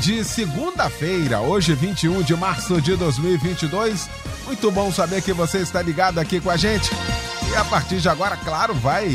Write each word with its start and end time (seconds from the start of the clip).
de 0.00 0.24
segunda-feira, 0.24 1.40
hoje 1.40 1.74
21 1.74 2.22
de 2.22 2.36
março 2.36 2.80
de 2.80 2.96
2022. 2.96 4.08
Muito 4.44 4.70
bom 4.70 4.92
saber 4.92 5.22
que 5.22 5.32
você 5.32 5.58
está 5.58 5.82
ligado 5.82 6.18
aqui 6.18 6.40
com 6.40 6.50
a 6.50 6.56
gente. 6.56 6.90
E 7.50 7.56
a 7.56 7.64
partir 7.64 8.00
de 8.00 8.08
agora, 8.08 8.36
claro, 8.36 8.74
vai 8.74 9.08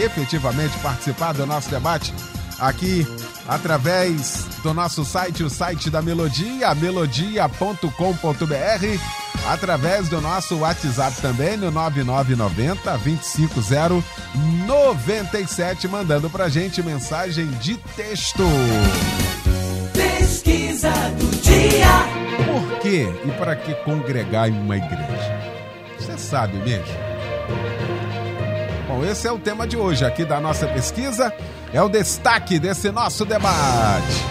efetivamente 0.00 0.76
participar 0.78 1.32
do 1.32 1.46
nosso 1.46 1.70
debate 1.70 2.14
aqui 2.58 3.06
através 3.48 4.46
do 4.62 4.72
nosso 4.72 5.04
site, 5.04 5.42
o 5.42 5.50
site 5.50 5.90
da 5.90 6.00
Melodia, 6.00 6.72
melodia.com.br, 6.74 7.88
através 9.48 10.08
do 10.08 10.20
nosso 10.20 10.58
WhatsApp 10.58 11.20
também, 11.20 11.56
no 11.56 11.68
9990 11.70 12.98
25097, 12.98 15.88
mandando 15.88 16.30
pra 16.30 16.48
gente 16.48 16.82
mensagem 16.82 17.50
de 17.52 17.76
texto. 17.76 18.44
Pesquisa 20.32 20.90
do 21.18 21.26
dia. 21.42 21.86
Por 22.46 22.78
quê 22.78 23.06
e 23.22 23.30
para 23.32 23.54
que 23.54 23.74
congregar 23.84 24.48
em 24.48 24.58
uma 24.58 24.78
igreja? 24.78 25.38
Você 25.98 26.16
sabe 26.16 26.56
mesmo? 26.56 26.86
Bom, 28.88 29.04
esse 29.04 29.28
é 29.28 29.30
o 29.30 29.38
tema 29.38 29.66
de 29.66 29.76
hoje 29.76 30.06
aqui 30.06 30.24
da 30.24 30.40
nossa 30.40 30.66
pesquisa. 30.66 31.30
É 31.70 31.82
o 31.82 31.88
destaque 31.90 32.58
desse 32.58 32.90
nosso 32.90 33.26
debate. 33.26 34.24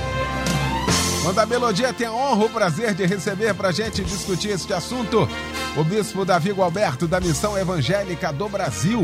Quando 1.22 1.38
a 1.38 1.46
Melodia 1.46 1.94
tem 1.94 2.08
a 2.08 2.12
honra, 2.12 2.46
o 2.46 2.50
prazer 2.50 2.96
de 2.96 3.06
receber 3.06 3.54
para 3.54 3.68
a 3.68 3.72
gente 3.72 4.04
discutir 4.04 4.50
este 4.50 4.74
assunto, 4.74 5.30
o 5.78 5.84
Bispo 5.84 6.26
Davi 6.26 6.52
Gualberto, 6.52 7.08
da 7.08 7.20
Missão 7.20 7.56
Evangélica 7.56 8.34
do 8.34 8.50
Brasil. 8.50 9.04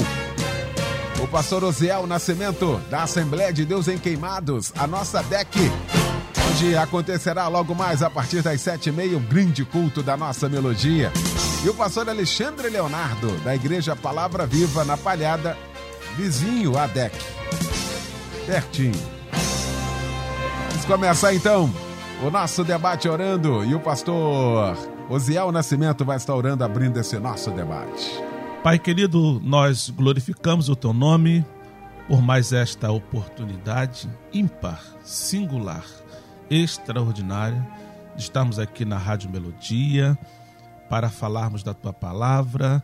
O 1.22 1.28
pastor 1.28 1.64
Osiel 1.64 2.08
Nascimento, 2.08 2.82
da 2.90 3.04
Assembleia 3.04 3.54
de 3.54 3.66
Deus 3.66 3.88
em 3.88 4.00
Queimados, 4.00 4.74
a 4.76 4.88
nossa 4.88 5.22
DEC, 5.22 5.72
onde 6.58 6.76
acontecerá 6.76 7.48
logo 7.48 7.76
mais 7.76 8.02
a 8.02 8.10
partir 8.10 8.42
das 8.42 8.60
sete 8.62 8.90
e 8.90 8.92
meia 8.92 9.16
o 9.16 9.20
grande 9.20 9.64
culto 9.64 10.02
da 10.02 10.18
nossa 10.18 10.50
melodia. 10.50 11.12
E 11.64 11.70
o 11.70 11.74
pastor 11.74 12.10
Alexandre 12.10 12.68
Leonardo, 12.68 13.30
da 13.44 13.56
Igreja 13.56 13.96
Palavra 13.96 14.48
Viva, 14.48 14.84
na 14.84 14.98
Palhada, 14.98 15.56
vizinho 16.16 16.76
a 16.76 16.88
DEC. 16.88 17.14
Vamos 20.70 20.86
começar 20.86 21.32
então 21.36 21.72
o 22.26 22.32
nosso 22.32 22.64
debate 22.64 23.08
orando 23.08 23.64
e 23.64 23.76
o 23.76 23.80
pastor 23.80 24.76
Osiel 25.10 25.52
Nascimento 25.52 26.04
vai 26.04 26.18
estar 26.18 26.34
orando, 26.34 26.64
abrindo 26.64 27.00
esse 27.00 27.20
nosso 27.20 27.52
debate. 27.52 28.12
Pai 28.64 28.80
querido, 28.80 29.40
nós 29.44 29.92
glorificamos 29.92 30.70
o 30.70 30.76
teu 30.76 30.92
nome 30.92 31.46
por 32.08 32.20
mais 32.20 32.52
esta 32.52 32.90
oportunidade 32.90 34.10
ímpar, 34.34 34.82
singular, 35.04 35.86
extraordinária 36.50 37.66
de 38.16 38.24
estarmos 38.24 38.60
aqui 38.60 38.86
na 38.86 38.98
Rádio 38.98 39.30
Melodia 39.30 40.18
para 40.90 41.10
falarmos 41.10 41.64
da 41.64 41.74
tua 41.74 41.94
palavra, 41.94 42.84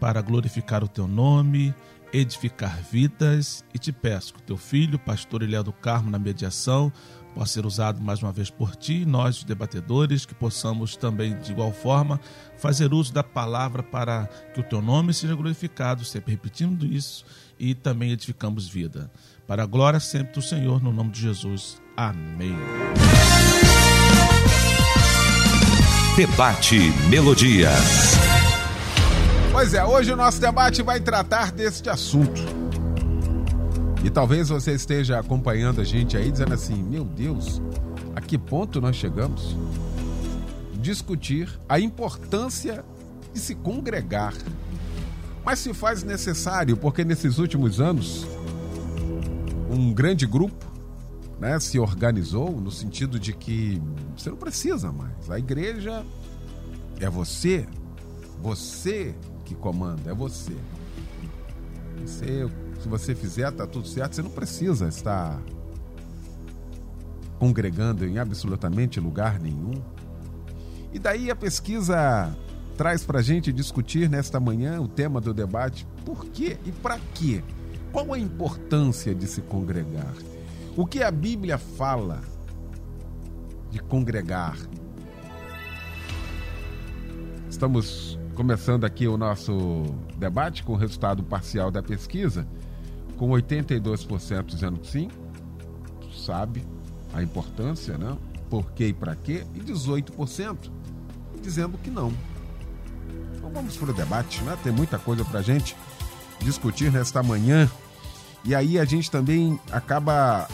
para 0.00 0.20
glorificar 0.20 0.82
o 0.82 0.88
teu 0.88 1.06
nome, 1.06 1.74
edificar 2.12 2.78
vidas 2.82 3.64
e 3.72 3.78
te 3.78 3.92
peço 3.92 4.34
que 4.34 4.42
teu 4.42 4.56
filho, 4.56 4.98
pastor 4.98 5.42
Eliel 5.42 5.62
do 5.62 5.72
Carmo, 5.72 6.10
na 6.10 6.18
mediação, 6.18 6.92
possa 7.34 7.54
ser 7.54 7.66
usado 7.66 8.00
mais 8.02 8.22
uma 8.22 8.32
vez 8.32 8.50
por 8.50 8.76
ti, 8.76 9.06
nós, 9.06 9.38
os 9.38 9.44
debatedores, 9.44 10.26
que 10.26 10.34
possamos 10.34 10.96
também, 10.96 11.38
de 11.38 11.52
igual 11.52 11.72
forma, 11.72 12.20
fazer 12.58 12.92
uso 12.92 13.12
da 13.12 13.22
palavra 13.22 13.82
para 13.82 14.26
que 14.54 14.60
o 14.60 14.64
teu 14.64 14.82
nome 14.82 15.14
seja 15.14 15.34
glorificado, 15.34 16.04
sempre 16.04 16.32
repetindo 16.32 16.84
isso, 16.84 17.24
e 17.58 17.74
também 17.74 18.10
edificamos 18.10 18.68
vida. 18.68 19.10
Para 19.52 19.64
a 19.64 19.66
glória 19.66 20.00
sempre 20.00 20.32
do 20.32 20.40
Senhor, 20.40 20.82
no 20.82 20.90
nome 20.90 21.10
de 21.10 21.20
Jesus. 21.20 21.76
Amém. 21.94 22.56
Debate 26.16 26.78
Melodia. 27.10 27.68
Pois 29.52 29.74
é, 29.74 29.84
hoje 29.84 30.10
o 30.10 30.16
nosso 30.16 30.40
debate 30.40 30.82
vai 30.82 31.00
tratar 31.00 31.52
deste 31.52 31.90
assunto. 31.90 32.40
E 34.02 34.08
talvez 34.08 34.48
você 34.48 34.72
esteja 34.72 35.18
acompanhando 35.18 35.82
a 35.82 35.84
gente 35.84 36.16
aí 36.16 36.32
dizendo 36.32 36.54
assim: 36.54 36.82
meu 36.82 37.04
Deus, 37.04 37.60
a 38.16 38.22
que 38.22 38.38
ponto 38.38 38.80
nós 38.80 38.96
chegamos? 38.96 39.54
Discutir 40.80 41.60
a 41.68 41.78
importância 41.78 42.82
de 43.34 43.38
se 43.38 43.54
congregar. 43.54 44.32
Mas 45.44 45.58
se 45.58 45.74
faz 45.74 46.02
necessário, 46.02 46.74
porque 46.74 47.04
nesses 47.04 47.36
últimos 47.36 47.82
anos, 47.82 48.26
um 49.72 49.92
grande 49.92 50.26
grupo 50.26 50.70
né, 51.40 51.58
se 51.58 51.78
organizou 51.78 52.60
no 52.60 52.70
sentido 52.70 53.18
de 53.18 53.32
que 53.32 53.80
você 54.16 54.30
não 54.30 54.36
precisa 54.36 54.92
mais. 54.92 55.30
A 55.30 55.38
igreja 55.38 56.04
é 57.00 57.08
você, 57.08 57.66
você 58.40 59.14
que 59.44 59.54
comanda, 59.54 60.10
é 60.10 60.14
você. 60.14 60.56
você 62.00 62.48
se 62.80 62.88
você 62.88 63.14
fizer, 63.14 63.50
tá 63.52 63.64
tudo 63.64 63.86
certo, 63.86 64.14
você 64.14 64.22
não 64.22 64.30
precisa 64.30 64.88
estar 64.88 65.40
congregando 67.38 68.04
em 68.04 68.18
absolutamente 68.18 68.98
lugar 68.98 69.38
nenhum. 69.38 69.80
E 70.92 70.98
daí 70.98 71.30
a 71.30 71.36
pesquisa 71.36 72.36
traz 72.76 73.04
para 73.04 73.22
gente 73.22 73.52
discutir 73.52 74.10
nesta 74.10 74.40
manhã 74.40 74.80
o 74.80 74.88
tema 74.88 75.20
do 75.20 75.32
debate: 75.32 75.86
por 76.04 76.26
quê 76.26 76.58
e 76.66 76.72
para 76.72 76.98
quê? 77.14 77.42
Qual 77.92 78.14
a 78.14 78.18
importância 78.18 79.14
de 79.14 79.26
se 79.26 79.42
congregar? 79.42 80.14
O 80.74 80.86
que 80.86 81.02
a 81.02 81.10
Bíblia 81.10 81.58
fala 81.58 82.22
de 83.70 83.78
congregar? 83.80 84.56
Estamos 87.50 88.18
começando 88.34 88.84
aqui 88.84 89.06
o 89.06 89.18
nosso 89.18 89.84
debate 90.16 90.64
com 90.64 90.72
o 90.72 90.76
resultado 90.76 91.22
parcial 91.22 91.70
da 91.70 91.82
pesquisa, 91.82 92.48
com 93.18 93.28
82% 93.28 94.46
dizendo 94.46 94.80
que 94.80 94.90
sim, 94.90 95.10
sabe 96.16 96.64
a 97.12 97.22
importância, 97.22 97.98
né? 97.98 98.16
Por 98.48 98.72
quê 98.72 98.86
e 98.86 98.92
para 98.94 99.14
quê, 99.14 99.44
e 99.54 99.60
18% 99.60 100.56
dizendo 101.42 101.76
que 101.76 101.90
não. 101.90 102.10
Então 103.36 103.50
vamos 103.50 103.76
para 103.76 103.90
o 103.90 103.92
debate, 103.92 104.42
né? 104.44 104.56
Tem 104.62 104.72
muita 104.72 104.98
coisa 104.98 105.26
para 105.26 105.42
gente 105.42 105.76
discutir 106.40 106.90
nesta 106.90 107.22
manhã. 107.22 107.70
E 108.44 108.54
aí 108.54 108.78
a 108.78 108.84
gente 108.84 109.10
também 109.10 109.58
acaba 109.70 110.48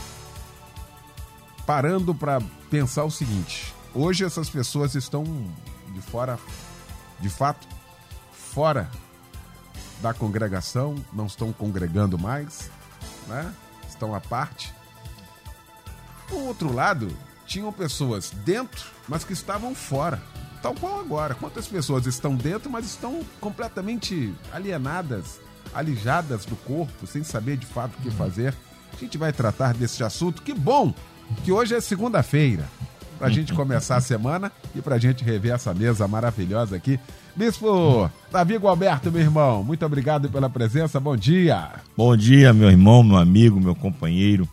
parando 1.67 2.15
para 2.15 2.41
pensar 2.71 3.05
o 3.05 3.11
seguinte: 3.11 3.75
hoje 3.95 4.25
essas 4.25 4.49
pessoas 4.49 4.95
estão 4.95 5.25
de 5.89 6.01
fora, 6.01 6.39
de 7.21 7.29
fato, 7.29 7.67
fora 8.33 8.91
da 10.01 10.15
congregação, 10.15 10.95
não 11.13 11.27
estão 11.27 11.53
congregando 11.53 12.19
mais, 12.19 12.71
né? 13.27 13.53
Estão 13.89 14.15
à 14.15 14.21
parte. 14.21 14.73
Por 16.29 16.41
outro 16.43 16.73
lado, 16.73 17.09
tinham 17.47 17.73
pessoas 17.73 18.31
dentro, 18.31 18.85
mas 19.09 19.25
que 19.25 19.33
estavam 19.33 19.75
fora. 19.75 20.23
Tal 20.63 20.75
qual 20.75 21.01
agora. 21.01 21.35
Quantas 21.35 21.67
pessoas 21.67 22.07
estão 22.07 22.35
dentro, 22.35 22.71
mas 22.71 22.85
estão 22.85 23.25
completamente 23.41 24.35
alienadas, 24.53 25.41
alijadas 25.75 26.45
do 26.45 26.57
corpo, 26.57 27.07
sem 27.07 27.23
saber 27.23 27.57
de 27.57 27.67
fato 27.67 27.95
o 27.99 28.03
que 28.03 28.11
fazer? 28.11 28.55
A 28.93 28.97
gente 28.97 29.19
vai 29.19 29.33
tratar 29.33 29.75
desse 29.75 30.03
assunto. 30.03 30.43
Que 30.43 30.55
bom 30.55 30.93
que 31.45 31.53
hoje 31.53 31.75
é 31.75 31.81
segunda-feira. 31.81 32.65
Pra 33.19 33.29
gente 33.29 33.53
começar 33.53 33.97
a 33.97 34.01
semana 34.01 34.53
e 34.77 34.81
pra 34.81 34.97
gente 34.97 35.25
rever 35.25 35.53
essa 35.53 35.75
mesa 35.75 36.07
maravilhosa 36.07 36.77
aqui. 36.77 37.01
Bispo 37.35 38.09
Davi 38.31 38.57
Gualberto, 38.57 39.11
meu 39.11 39.21
irmão, 39.21 39.63
muito 39.65 39.85
obrigado 39.85 40.29
pela 40.29 40.49
presença. 40.49 41.01
Bom 41.01 41.17
dia. 41.17 41.71
Bom 41.97 42.17
dia, 42.17 42.53
meu 42.53 42.71
irmão, 42.71 43.03
meu 43.03 43.17
amigo, 43.17 43.61
meu 43.61 43.75
companheiro, 43.75 44.49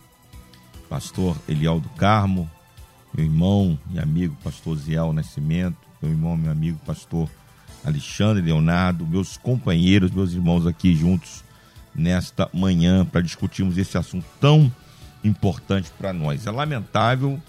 pastor 0.88 1.36
Eliel 1.48 1.78
do 1.78 1.88
Carmo, 1.90 2.50
meu 3.14 3.24
irmão 3.24 3.78
e 3.92 3.98
amigo, 3.98 4.36
pastor 4.42 4.76
Ziel 4.76 5.12
Nascimento, 5.12 5.76
meu 6.02 6.10
irmão, 6.10 6.36
meu 6.36 6.50
amigo, 6.50 6.78
pastor 6.84 7.28
Alexandre 7.86 8.42
Leonardo, 8.42 9.06
meus 9.06 9.36
companheiros, 9.36 10.10
meus 10.10 10.32
irmãos 10.32 10.66
aqui 10.66 10.94
juntos 10.94 11.44
nesta 11.94 12.50
manhã 12.52 13.04
para 13.04 13.20
discutirmos 13.20 13.78
esse 13.78 13.96
assunto 13.96 14.26
tão 14.40 14.70
importante 15.22 15.90
para 15.96 16.12
nós. 16.12 16.46
É 16.46 16.50
lamentável 16.50 17.40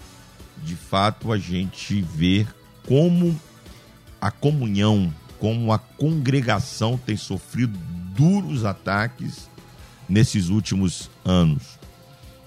de 0.62 0.74
fato, 0.74 1.32
a 1.32 1.38
gente 1.38 2.00
ver 2.00 2.46
como 2.86 3.38
a 4.20 4.30
comunhão, 4.30 5.12
como 5.38 5.72
a 5.72 5.78
congregação 5.78 6.98
tem 6.98 7.16
sofrido 7.16 7.78
duros 8.16 8.64
ataques 8.64 9.48
nesses 10.08 10.48
últimos 10.48 11.10
anos. 11.24 11.78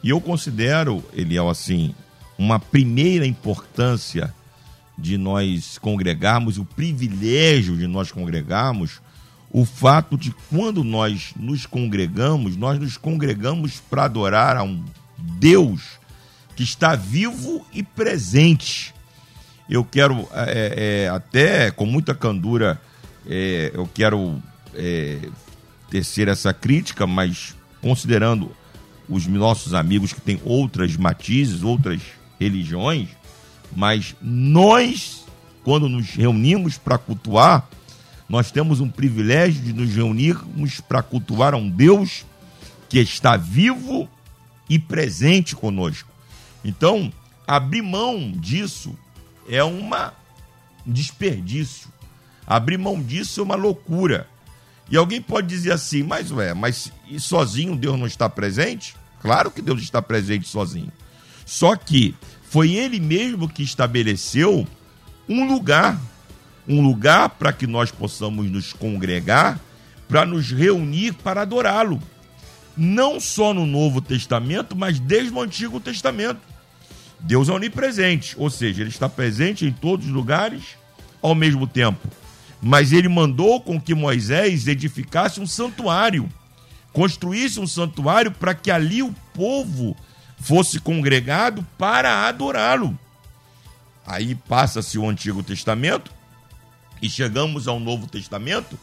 E 0.03 0.09
eu 0.09 0.19
considero, 0.19 1.03
Eliel, 1.13 1.49
assim, 1.49 1.93
uma 2.38 2.59
primeira 2.59 3.25
importância 3.25 4.33
de 5.01 5.18
nós 5.18 5.77
congregarmos, 5.80 6.57
o 6.57 6.63
privilégio 6.63 7.75
de 7.75 7.88
nós 7.88 8.12
congregarmos, 8.12 9.01
o 9.51 9.65
fato 9.65 10.18
de 10.18 10.31
quando 10.50 10.83
nós 10.83 11.33
nos 11.36 11.65
congregamos, 11.65 12.56
nós 12.56 12.80
nos 12.80 12.98
congregamos 12.98 13.81
para 13.89 14.06
adorar 14.06 14.56
a 14.56 14.63
um 14.63 14.83
Deus 15.18 16.00
que 16.56 16.63
está 16.63 16.95
vivo 16.95 17.65
e 17.74 17.83
presente. 17.83 18.94
Eu 19.69 19.83
quero 19.83 20.27
é, 20.33 21.06
é, 21.06 21.09
até 21.09 21.71
com 21.71 21.86
muita 21.86 22.13
candura, 22.13 22.80
é, 23.27 23.71
eu 23.74 23.89
quero 23.94 24.42
é, 24.74 25.18
tecer 25.89 26.27
essa 26.27 26.53
crítica, 26.53 27.07
mas 27.07 27.56
considerando 27.81 28.51
os 29.09 29.27
nossos 29.27 29.74
amigos 29.74 30.13
que 30.13 30.21
têm 30.21 30.39
outras 30.45 30.95
matizes, 30.95 31.63
outras 31.63 32.01
religiões, 32.39 33.09
mas 33.75 34.15
nós, 34.21 35.25
quando 35.63 35.88
nos 35.88 36.09
reunimos 36.12 36.77
para 36.77 36.97
cultuar, 36.97 37.68
nós 38.27 38.51
temos 38.51 38.79
um 38.79 38.89
privilégio 38.89 39.62
de 39.62 39.73
nos 39.73 39.94
reunirmos 39.94 40.79
para 40.79 41.03
cultuar 41.03 41.53
a 41.53 41.57
um 41.57 41.69
Deus 41.69 42.25
que 42.88 43.00
está 43.00 43.35
vivo 43.38 44.09
e 44.69 44.79
presente 44.79 45.56
conosco. 45.56 46.09
Então, 46.63 47.12
abrir 47.47 47.81
mão 47.81 48.31
disso 48.31 48.97
é 49.50 49.63
uma 49.63 50.13
um 50.85 50.91
desperdício. 50.91 51.89
Abrir 52.45 52.77
mão 52.77 53.01
disso 53.01 53.39
é 53.39 53.44
uma 53.44 53.56
loucura. 53.56 54.27
E 54.89 54.97
alguém 54.97 55.21
pode 55.21 55.47
dizer 55.47 55.71
assim, 55.71 56.03
mas 56.03 56.31
ué, 56.31 56.53
mas 56.53 56.91
sozinho 57.19 57.75
Deus 57.75 57.97
não 57.97 58.07
está 58.07 58.29
presente? 58.29 58.95
Claro 59.21 59.51
que 59.51 59.62
Deus 59.62 59.81
está 59.81 60.01
presente 60.01 60.47
sozinho. 60.47 60.91
Só 61.45 61.75
que 61.75 62.15
foi 62.51 62.74
ele 62.74 63.00
mesmo 63.00 63.48
que 63.48 63.63
estabeleceu 63.63 64.68
um 65.27 65.48
lugar, 65.48 65.98
um 66.68 66.81
lugar 66.81 67.30
para 67.30 67.53
que 67.53 67.65
nós 67.65 67.92
possamos 67.92 68.51
nos 68.51 68.74
congregar, 68.74 69.57
para 70.06 70.25
nos 70.25 70.51
reunir 70.51 71.13
para 71.13 71.44
adorá-lo. 71.44 71.98
Não 72.75 73.21
só 73.21 73.53
no 73.53 73.65
Novo 73.65 74.01
Testamento, 74.01 74.75
mas 74.75 75.00
desde 75.00 75.33
o 75.33 75.39
Antigo 75.39 75.80
Testamento. 75.80 76.42
Deus 77.21 77.48
é 77.48 77.53
onipresente, 77.53 78.36
ou 78.38 78.50
seja, 78.50 78.81
ele 78.81 78.89
está 78.89 79.07
presente 79.07 79.65
em 79.65 79.71
todos 79.71 80.07
os 80.07 80.12
lugares 80.12 80.75
ao 81.21 81.33
mesmo 81.33 81.65
tempo. 81.65 82.06
Mas 82.62 82.92
ele 82.92 83.07
mandou 83.07 83.62
com 83.62 83.80
que 83.80 83.95
Moisés 83.95 84.68
edificasse 84.68 85.39
um 85.39 85.48
santuário, 85.48 86.27
construísse 86.92 87.62
um 87.62 87.68
santuário 87.68 88.30
para 88.30 88.53
que 88.53 88.69
ali 88.69 89.01
o 89.01 89.15
povo 89.33 89.95
fosse 90.41 90.79
congregado 90.79 91.65
para 91.77 92.27
adorá-lo. 92.27 92.97
Aí 94.05 94.33
passa-se 94.35 94.97
o 94.97 95.07
Antigo 95.07 95.43
Testamento 95.43 96.11
e 97.01 97.09
chegamos 97.09 97.67
ao 97.67 97.79
Novo 97.79 98.07
Testamento, 98.07 98.77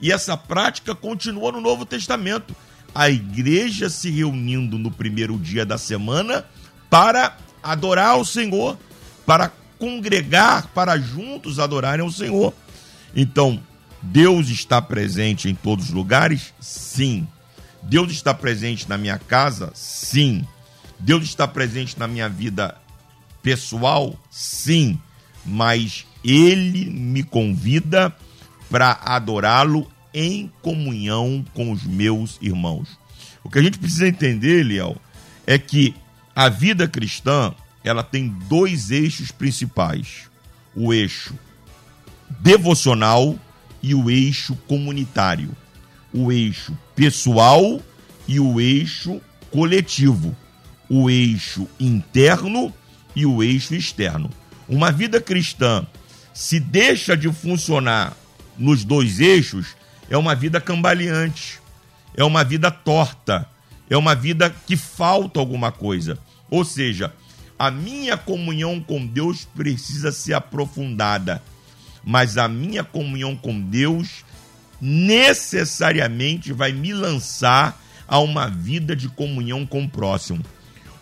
e 0.00 0.12
essa 0.12 0.36
prática 0.36 0.94
continua 0.94 1.52
no 1.52 1.60
Novo 1.60 1.84
Testamento. 1.84 2.54
A 2.94 3.10
igreja 3.10 3.90
se 3.90 4.10
reunindo 4.10 4.78
no 4.78 4.90
primeiro 4.90 5.36
dia 5.38 5.66
da 5.66 5.76
semana 5.76 6.46
para 6.88 7.36
adorar 7.62 8.16
o 8.16 8.24
Senhor, 8.24 8.78
para 9.26 9.52
congregar, 9.78 10.68
para 10.68 10.98
juntos 10.98 11.58
adorarem 11.58 12.04
o 12.04 12.12
Senhor. 12.12 12.54
Então, 13.14 13.60
Deus 14.00 14.48
está 14.48 14.80
presente 14.80 15.48
em 15.48 15.54
todos 15.54 15.86
os 15.86 15.90
lugares? 15.90 16.54
Sim. 16.60 17.26
Deus 17.82 18.10
está 18.10 18.32
presente 18.32 18.88
na 18.88 18.96
minha 18.96 19.18
casa? 19.18 19.70
Sim. 19.74 20.46
Deus 20.98 21.24
está 21.24 21.46
presente 21.46 21.98
na 21.98 22.08
minha 22.08 22.28
vida 22.28 22.76
pessoal? 23.42 24.18
Sim. 24.30 24.98
Mas 25.44 26.06
Ele 26.24 26.86
me 26.90 27.22
convida 27.22 28.14
para 28.70 28.98
adorá-lo 29.04 29.90
em 30.12 30.50
comunhão 30.62 31.44
com 31.54 31.72
os 31.72 31.84
meus 31.84 32.38
irmãos. 32.40 32.98
O 33.42 33.48
que 33.48 33.58
a 33.58 33.62
gente 33.62 33.78
precisa 33.78 34.08
entender, 34.08 34.62
Liel, 34.62 34.96
é 35.46 35.58
que 35.58 35.94
a 36.34 36.48
vida 36.48 36.86
cristã, 36.86 37.54
ela 37.82 38.02
tem 38.02 38.28
dois 38.48 38.90
eixos 38.90 39.30
principais: 39.30 40.28
o 40.74 40.92
eixo 40.92 41.34
devocional 42.40 43.38
e 43.82 43.94
o 43.94 44.10
eixo 44.10 44.54
comunitário. 44.66 45.56
O 46.12 46.32
eixo 46.32 46.76
pessoal 46.94 47.80
e 48.26 48.40
o 48.40 48.60
eixo 48.60 49.20
coletivo. 49.50 50.36
O 50.88 51.10
eixo 51.10 51.68
interno 51.78 52.72
e 53.14 53.26
o 53.26 53.42
eixo 53.42 53.74
externo. 53.74 54.30
Uma 54.68 54.90
vida 54.90 55.20
cristã 55.20 55.86
se 56.32 56.60
deixa 56.60 57.16
de 57.16 57.32
funcionar 57.32 58.16
nos 58.56 58.84
dois 58.84 59.20
eixos, 59.20 59.76
é 60.08 60.16
uma 60.16 60.34
vida 60.34 60.60
cambaleante, 60.60 61.60
é 62.16 62.24
uma 62.24 62.44
vida 62.44 62.70
torta, 62.70 63.46
é 63.90 63.96
uma 63.96 64.14
vida 64.14 64.54
que 64.66 64.76
falta 64.76 65.40
alguma 65.40 65.72
coisa. 65.72 66.18
Ou 66.50 66.64
seja, 66.64 67.12
a 67.58 67.70
minha 67.70 68.16
comunhão 68.16 68.80
com 68.80 69.04
Deus 69.04 69.44
precisa 69.44 70.12
ser 70.12 70.34
aprofundada, 70.34 71.42
mas 72.04 72.38
a 72.38 72.46
minha 72.48 72.84
comunhão 72.84 73.34
com 73.34 73.60
Deus 73.60 74.24
necessariamente 74.80 76.52
vai 76.52 76.72
me 76.72 76.92
lançar 76.92 77.82
a 78.06 78.20
uma 78.20 78.48
vida 78.48 78.94
de 78.94 79.08
comunhão 79.08 79.66
com 79.66 79.84
o 79.84 79.88
próximo. 79.88 80.42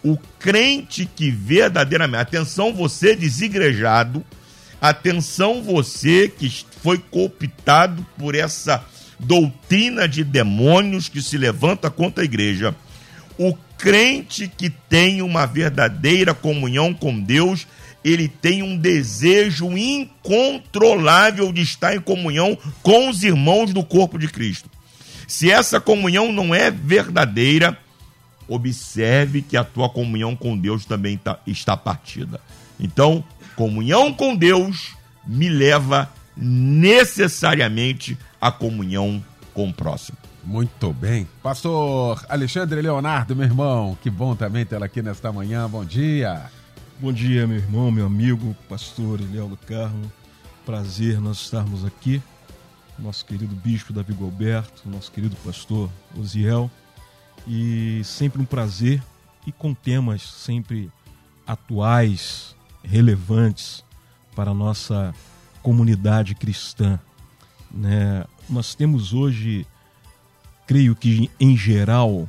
O 0.06 0.16
crente 0.38 1.04
que 1.04 1.32
verdadeiramente, 1.32 2.22
atenção 2.22 2.72
você 2.72 3.16
desigrejado, 3.16 4.24
atenção 4.80 5.64
você 5.64 6.28
que 6.28 6.48
foi 6.80 6.98
cooptado 6.98 8.06
por 8.16 8.36
essa 8.36 8.84
doutrina 9.18 10.06
de 10.06 10.22
demônios 10.22 11.08
que 11.08 11.20
se 11.20 11.36
levanta 11.36 11.90
contra 11.90 12.22
a 12.22 12.24
igreja. 12.24 12.72
O 13.36 13.52
crente 13.76 14.46
que 14.46 14.70
tem 14.70 15.22
uma 15.22 15.44
verdadeira 15.44 16.32
comunhão 16.32 16.94
com 16.94 17.18
Deus, 17.18 17.66
ele 18.04 18.28
tem 18.28 18.62
um 18.62 18.78
desejo 18.78 19.76
incontrolável 19.76 21.52
de 21.52 21.62
estar 21.62 21.96
em 21.96 22.00
comunhão 22.00 22.56
com 22.80 23.08
os 23.08 23.24
irmãos 23.24 23.72
do 23.72 23.82
corpo 23.82 24.20
de 24.20 24.28
Cristo. 24.28 24.70
Se 25.26 25.50
essa 25.50 25.80
comunhão 25.80 26.30
não 26.30 26.54
é 26.54 26.70
verdadeira, 26.70 27.76
observe 28.48 29.42
que 29.42 29.56
a 29.56 29.64
tua 29.64 29.88
comunhão 29.88 30.36
com 30.36 30.56
Deus 30.56 30.84
também 30.84 31.16
tá, 31.16 31.38
está 31.46 31.76
partida. 31.76 32.40
Então, 32.78 33.24
comunhão 33.54 34.12
com 34.12 34.36
Deus 34.36 34.94
me 35.26 35.48
leva 35.48 36.10
necessariamente 36.36 38.16
à 38.40 38.52
comunhão 38.52 39.22
com 39.54 39.68
o 39.68 39.72
próximo. 39.72 40.18
Muito 40.44 40.92
bem. 40.92 41.26
Pastor 41.42 42.24
Alexandre 42.28 42.80
Leonardo, 42.80 43.34
meu 43.34 43.46
irmão, 43.46 43.98
que 44.00 44.08
bom 44.08 44.36
também 44.36 44.64
tê-lo 44.64 44.84
aqui 44.84 45.02
nesta 45.02 45.32
manhã. 45.32 45.68
Bom 45.68 45.84
dia. 45.84 46.44
Bom 47.00 47.12
dia, 47.12 47.46
meu 47.46 47.56
irmão, 47.56 47.90
meu 47.90 48.06
amigo, 48.06 48.56
pastor 48.68 49.20
Eliel 49.20 49.48
do 49.48 49.56
Carmo. 49.56 50.10
Prazer 50.64 51.20
nós 51.20 51.38
estarmos 51.38 51.84
aqui. 51.84 52.22
Nosso 52.98 53.26
querido 53.26 53.54
bispo 53.56 53.92
Davi 53.92 54.14
Gilberto, 54.14 54.88
nosso 54.88 55.10
querido 55.10 55.36
pastor 55.44 55.90
Osiel. 56.16 56.70
E 57.46 58.02
sempre 58.04 58.40
um 58.40 58.44
prazer 58.44 59.02
e 59.46 59.52
com 59.52 59.72
temas 59.72 60.22
sempre 60.22 60.90
atuais, 61.46 62.56
relevantes 62.82 63.84
para 64.34 64.50
a 64.50 64.54
nossa 64.54 65.14
comunidade 65.62 66.34
cristã. 66.34 66.98
Né? 67.70 68.24
Nós 68.48 68.74
temos 68.74 69.12
hoje 69.12 69.66
creio 70.66 70.96
que, 70.96 71.30
em 71.38 71.56
geral, 71.56 72.28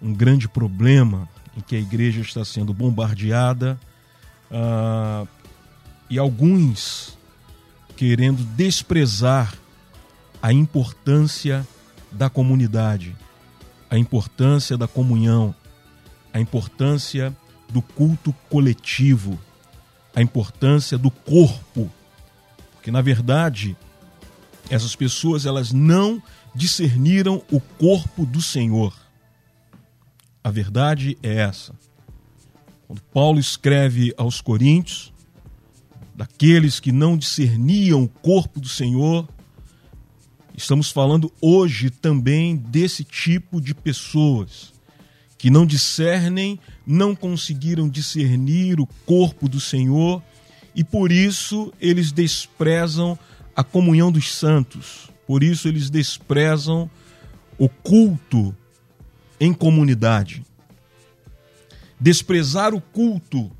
um 0.00 0.14
grande 0.14 0.48
problema 0.48 1.28
em 1.56 1.60
que 1.60 1.74
a 1.74 1.80
igreja 1.80 2.20
está 2.20 2.44
sendo 2.44 2.72
bombardeada 2.72 3.78
uh, 4.50 5.28
e 6.08 6.18
alguns 6.18 7.18
querendo 7.96 8.42
desprezar 8.56 9.54
a 10.40 10.52
importância 10.52 11.66
da 12.10 12.30
comunidade, 12.30 13.14
a 13.90 13.98
importância 13.98 14.78
da 14.78 14.86
comunhão, 14.86 15.54
a 16.32 16.40
importância 16.40 17.36
do 17.68 17.82
culto 17.82 18.32
coletivo, 18.48 19.38
a 20.14 20.22
importância 20.22 20.96
do 20.96 21.10
corpo, 21.10 21.90
porque 22.74 22.90
na 22.90 23.02
verdade 23.02 23.76
essas 24.70 24.94
pessoas 24.94 25.44
elas 25.44 25.72
não 25.72 26.22
discerniram 26.54 27.42
o 27.50 27.60
corpo 27.60 28.24
do 28.24 28.40
Senhor. 28.40 28.94
A 30.42 30.50
verdade 30.50 31.18
é 31.22 31.36
essa. 31.36 31.74
Quando 32.86 33.02
Paulo 33.02 33.38
escreve 33.38 34.14
aos 34.16 34.40
Coríntios, 34.40 35.12
daqueles 36.14 36.80
que 36.80 36.92
não 36.92 37.16
discerniam 37.16 38.02
o 38.02 38.08
corpo 38.08 38.60
do 38.60 38.68
Senhor, 38.68 39.28
estamos 40.60 40.90
falando 40.90 41.32
hoje 41.40 41.88
também 41.88 42.54
desse 42.54 43.02
tipo 43.02 43.60
de 43.60 43.74
pessoas 43.74 44.72
que 45.38 45.48
não 45.48 45.64
discernem, 45.64 46.60
não 46.86 47.16
conseguiram 47.16 47.88
discernir 47.88 48.78
o 48.78 48.86
corpo 49.06 49.48
do 49.48 49.58
Senhor 49.58 50.22
e 50.74 50.84
por 50.84 51.10
isso 51.10 51.72
eles 51.80 52.12
desprezam 52.12 53.18
a 53.56 53.64
comunhão 53.64 54.12
dos 54.12 54.34
santos, 54.34 55.08
por 55.26 55.42
isso 55.42 55.66
eles 55.66 55.88
desprezam 55.88 56.90
o 57.58 57.68
culto 57.68 58.54
em 59.40 59.54
comunidade. 59.54 60.44
Desprezar 61.98 62.74
o 62.74 62.80
culto 62.80 63.50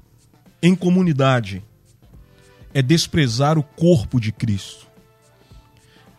em 0.62 0.74
comunidade 0.74 1.62
é 2.74 2.82
desprezar 2.82 3.58
o 3.58 3.62
corpo 3.62 4.20
de 4.20 4.32
Cristo. 4.32 4.89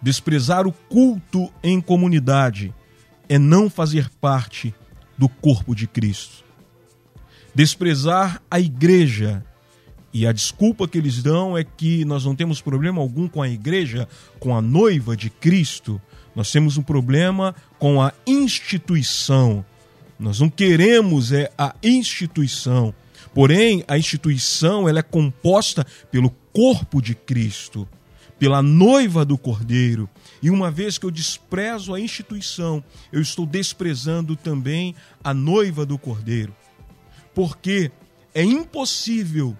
Desprezar 0.01 0.65
o 0.65 0.71
culto 0.71 1.51
em 1.63 1.79
comunidade 1.79 2.73
é 3.29 3.37
não 3.37 3.69
fazer 3.69 4.09
parte 4.09 4.73
do 5.17 5.29
corpo 5.29 5.75
de 5.75 5.87
Cristo. 5.87 6.43
Desprezar 7.53 8.41
a 8.49 8.59
igreja 8.59 9.45
e 10.13 10.25
a 10.25 10.31
desculpa 10.31 10.87
que 10.87 10.97
eles 10.97 11.21
dão 11.21 11.57
é 11.57 11.63
que 11.63 12.03
nós 12.03 12.25
não 12.25 12.35
temos 12.35 12.61
problema 12.61 12.99
algum 12.99 13.27
com 13.27 13.41
a 13.41 13.49
igreja, 13.49 14.07
com 14.39 14.55
a 14.55 14.61
noiva 14.61 15.15
de 15.15 15.29
Cristo. 15.29 16.01
Nós 16.35 16.51
temos 16.51 16.77
um 16.77 16.83
problema 16.83 17.55
com 17.77 18.01
a 18.01 18.11
instituição. 18.25 19.63
Nós 20.19 20.39
não 20.39 20.49
queremos 20.49 21.31
é 21.31 21.51
a 21.57 21.75
instituição. 21.83 22.93
Porém, 23.33 23.83
a 23.87 23.97
instituição 23.97 24.89
ela 24.89 24.99
é 24.99 25.03
composta 25.03 25.85
pelo 26.11 26.31
corpo 26.51 27.01
de 27.01 27.15
Cristo, 27.15 27.87
pela 28.41 28.63
noiva 28.63 29.23
do 29.23 29.37
Cordeiro. 29.37 30.09
E 30.41 30.49
uma 30.49 30.71
vez 30.71 30.97
que 30.97 31.05
eu 31.05 31.11
desprezo 31.11 31.93
a 31.93 31.99
instituição, 31.99 32.83
eu 33.11 33.21
estou 33.21 33.45
desprezando 33.45 34.35
também 34.35 34.95
a 35.23 35.31
noiva 35.31 35.85
do 35.85 35.95
Cordeiro. 35.95 36.55
Porque 37.35 37.91
é 38.33 38.41
impossível 38.41 39.55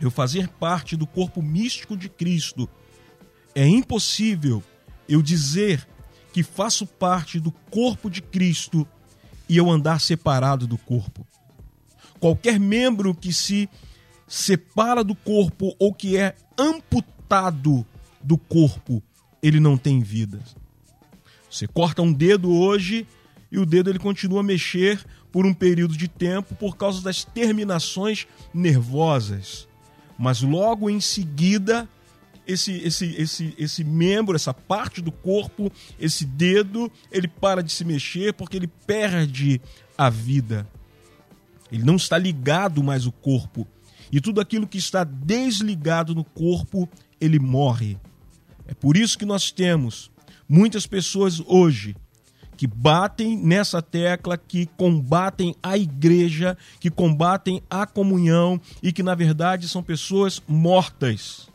eu 0.00 0.12
fazer 0.12 0.46
parte 0.46 0.96
do 0.96 1.08
corpo 1.08 1.42
místico 1.42 1.96
de 1.96 2.08
Cristo. 2.08 2.70
É 3.52 3.66
impossível 3.66 4.62
eu 5.08 5.20
dizer 5.20 5.84
que 6.32 6.44
faço 6.44 6.86
parte 6.86 7.40
do 7.40 7.50
corpo 7.50 8.08
de 8.08 8.22
Cristo 8.22 8.86
e 9.48 9.56
eu 9.56 9.68
andar 9.68 10.00
separado 10.00 10.68
do 10.68 10.78
corpo. 10.78 11.26
Qualquer 12.20 12.60
membro 12.60 13.12
que 13.12 13.32
se 13.32 13.68
separa 14.24 15.02
do 15.02 15.16
corpo 15.16 15.74
ou 15.80 15.92
que 15.92 16.16
é 16.16 16.36
amputado 16.56 17.17
do 18.22 18.36
corpo, 18.36 19.02
ele 19.42 19.60
não 19.60 19.76
tem 19.76 20.00
vida. 20.00 20.40
Você 21.50 21.66
corta 21.66 22.02
um 22.02 22.12
dedo 22.12 22.52
hoje 22.52 23.06
e 23.50 23.58
o 23.58 23.64
dedo 23.64 23.90
ele 23.90 23.98
continua 23.98 24.40
a 24.40 24.44
mexer 24.44 25.02
por 25.32 25.46
um 25.46 25.54
período 25.54 25.96
de 25.96 26.08
tempo 26.08 26.54
por 26.54 26.76
causa 26.76 27.02
das 27.02 27.24
terminações 27.24 28.26
nervosas. 28.52 29.66
Mas 30.18 30.42
logo 30.42 30.90
em 30.90 31.00
seguida, 31.00 31.88
esse, 32.46 32.72
esse, 32.78 33.14
esse, 33.16 33.54
esse 33.58 33.84
membro, 33.84 34.34
essa 34.34 34.52
parte 34.52 35.00
do 35.00 35.12
corpo, 35.12 35.70
esse 35.98 36.24
dedo, 36.24 36.90
ele 37.12 37.28
para 37.28 37.62
de 37.62 37.70
se 37.70 37.84
mexer 37.84 38.32
porque 38.32 38.56
ele 38.56 38.66
perde 38.86 39.60
a 39.96 40.10
vida. 40.10 40.66
Ele 41.70 41.84
não 41.84 41.96
está 41.96 42.16
ligado 42.18 42.82
mais 42.82 43.06
ao 43.06 43.12
corpo. 43.12 43.66
E 44.10 44.20
tudo 44.20 44.40
aquilo 44.40 44.66
que 44.66 44.78
está 44.78 45.04
desligado 45.04 46.14
no 46.14 46.24
corpo, 46.24 46.88
ele 47.20 47.38
morre. 47.38 47.98
É 48.66 48.74
por 48.74 48.96
isso 48.96 49.18
que 49.18 49.24
nós 49.24 49.50
temos 49.50 50.10
muitas 50.48 50.86
pessoas 50.86 51.40
hoje 51.46 51.96
que 52.56 52.66
batem 52.66 53.36
nessa 53.36 53.80
tecla, 53.80 54.36
que 54.36 54.66
combatem 54.76 55.54
a 55.62 55.78
igreja, 55.78 56.58
que 56.80 56.90
combatem 56.90 57.62
a 57.70 57.86
comunhão 57.86 58.60
e 58.82 58.92
que 58.92 59.02
na 59.02 59.14
verdade 59.14 59.68
são 59.68 59.80
pessoas 59.80 60.42
mortas. 60.48 61.48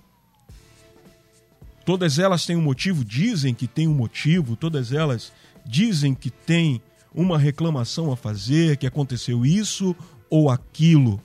Todas 1.85 2.17
elas 2.17 2.45
têm 2.45 2.55
um 2.55 2.61
motivo, 2.61 3.03
dizem 3.03 3.53
que 3.53 3.67
têm 3.67 3.85
um 3.85 3.93
motivo, 3.93 4.55
todas 4.55 4.93
elas 4.93 5.33
dizem 5.65 6.15
que 6.15 6.29
têm 6.29 6.81
uma 7.13 7.37
reclamação 7.37 8.09
a 8.09 8.15
fazer, 8.15 8.77
que 8.77 8.87
aconteceu 8.87 9.45
isso 9.45 9.93
ou 10.29 10.49
aquilo. 10.49 11.21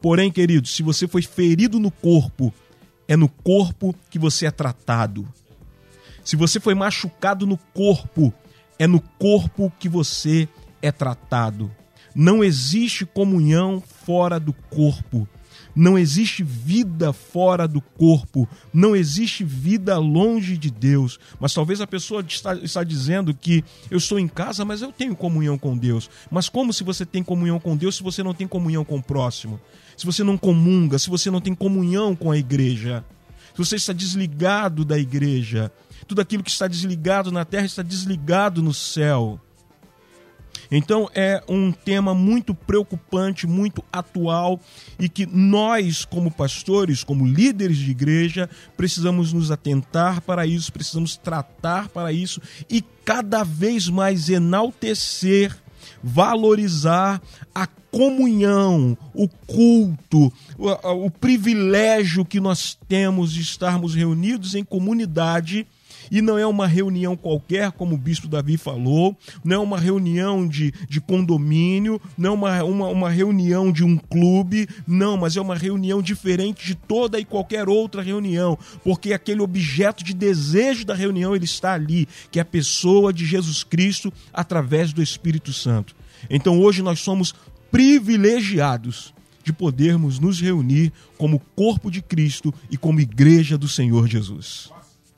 Porém, 0.00 0.30
querido, 0.30 0.68
se 0.68 0.82
você 0.82 1.08
foi 1.08 1.22
ferido 1.22 1.80
no 1.80 1.90
corpo, 1.90 2.52
é 3.12 3.16
no 3.16 3.28
corpo 3.28 3.94
que 4.08 4.18
você 4.18 4.46
é 4.46 4.50
tratado. 4.50 5.28
Se 6.24 6.34
você 6.34 6.58
foi 6.58 6.74
machucado 6.74 7.46
no 7.46 7.58
corpo, 7.58 8.32
é 8.78 8.86
no 8.86 9.02
corpo 9.18 9.70
que 9.78 9.86
você 9.86 10.48
é 10.80 10.90
tratado. 10.90 11.70
Não 12.14 12.42
existe 12.42 13.04
comunhão 13.04 13.82
fora 14.06 14.40
do 14.40 14.54
corpo. 14.54 15.28
Não 15.74 15.98
existe 15.98 16.42
vida 16.42 17.12
fora 17.12 17.66
do 17.66 17.80
corpo, 17.80 18.48
não 18.72 18.94
existe 18.94 19.42
vida 19.42 19.96
longe 19.98 20.56
de 20.56 20.70
Deus. 20.70 21.18
Mas 21.40 21.54
talvez 21.54 21.80
a 21.80 21.86
pessoa 21.86 22.22
está, 22.26 22.54
está 22.56 22.84
dizendo 22.84 23.32
que 23.32 23.64
eu 23.90 23.96
estou 23.96 24.18
em 24.18 24.28
casa, 24.28 24.64
mas 24.64 24.82
eu 24.82 24.92
tenho 24.92 25.16
comunhão 25.16 25.56
com 25.56 25.76
Deus. 25.76 26.10
Mas 26.30 26.48
como 26.48 26.72
se 26.72 26.84
você 26.84 27.06
tem 27.06 27.22
comunhão 27.22 27.58
com 27.58 27.76
Deus 27.76 27.96
se 27.96 28.02
você 28.02 28.22
não 28.22 28.34
tem 28.34 28.46
comunhão 28.46 28.84
com 28.84 28.96
o 28.96 29.02
próximo? 29.02 29.58
Se 29.96 30.04
você 30.04 30.22
não 30.22 30.36
comunga, 30.36 30.98
se 30.98 31.08
você 31.08 31.30
não 31.30 31.40
tem 31.40 31.54
comunhão 31.54 32.14
com 32.14 32.30
a 32.30 32.36
igreja? 32.36 33.04
Se 33.54 33.58
você 33.58 33.76
está 33.76 33.92
desligado 33.92 34.84
da 34.84 34.98
igreja, 34.98 35.70
tudo 36.06 36.20
aquilo 36.20 36.42
que 36.42 36.50
está 36.50 36.66
desligado 36.66 37.30
na 37.30 37.44
terra 37.44 37.66
está 37.66 37.82
desligado 37.82 38.62
no 38.62 38.74
céu. 38.74 39.40
Então 40.72 41.08
é 41.14 41.42
um 41.46 41.70
tema 41.70 42.14
muito 42.14 42.54
preocupante, 42.54 43.46
muito 43.46 43.84
atual 43.92 44.58
e 44.98 45.06
que 45.06 45.26
nós, 45.26 46.06
como 46.06 46.30
pastores, 46.30 47.04
como 47.04 47.26
líderes 47.26 47.76
de 47.76 47.90
igreja, 47.90 48.48
precisamos 48.74 49.34
nos 49.34 49.50
atentar 49.50 50.22
para 50.22 50.46
isso, 50.46 50.72
precisamos 50.72 51.14
tratar 51.14 51.90
para 51.90 52.10
isso 52.10 52.40
e 52.70 52.80
cada 53.04 53.44
vez 53.44 53.88
mais 53.88 54.30
enaltecer, 54.30 55.54
valorizar 56.02 57.20
a 57.54 57.66
comunhão, 57.66 58.96
o 59.12 59.28
culto, 59.28 60.32
o, 60.56 61.04
o 61.04 61.10
privilégio 61.10 62.24
que 62.24 62.40
nós 62.40 62.78
temos 62.88 63.30
de 63.30 63.42
estarmos 63.42 63.94
reunidos 63.94 64.54
em 64.54 64.64
comunidade 64.64 65.66
e 66.12 66.20
não 66.20 66.36
é 66.36 66.46
uma 66.46 66.66
reunião 66.66 67.16
qualquer, 67.16 67.72
como 67.72 67.94
o 67.94 67.98
bispo 67.98 68.28
Davi 68.28 68.58
falou, 68.58 69.16
não 69.42 69.56
é 69.56 69.58
uma 69.58 69.80
reunião 69.80 70.46
de, 70.46 70.70
de 70.86 71.00
condomínio, 71.00 71.98
não 72.18 72.32
é 72.32 72.34
uma, 72.34 72.64
uma, 72.64 72.88
uma 72.88 73.10
reunião 73.10 73.72
de 73.72 73.82
um 73.82 73.96
clube, 73.96 74.68
não, 74.86 75.16
mas 75.16 75.38
é 75.38 75.40
uma 75.40 75.56
reunião 75.56 76.02
diferente 76.02 76.66
de 76.66 76.74
toda 76.74 77.18
e 77.18 77.24
qualquer 77.24 77.66
outra 77.66 78.02
reunião, 78.02 78.58
porque 78.84 79.14
aquele 79.14 79.40
objeto 79.40 80.04
de 80.04 80.12
desejo 80.12 80.84
da 80.84 80.94
reunião 80.94 81.34
ele 81.34 81.46
está 81.46 81.72
ali, 81.72 82.06
que 82.30 82.38
é 82.38 82.42
a 82.42 82.44
pessoa 82.44 83.10
de 83.10 83.24
Jesus 83.24 83.64
Cristo 83.64 84.12
através 84.34 84.92
do 84.92 85.02
Espírito 85.02 85.50
Santo. 85.50 85.96
Então 86.28 86.60
hoje 86.60 86.82
nós 86.82 87.00
somos 87.00 87.34
privilegiados 87.70 89.14
de 89.42 89.50
podermos 89.50 90.18
nos 90.18 90.38
reunir 90.42 90.92
como 91.16 91.40
corpo 91.56 91.90
de 91.90 92.02
Cristo 92.02 92.52
e 92.70 92.76
como 92.76 93.00
igreja 93.00 93.56
do 93.56 93.66
Senhor 93.66 94.06
Jesus. 94.06 94.70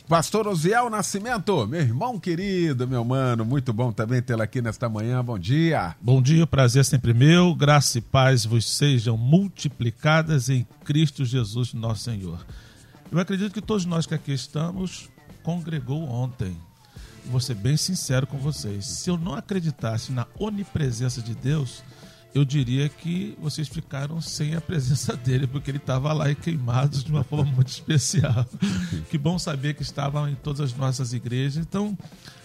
Pastor 0.07 0.47
Osiel 0.47 0.91
Nascimento, 0.91 1.67
meu 1.67 1.81
irmão 1.81 2.21
querido, 2.21 2.87
meu 2.87 3.03
mano, 3.03 3.43
muito 3.43 3.73
bom 3.73 3.91
também 3.91 4.21
tê-lo 4.21 4.43
aqui 4.43 4.61
nesta 4.61 4.87
manhã. 4.87 5.25
Bom 5.25 5.39
dia. 5.39 5.97
Bom 5.99 6.21
dia, 6.21 6.47
prazer 6.47 6.85
sempre 6.85 7.15
meu. 7.15 7.55
Graça 7.55 7.97
e 7.97 8.01
paz 8.03 8.45
vos 8.45 8.69
sejam 8.77 9.17
multiplicadas 9.17 10.51
em 10.51 10.67
Cristo 10.85 11.25
Jesus, 11.25 11.73
nosso 11.73 12.03
Senhor. 12.03 12.45
Eu 13.11 13.19
acredito 13.19 13.55
que 13.55 13.63
todos 13.63 13.87
nós 13.87 14.05
que 14.05 14.13
aqui 14.13 14.33
estamos 14.33 15.09
congregou 15.43 16.03
ontem. 16.03 16.55
Vou 17.25 17.41
ser 17.41 17.55
bem 17.55 17.79
sincero 17.79 18.27
com 18.27 18.37
vocês. 18.37 18.85
Se 18.85 19.09
eu 19.09 19.17
não 19.17 19.35
acreditasse 19.35 20.13
na 20.13 20.27
onipresença 20.39 21.23
de 21.23 21.35
Deus, 21.35 21.83
eu 22.35 22.45
diria 22.45 22.89
que 22.89 23.39
vocês 23.41 23.69
ficaram 23.69 24.21
sem 24.21 24.57
a 24.57 24.61
presença 24.61 25.15
dele, 25.17 25.47
porque 25.47 25.71
ele 25.71 25.79
estava 25.79 26.13
lá 26.13 26.29
e 26.31 26.35
queimado 26.35 26.99
de 26.99 27.11
uma 27.11 27.23
forma 27.25 27.51
muito 27.53 27.69
especial. 27.69 28.45
que 29.09 29.17
bom 29.17 29.39
saber 29.39 29.75
que 29.75 29.83
estava 29.83 30.29
em 30.29 30.35
todas 30.35 30.61
as 30.61 30.75
nossas 30.77 31.13
igrejas. 31.13 31.65
Então, 31.65 31.97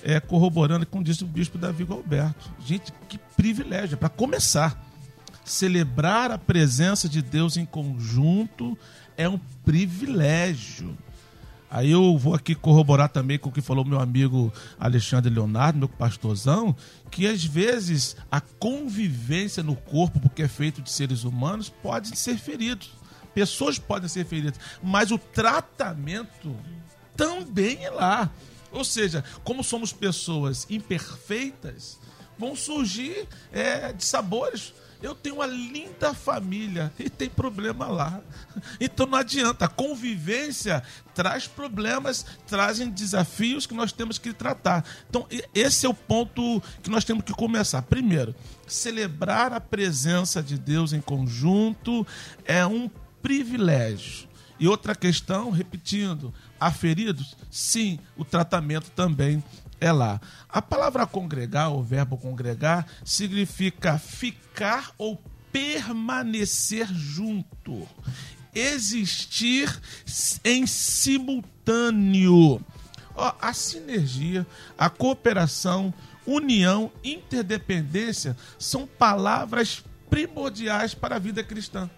é, 0.03 0.19
corroborando 0.19 0.85
com 0.85 1.01
disse 1.01 1.23
o 1.23 1.27
bispo 1.27 1.57
Davi 1.57 1.83
Galberto. 1.83 2.51
Gente, 2.63 2.93
que 3.07 3.17
privilégio. 3.35 3.97
Para 3.97 4.09
começar, 4.09 4.79
celebrar 5.43 6.29
a 6.29 6.37
presença 6.37 7.09
de 7.09 7.23
Deus 7.23 7.57
em 7.57 7.65
conjunto 7.65 8.77
é 9.17 9.27
um 9.27 9.39
privilégio. 9.65 10.95
Aí 11.71 11.91
eu 11.91 12.17
vou 12.17 12.33
aqui 12.33 12.55
corroborar 12.55 13.09
também 13.09 13.37
com 13.37 13.49
o 13.49 13.51
que 13.51 13.61
falou 13.61 13.85
meu 13.85 13.99
amigo 13.99 14.51
Alexandre 14.79 15.31
Leonardo, 15.31 15.77
meu 15.77 15.87
pastorzão, 15.87 16.75
que 17.11 17.27
às 17.27 17.43
vezes 17.43 18.15
a 18.31 18.41
convivência 18.41 19.61
no 19.61 19.75
corpo, 19.75 20.19
porque 20.19 20.41
é 20.41 20.47
feito 20.47 20.81
de 20.81 20.91
seres 20.91 21.23
humanos, 21.23 21.69
pode 21.69 22.17
ser 22.17 22.37
ferido. 22.37 22.85
Pessoas 23.35 23.77
podem 23.77 24.09
ser 24.09 24.25
feridas, 24.25 24.59
mas 24.81 25.11
o 25.11 25.17
tratamento 25.19 26.55
também 27.15 27.85
é 27.85 27.91
lá. 27.91 28.31
Ou 28.71 28.83
seja, 28.83 29.23
como 29.43 29.63
somos 29.63 29.93
pessoas 29.93 30.65
imperfeitas, 30.69 31.99
vão 32.37 32.55
surgir 32.55 33.27
é, 33.51 33.93
de 33.93 34.05
sabores 34.05 34.73
eu 35.01 35.15
tenho 35.15 35.35
uma 35.35 35.45
linda 35.45 36.13
família 36.13 36.91
e 36.99 37.09
tem 37.09 37.29
problema 37.29 37.87
lá. 37.87 38.21
Então 38.79 39.05
não 39.05 39.17
adianta. 39.17 39.65
A 39.65 39.69
convivência 39.69 40.83
traz 41.13 41.47
problemas, 41.47 42.25
trazem 42.47 42.89
desafios 42.89 43.65
que 43.65 43.73
nós 43.73 43.91
temos 43.91 44.17
que 44.17 44.33
tratar. 44.33 44.83
Então, 45.09 45.27
esse 45.53 45.85
é 45.85 45.89
o 45.89 45.93
ponto 45.93 46.61
que 46.81 46.89
nós 46.89 47.03
temos 47.03 47.23
que 47.23 47.33
começar. 47.33 47.81
Primeiro, 47.83 48.35
celebrar 48.67 49.53
a 49.53 49.59
presença 49.59 50.41
de 50.43 50.57
Deus 50.57 50.91
em 50.93 51.01
conjunto 51.01 52.05
é 52.45 52.65
um 52.65 52.89
privilégio. 53.21 54.27
E 54.59 54.67
outra 54.67 54.93
questão, 54.93 55.51
repetindo, 55.51 56.33
há 56.59 56.71
feridos? 56.71 57.37
Sim, 57.49 57.97
o 58.17 58.25
tratamento 58.25 58.91
também 58.91 59.41
é 59.79 59.91
lá. 59.91 60.19
A 60.47 60.61
palavra 60.61 61.05
congregar, 61.05 61.71
o 61.71 61.81
verbo 61.81 62.17
congregar, 62.17 62.85
significa 63.03 63.97
ficar 63.97 64.91
ou 64.97 65.21
permanecer 65.51 66.87
junto, 66.87 67.87
existir 68.53 69.79
em 70.43 70.65
simultâneo. 70.67 72.61
Ó, 73.15 73.33
a 73.41 73.53
sinergia, 73.53 74.45
a 74.77 74.89
cooperação, 74.89 75.93
união, 76.25 76.91
interdependência 77.03 78.37
são 78.57 78.87
palavras 78.87 79.83
primordiais 80.09 80.93
para 80.93 81.15
a 81.17 81.19
vida 81.19 81.43
cristã. 81.43 81.89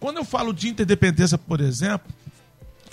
Quando 0.00 0.18
eu 0.18 0.24
falo 0.24 0.52
de 0.52 0.68
interdependência, 0.68 1.38
por 1.38 1.60
exemplo, 1.60 2.12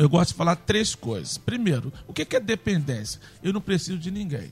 eu 0.01 0.09
gosto 0.09 0.29
de 0.29 0.35
falar 0.35 0.55
três 0.55 0.95
coisas. 0.95 1.37
Primeiro, 1.37 1.93
o 2.07 2.13
que 2.13 2.35
é 2.35 2.39
dependência? 2.39 3.21
Eu 3.43 3.53
não 3.53 3.61
preciso 3.61 3.99
de 3.99 4.09
ninguém. 4.09 4.51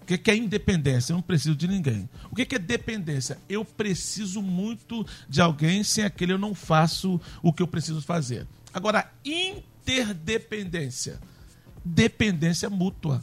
O 0.00 0.06
que 0.06 0.30
é 0.30 0.36
independência? 0.36 1.12
Eu 1.12 1.16
não 1.16 1.22
preciso 1.22 1.54
de 1.54 1.68
ninguém. 1.68 2.08
O 2.30 2.34
que 2.34 2.54
é 2.54 2.58
dependência? 2.58 3.36
Eu 3.46 3.62
preciso 3.62 4.40
muito 4.40 5.06
de 5.28 5.42
alguém, 5.42 5.84
sem 5.84 6.02
aquele 6.02 6.32
eu 6.32 6.38
não 6.38 6.54
faço 6.54 7.20
o 7.42 7.52
que 7.52 7.62
eu 7.62 7.66
preciso 7.66 8.00
fazer. 8.00 8.46
Agora, 8.72 9.12
interdependência. 9.22 11.20
Dependência 11.84 12.70
mútua. 12.70 13.22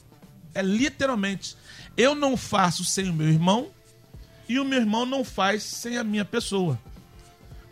É 0.53 0.62
literalmente, 0.62 1.57
eu 1.97 2.13
não 2.13 2.38
faço 2.38 2.85
sem 2.85 3.09
o 3.09 3.13
meu 3.13 3.29
irmão 3.29 3.71
e 4.47 4.59
o 4.59 4.65
meu 4.65 4.79
irmão 4.79 5.07
não 5.07 5.23
faz 5.23 5.63
sem 5.63 5.97
a 5.97 6.03
minha 6.03 6.23
pessoa. 6.23 6.79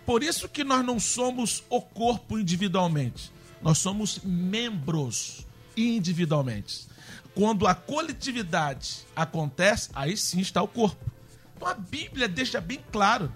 Por 0.06 0.24
isso 0.24 0.50
que 0.50 0.64
nós 0.64 0.84
não 0.86 1.00
somos 1.00 1.64
o 1.70 1.82
corpo 1.82 2.38
individualmente. 2.38 3.32
Nós 3.62 3.78
somos 3.78 4.20
membros 4.24 5.46
individualmente. 5.78 6.88
Quando 7.34 7.66
a 7.66 7.74
coletividade 7.74 9.06
acontece, 9.16 9.90
aí 9.94 10.18
sim 10.18 10.40
está 10.40 10.62
o 10.62 10.68
corpo. 10.68 11.12
Então 11.56 11.68
a 11.68 11.74
Bíblia 11.74 12.28
deixa 12.28 12.60
bem 12.60 12.84
claro 12.92 13.32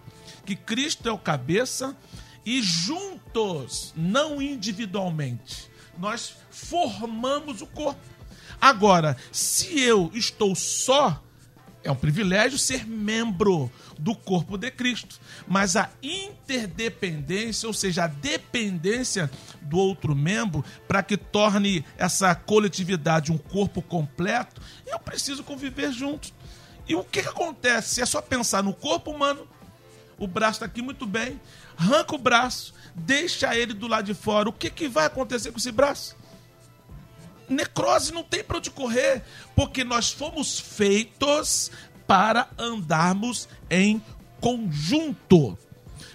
que 0.46 0.56
Cristo 0.56 1.08
é 1.08 1.12
o 1.12 1.18
cabeça 1.18 1.96
e 2.46 2.62
juntos, 2.62 3.94
não 3.96 4.42
individualmente, 4.42 5.70
nós 5.98 6.36
formamos 6.52 7.62
o 7.62 7.68
corpo. 7.68 8.00
Agora, 8.62 9.18
se 9.32 9.80
eu 9.80 10.12
estou 10.14 10.56
só, 10.56 11.22
é 11.84 11.92
um 11.92 11.96
privilégio 11.96 12.58
ser 12.58 12.86
membro 12.86 13.72
do 14.00 14.16
corpo 14.16 14.58
de 14.58 14.72
Cristo. 14.72 15.20
Mas 15.48 15.76
a 15.76 15.90
interdependência, 16.02 17.68
ou 17.68 17.74
seja, 17.74 18.06
a 18.06 18.08
dependência 18.08 19.30
do 19.62 19.78
outro 19.78 20.16
membro, 20.16 20.64
para 20.88 21.04
que 21.04 21.18
torne 21.18 21.86
essa 21.98 22.34
coletividade 22.36 23.32
um 23.32 23.38
corpo 23.38 23.82
completo, 23.82 24.62
eu 24.86 25.00
preciso 25.00 25.44
conviver 25.44 25.92
junto. 25.92 26.34
E 26.88 26.96
o 26.96 27.04
que, 27.04 27.22
que 27.22 27.30
acontece? 27.30 28.02
É 28.02 28.06
só 28.06 28.22
pensar 28.22 28.64
no 28.64 28.74
corpo 28.74 29.12
humano, 29.12 29.48
o 30.18 30.28
braço 30.28 30.58
está 30.58 30.66
aqui 30.66 30.82
muito 30.82 31.06
bem, 31.06 31.40
arranca 31.78 32.16
o 32.16 32.20
braço, 32.20 32.74
deixa 32.94 33.56
ele 33.56 33.74
do 33.74 33.88
lado 33.88 34.06
de 34.06 34.14
fora. 34.14 34.48
O 34.48 34.54
que, 34.54 34.70
que 34.70 34.88
vai 34.88 35.06
acontecer 35.06 35.52
com 35.52 35.58
esse 35.58 35.72
braço? 35.72 36.16
necrose 37.50 38.12
não 38.12 38.24
tem 38.24 38.44
para 38.44 38.58
onde 38.58 38.70
correr, 38.70 39.24
porque 39.56 39.84
nós 39.84 40.12
fomos 40.12 40.60
feitos 40.60 41.72
para 42.08 42.48
andarmos 42.58 43.48
em 43.70 44.02
conjunto. 44.40 45.58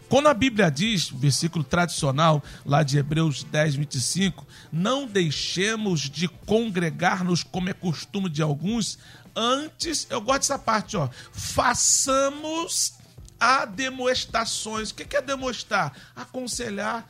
Quando 0.08 0.28
a 0.28 0.34
Bíblia 0.34 0.70
diz, 0.70 1.08
versículo 1.08 1.62
tradicional 1.62 2.42
lá 2.66 2.82
de 2.82 2.98
Hebreus 2.98 3.44
10, 3.44 3.76
25, 3.76 4.44
não 4.72 5.06
deixemos 5.06 6.00
de 6.00 6.26
congregar-nos 6.26 7.44
como 7.44 7.68
é 7.68 7.72
costume 7.72 8.28
de 8.28 8.42
alguns, 8.42 8.98
antes, 9.36 10.08
eu 10.10 10.20
gosto 10.20 10.40
dessa 10.40 10.58
parte, 10.58 10.96
ó, 10.96 11.08
façamos 11.32 12.94
ademoestações. 13.38 14.90
O 14.90 14.94
que 14.94 15.16
é 15.16 15.22
demonstrar? 15.22 15.96
Aconselhar, 16.14 17.08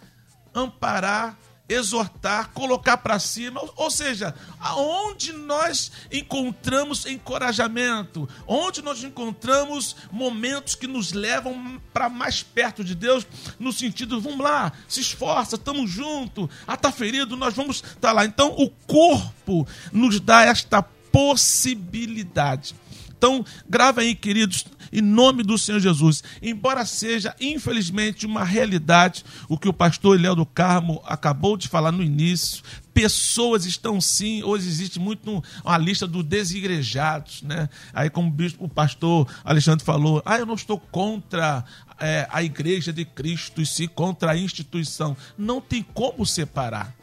amparar, 0.54 1.38
exortar, 1.70 2.50
colocar 2.52 2.96
para 2.96 3.18
cima, 3.20 3.62
ou 3.76 3.90
seja, 3.90 4.34
aonde 4.58 5.32
nós 5.32 5.92
encontramos 6.10 7.06
encorajamento, 7.06 8.28
onde 8.46 8.82
nós 8.82 9.04
encontramos 9.04 9.94
momentos 10.10 10.74
que 10.74 10.88
nos 10.88 11.12
levam 11.12 11.80
para 11.92 12.08
mais 12.08 12.42
perto 12.42 12.82
de 12.82 12.94
Deus, 12.96 13.24
no 13.58 13.72
sentido, 13.72 14.20
vamos 14.20 14.40
lá, 14.40 14.72
se 14.88 15.00
esforça, 15.00 15.54
estamos 15.54 15.88
juntos, 15.88 16.48
ah, 16.66 16.76
tá 16.76 16.90
ferido, 16.90 17.36
nós 17.36 17.54
vamos 17.54 17.76
estar 17.76 17.94
tá 18.00 18.12
lá. 18.12 18.24
Então, 18.24 18.48
o 18.58 18.68
corpo 18.68 19.66
nos 19.92 20.18
dá 20.18 20.42
esta 20.42 20.82
possibilidade. 20.82 22.74
Então, 23.20 23.44
grava 23.68 24.00
aí, 24.00 24.14
queridos, 24.14 24.64
em 24.90 25.02
nome 25.02 25.42
do 25.42 25.58
Senhor 25.58 25.78
Jesus. 25.78 26.24
Embora 26.40 26.86
seja, 26.86 27.36
infelizmente, 27.38 28.24
uma 28.24 28.42
realidade, 28.42 29.22
o 29.46 29.58
que 29.58 29.68
o 29.68 29.74
pastor 29.74 30.18
Léo 30.18 30.34
do 30.34 30.46
Carmo 30.46 31.02
acabou 31.04 31.54
de 31.54 31.68
falar 31.68 31.92
no 31.92 32.02
início, 32.02 32.62
pessoas 32.94 33.66
estão 33.66 34.00
sim, 34.00 34.42
hoje 34.42 34.66
existe 34.66 34.98
muito 34.98 35.44
uma 35.62 35.76
lista 35.76 36.06
dos 36.06 36.24
desigrejados, 36.24 37.42
né? 37.42 37.68
Aí 37.92 38.08
como 38.08 38.34
o 38.58 38.68
pastor 38.70 39.28
Alexandre 39.44 39.84
falou, 39.84 40.22
ah, 40.24 40.38
eu 40.38 40.46
não 40.46 40.54
estou 40.54 40.78
contra 40.78 41.62
é, 42.00 42.26
a 42.30 42.42
igreja 42.42 42.90
de 42.90 43.04
Cristo 43.04 43.60
e 43.60 43.66
sim 43.66 43.86
contra 43.86 44.30
a 44.30 44.36
instituição. 44.38 45.14
Não 45.36 45.60
tem 45.60 45.82
como 45.82 46.24
separar 46.24 46.96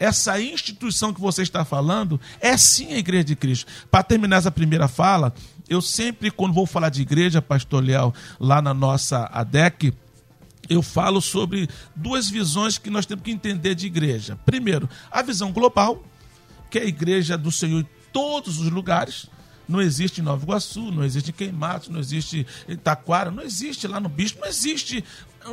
essa 0.00 0.40
instituição 0.40 1.12
que 1.12 1.20
você 1.20 1.42
está 1.42 1.62
falando 1.62 2.18
é 2.40 2.56
sim 2.56 2.94
a 2.94 2.98
igreja 2.98 3.24
de 3.24 3.36
Cristo. 3.36 3.70
Para 3.90 4.02
terminar 4.02 4.38
essa 4.38 4.50
primeira 4.50 4.88
fala, 4.88 5.34
eu 5.68 5.82
sempre, 5.82 6.30
quando 6.30 6.54
vou 6.54 6.64
falar 6.64 6.88
de 6.88 7.02
igreja, 7.02 7.42
pastor 7.42 7.84
Leal, 7.84 8.14
lá 8.40 8.62
na 8.62 8.72
nossa 8.72 9.28
ADEC, 9.30 9.92
eu 10.70 10.80
falo 10.80 11.20
sobre 11.20 11.68
duas 11.94 12.30
visões 12.30 12.78
que 12.78 12.88
nós 12.88 13.04
temos 13.04 13.22
que 13.22 13.30
entender 13.30 13.74
de 13.74 13.86
igreja. 13.86 14.38
Primeiro, 14.46 14.88
a 15.10 15.20
visão 15.20 15.52
global, 15.52 16.02
que 16.70 16.78
é 16.78 16.82
a 16.82 16.86
igreja 16.86 17.36
do 17.36 17.52
Senhor 17.52 17.80
em 17.80 17.88
todos 18.10 18.58
os 18.58 18.70
lugares. 18.70 19.26
Não 19.68 19.80
existe 19.82 20.20
em 20.20 20.24
Nova 20.24 20.42
Iguaçu, 20.42 20.90
não 20.90 21.04
existe 21.04 21.30
em 21.30 21.34
Queimados, 21.34 21.88
não 21.88 22.00
existe 22.00 22.46
em 22.66 22.76
Taquara, 22.76 23.30
não 23.30 23.42
existe 23.42 23.86
lá 23.86 24.00
no 24.00 24.08
Bispo, 24.08 24.40
não 24.40 24.48
existe 24.48 25.04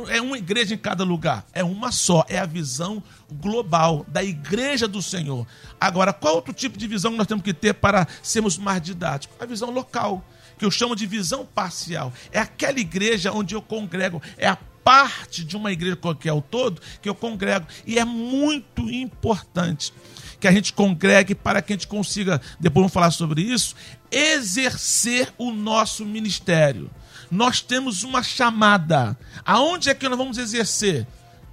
é 0.08 0.20
uma 0.20 0.36
igreja 0.36 0.74
em 0.74 0.78
cada 0.78 1.04
lugar. 1.04 1.46
É 1.52 1.64
uma 1.64 1.90
só. 1.90 2.24
É 2.28 2.38
a 2.38 2.46
visão 2.46 3.02
global 3.32 4.04
da 4.08 4.22
igreja 4.22 4.86
do 4.86 5.00
Senhor. 5.00 5.46
Agora, 5.80 6.12
qual 6.12 6.36
outro 6.36 6.52
tipo 6.52 6.76
de 6.76 6.86
visão 6.86 7.12
nós 7.12 7.26
temos 7.26 7.44
que 7.44 7.54
ter 7.54 7.74
para 7.74 8.06
sermos 8.22 8.58
mais 8.58 8.82
didáticos? 8.82 9.36
A 9.40 9.46
visão 9.46 9.70
local, 9.70 10.24
que 10.58 10.64
eu 10.64 10.70
chamo 10.70 10.94
de 10.94 11.06
visão 11.06 11.44
parcial. 11.44 12.12
É 12.30 12.38
aquela 12.38 12.78
igreja 12.78 13.32
onde 13.32 13.54
eu 13.54 13.62
congrego. 13.62 14.22
É 14.36 14.48
a 14.48 14.58
parte 14.84 15.44
de 15.44 15.56
uma 15.56 15.72
igreja 15.72 15.96
qualquer 15.96 16.30
ao 16.30 16.42
todo 16.42 16.80
que 17.00 17.08
eu 17.08 17.14
congrego. 17.14 17.66
E 17.86 17.98
é 17.98 18.04
muito 18.04 18.88
importante 18.90 19.92
que 20.38 20.46
a 20.46 20.52
gente 20.52 20.72
congregue 20.72 21.34
para 21.34 21.60
que 21.60 21.72
a 21.72 21.76
gente 21.76 21.88
consiga, 21.88 22.40
depois 22.60 22.82
vamos 22.82 22.92
falar 22.92 23.10
sobre 23.10 23.42
isso, 23.42 23.74
exercer 24.10 25.32
o 25.36 25.50
nosso 25.50 26.04
ministério 26.06 26.90
nós 27.30 27.60
temos 27.60 28.04
uma 28.04 28.22
chamada. 28.22 29.16
Aonde 29.44 29.90
é 29.90 29.94
que 29.94 30.08
nós 30.08 30.18
vamos 30.18 30.38
exercer? 30.38 31.06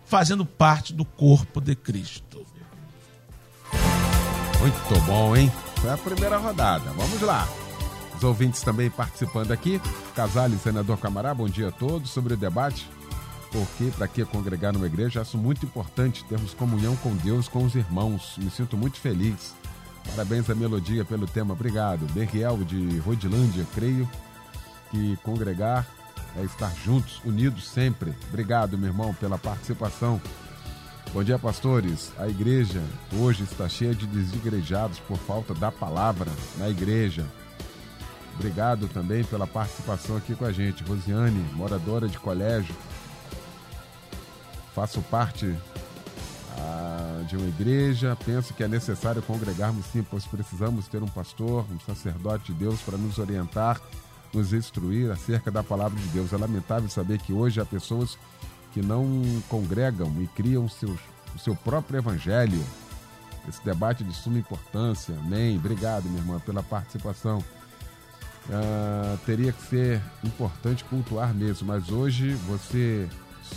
Fazendo 0.05 0.45
parte 0.45 0.93
do 0.93 1.03
corpo 1.03 1.59
de 1.59 1.75
Cristo. 1.75 2.45
Muito 4.59 5.05
bom, 5.05 5.35
hein? 5.35 5.51
Foi 5.77 5.91
a 5.91 5.97
primeira 5.97 6.37
rodada. 6.37 6.91
Vamos 6.91 7.21
lá. 7.21 7.47
Os 8.15 8.23
ouvintes 8.23 8.61
também 8.61 8.89
participando 8.89 9.51
aqui. 9.51 9.81
Casale, 10.15 10.57
senador 10.57 10.97
Camará, 10.97 11.33
bom 11.33 11.47
dia 11.47 11.67
a 11.67 11.71
todos. 11.71 12.11
Sobre 12.11 12.33
o 12.33 12.37
debate, 12.37 12.87
por 13.51 13.67
que, 13.77 13.91
para 13.91 14.07
que 14.07 14.23
congregar 14.25 14.73
numa 14.73 14.85
igreja. 14.85 15.21
Acho 15.21 15.37
muito 15.37 15.65
importante 15.65 16.23
termos 16.25 16.53
comunhão 16.53 16.95
com 16.97 17.15
Deus, 17.17 17.47
com 17.47 17.65
os 17.65 17.75
irmãos. 17.75 18.35
Me 18.37 18.49
sinto 18.49 18.77
muito 18.77 18.99
feliz. 18.99 19.53
Parabéns 20.11 20.49
à 20.49 20.55
Melodia 20.55 21.03
pelo 21.03 21.27
tema. 21.27 21.53
Obrigado. 21.53 22.05
Berriel 22.13 22.63
de 22.63 22.99
Rodilândia, 22.99 23.65
creio 23.73 24.09
que 24.91 25.17
congregar 25.17 25.85
é 26.37 26.43
estar 26.43 26.73
juntos, 26.83 27.21
unidos 27.23 27.67
sempre. 27.67 28.13
Obrigado, 28.29 28.77
meu 28.77 28.89
irmão, 28.89 29.13
pela 29.13 29.37
participação. 29.37 30.21
Bom 31.13 31.23
dia, 31.23 31.39
pastores. 31.39 32.11
A 32.17 32.27
igreja 32.27 32.81
hoje 33.13 33.43
está 33.43 33.69
cheia 33.69 33.95
de 33.95 34.05
desigrejados 34.05 34.99
por 34.99 35.17
falta 35.17 35.53
da 35.53 35.71
palavra 35.71 36.29
na 36.57 36.69
igreja. 36.69 37.25
Obrigado 38.35 38.89
também 38.89 39.23
pela 39.23 39.47
participação 39.47 40.17
aqui 40.17 40.35
com 40.35 40.43
a 40.43 40.51
gente. 40.51 40.83
Rosiane, 40.83 41.39
moradora 41.53 42.07
de 42.07 42.19
colégio. 42.19 42.75
Faço 44.73 45.01
parte 45.03 45.55
ah, 46.57 47.23
de 47.29 47.37
uma 47.37 47.47
igreja. 47.47 48.17
Penso 48.25 48.53
que 48.53 48.63
é 48.63 48.67
necessário 48.67 49.21
congregarmos 49.21 49.85
sim, 49.85 50.03
pois 50.03 50.25
precisamos 50.25 50.87
ter 50.89 51.01
um 51.01 51.07
pastor, 51.07 51.65
um 51.71 51.79
sacerdote 51.79 52.51
de 52.51 52.59
Deus 52.59 52.81
para 52.81 52.97
nos 52.97 53.17
orientar, 53.17 53.79
nos 54.35 54.53
instruir 54.53 55.09
acerca 55.11 55.49
da 55.49 55.63
palavra 55.63 55.99
de 55.99 56.07
Deus. 56.09 56.33
É 56.33 56.37
lamentável 56.37 56.89
saber 56.89 57.19
que 57.19 57.33
hoje 57.33 57.59
há 57.59 57.65
pessoas 57.65 58.17
que 58.73 58.81
não 58.81 59.23
congregam 59.47 60.13
e 60.21 60.27
criam 60.27 60.67
seus, 60.67 60.99
o 61.33 61.39
seu 61.39 61.55
próprio 61.55 61.97
evangelho. 61.97 62.61
Esse 63.47 63.63
debate 63.63 64.03
é 64.03 64.05
de 64.05 64.13
suma 64.13 64.37
importância. 64.37 65.15
Amém. 65.17 65.57
Obrigado, 65.57 66.05
minha 66.05 66.19
irmã, 66.19 66.39
pela 66.39 66.61
participação. 66.61 67.39
Uh, 68.47 69.17
teria 69.25 69.51
que 69.51 69.61
ser 69.63 70.01
importante 70.23 70.83
cultuar 70.83 71.33
mesmo, 71.33 71.67
mas 71.67 71.89
hoje 71.89 72.33
você 72.47 73.09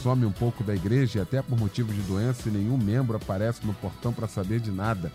some 0.02 0.24
um 0.24 0.32
pouco 0.32 0.62
da 0.62 0.74
igreja 0.74 1.18
e 1.18 1.22
até 1.22 1.42
por 1.42 1.58
motivo 1.58 1.92
de 1.92 2.00
doença 2.02 2.50
nenhum 2.50 2.76
membro 2.76 3.16
aparece 3.16 3.66
no 3.66 3.74
portão 3.74 4.12
para 4.12 4.28
saber 4.28 4.60
de 4.60 4.70
nada. 4.70 5.10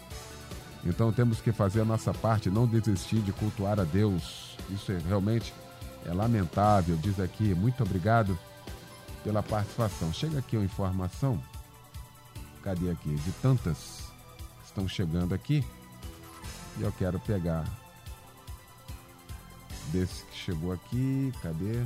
Então 0.86 1.12
temos 1.12 1.40
que 1.40 1.52
fazer 1.52 1.82
a 1.82 1.86
nossa 1.86 2.14
parte, 2.14 2.50
não 2.50 2.68
desistir 2.68 3.22
de 3.22 3.32
cultuar 3.32 3.80
a 3.80 3.84
Deus. 3.84 4.43
Isso 4.70 4.92
é, 4.92 4.98
realmente 5.08 5.54
é 6.06 6.14
lamentável, 6.14 6.96
diz 6.98 7.20
aqui. 7.20 7.54
Muito 7.54 7.84
obrigado 7.84 8.38
pela 9.24 9.42
participação. 9.42 10.12
Chega 10.14 10.40
aqui 10.40 10.58
uma 10.58 10.66
informação. 10.66 11.42
Cadê 12.62 12.90
aqui? 12.92 13.16
De 13.16 13.32
tantas 13.34 14.04
que 14.60 14.66
estão 14.66 14.88
chegando 14.88 15.34
aqui. 15.34 15.66
E 16.78 16.82
eu 16.82 16.92
quero 16.94 17.20
pegar 17.20 17.66
desse 19.92 20.24
que 20.26 20.36
chegou 20.36 20.72
aqui. 20.72 21.32
Cadê? 21.42 21.86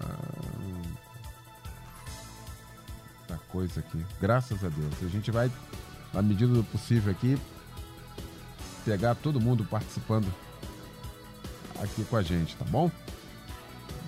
Ah, 0.00 0.16
tá 3.28 3.38
coisa 3.48 3.80
aqui. 3.80 4.04
Graças 4.20 4.64
a 4.64 4.68
Deus. 4.68 4.94
A 5.02 5.08
gente 5.08 5.30
vai, 5.30 5.50
na 6.12 6.22
medida 6.22 6.52
do 6.52 6.64
possível 6.64 7.12
aqui, 7.12 7.38
pegar 8.86 9.16
todo 9.16 9.40
mundo 9.40 9.64
participando 9.64 10.32
aqui 11.82 12.04
com 12.04 12.16
a 12.16 12.22
gente, 12.22 12.56
tá 12.56 12.64
bom? 12.64 12.88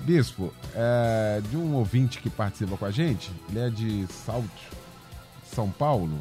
Bispo, 0.04 0.54
é, 0.72 1.42
de 1.50 1.56
um 1.56 1.74
ouvinte 1.74 2.20
que 2.20 2.30
participa 2.30 2.76
com 2.76 2.84
a 2.84 2.90
gente, 2.92 3.32
ele 3.48 3.58
é 3.58 3.68
de 3.68 4.06
Salto, 4.06 4.48
São 5.52 5.68
Paulo, 5.68 6.16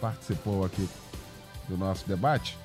participou 0.00 0.64
aqui 0.64 0.88
do 1.68 1.78
nosso 1.78 2.06
debate. 2.06 2.58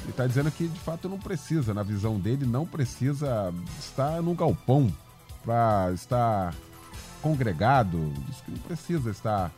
Ele 0.00 0.10
está 0.10 0.26
dizendo 0.26 0.50
que 0.50 0.66
de 0.66 0.80
fato 0.80 1.08
não 1.08 1.18
precisa, 1.18 1.72
na 1.72 1.84
visão 1.84 2.18
dele, 2.18 2.44
não 2.44 2.66
precisa 2.66 3.54
estar 3.78 4.20
num 4.20 4.34
galpão 4.34 4.92
para 5.44 5.92
estar 5.92 6.52
congregado. 7.22 8.12
Diz 8.26 8.40
que 8.40 8.50
não 8.50 8.58
precisa 8.58 9.10
estar 9.10 9.52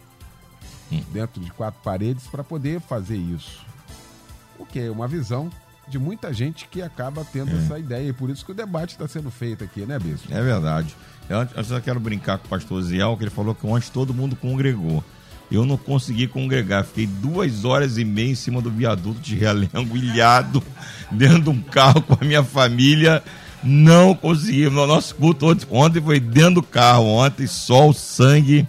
hum. 0.92 1.02
dentro 1.10 1.40
de 1.40 1.50
quatro 1.50 1.80
paredes 1.82 2.26
para 2.26 2.44
poder 2.44 2.80
fazer 2.80 3.16
isso. 3.16 3.64
O 4.58 4.66
que 4.66 4.80
é 4.80 4.90
uma 4.90 5.06
visão 5.06 5.50
de 5.88 5.98
muita 5.98 6.32
gente 6.32 6.66
que 6.68 6.82
acaba 6.82 7.24
tendo 7.24 7.52
é. 7.52 7.58
essa 7.58 7.78
ideia. 7.78 8.08
E 8.08 8.12
por 8.12 8.30
isso 8.30 8.44
que 8.44 8.52
o 8.52 8.54
debate 8.54 8.92
está 8.92 9.06
sendo 9.06 9.30
feito 9.30 9.64
aqui, 9.64 9.82
né, 9.82 9.98
Bispo? 9.98 10.32
É 10.32 10.42
verdade. 10.42 10.94
Eu, 11.28 11.46
eu 11.54 11.64
só 11.64 11.80
quero 11.80 12.00
brincar 12.00 12.38
com 12.38 12.46
o 12.46 12.50
pastor 12.50 12.82
Ziel, 12.82 13.16
que 13.16 13.24
ele 13.24 13.30
falou 13.30 13.54
que 13.54 13.66
ontem 13.66 13.90
todo 13.92 14.14
mundo 14.14 14.36
congregou. 14.36 15.02
Eu 15.50 15.64
não 15.64 15.76
consegui 15.76 16.26
congregar, 16.26 16.84
fiquei 16.84 17.06
duas 17.06 17.64
horas 17.64 17.98
e 17.98 18.04
meia 18.04 18.32
em 18.32 18.34
cima 18.34 18.60
do 18.60 18.70
viaduto 18.70 19.20
de 19.20 19.36
Realengo, 19.36 19.96
ilhado, 19.96 20.62
dentro 21.10 21.42
de 21.42 21.50
um 21.50 21.62
carro 21.62 22.02
com 22.02 22.14
a 22.20 22.24
minha 22.24 22.42
família. 22.42 23.22
Não 23.62 24.14
consegui. 24.14 24.68
No 24.68 24.86
nosso 24.86 25.14
culto 25.14 25.46
ontem 25.70 26.00
foi 26.00 26.18
dentro 26.18 26.56
do 26.56 26.62
carro, 26.62 27.06
ontem 27.06 27.46
só 27.46 27.88
o 27.88 27.92
sangue 27.92 28.66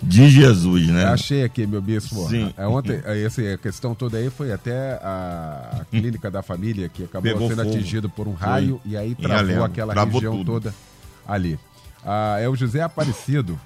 de 0.00 0.28
Jesus, 0.30 0.86
né? 0.88 1.04
Achei 1.06 1.42
aqui, 1.42 1.66
meu 1.66 1.82
bispo. 1.82 2.28
Sim. 2.28 2.52
É, 2.56 2.66
ontem, 2.66 3.00
é, 3.04 3.22
essa 3.22 3.42
a 3.42 3.58
questão 3.58 3.94
toda 3.94 4.16
aí 4.16 4.30
foi 4.30 4.52
até 4.52 4.92
a, 5.02 5.78
a 5.80 5.84
clínica 5.84 6.30
da 6.30 6.40
família 6.42 6.88
que 6.88 7.04
acabou 7.04 7.32
Pegou 7.32 7.48
sendo 7.48 7.62
atingida 7.62 8.08
por 8.08 8.28
um 8.28 8.32
raio 8.32 8.80
foi. 8.82 8.92
e 8.92 8.96
aí 8.96 9.14
travou 9.14 9.64
aquela 9.64 9.92
Travou 9.92 10.14
região 10.14 10.36
tudo. 10.36 10.46
toda 10.52 10.74
ali. 11.26 11.58
Ah, 12.04 12.36
é 12.40 12.48
o 12.48 12.54
José 12.54 12.80
Aparecido 12.80 13.58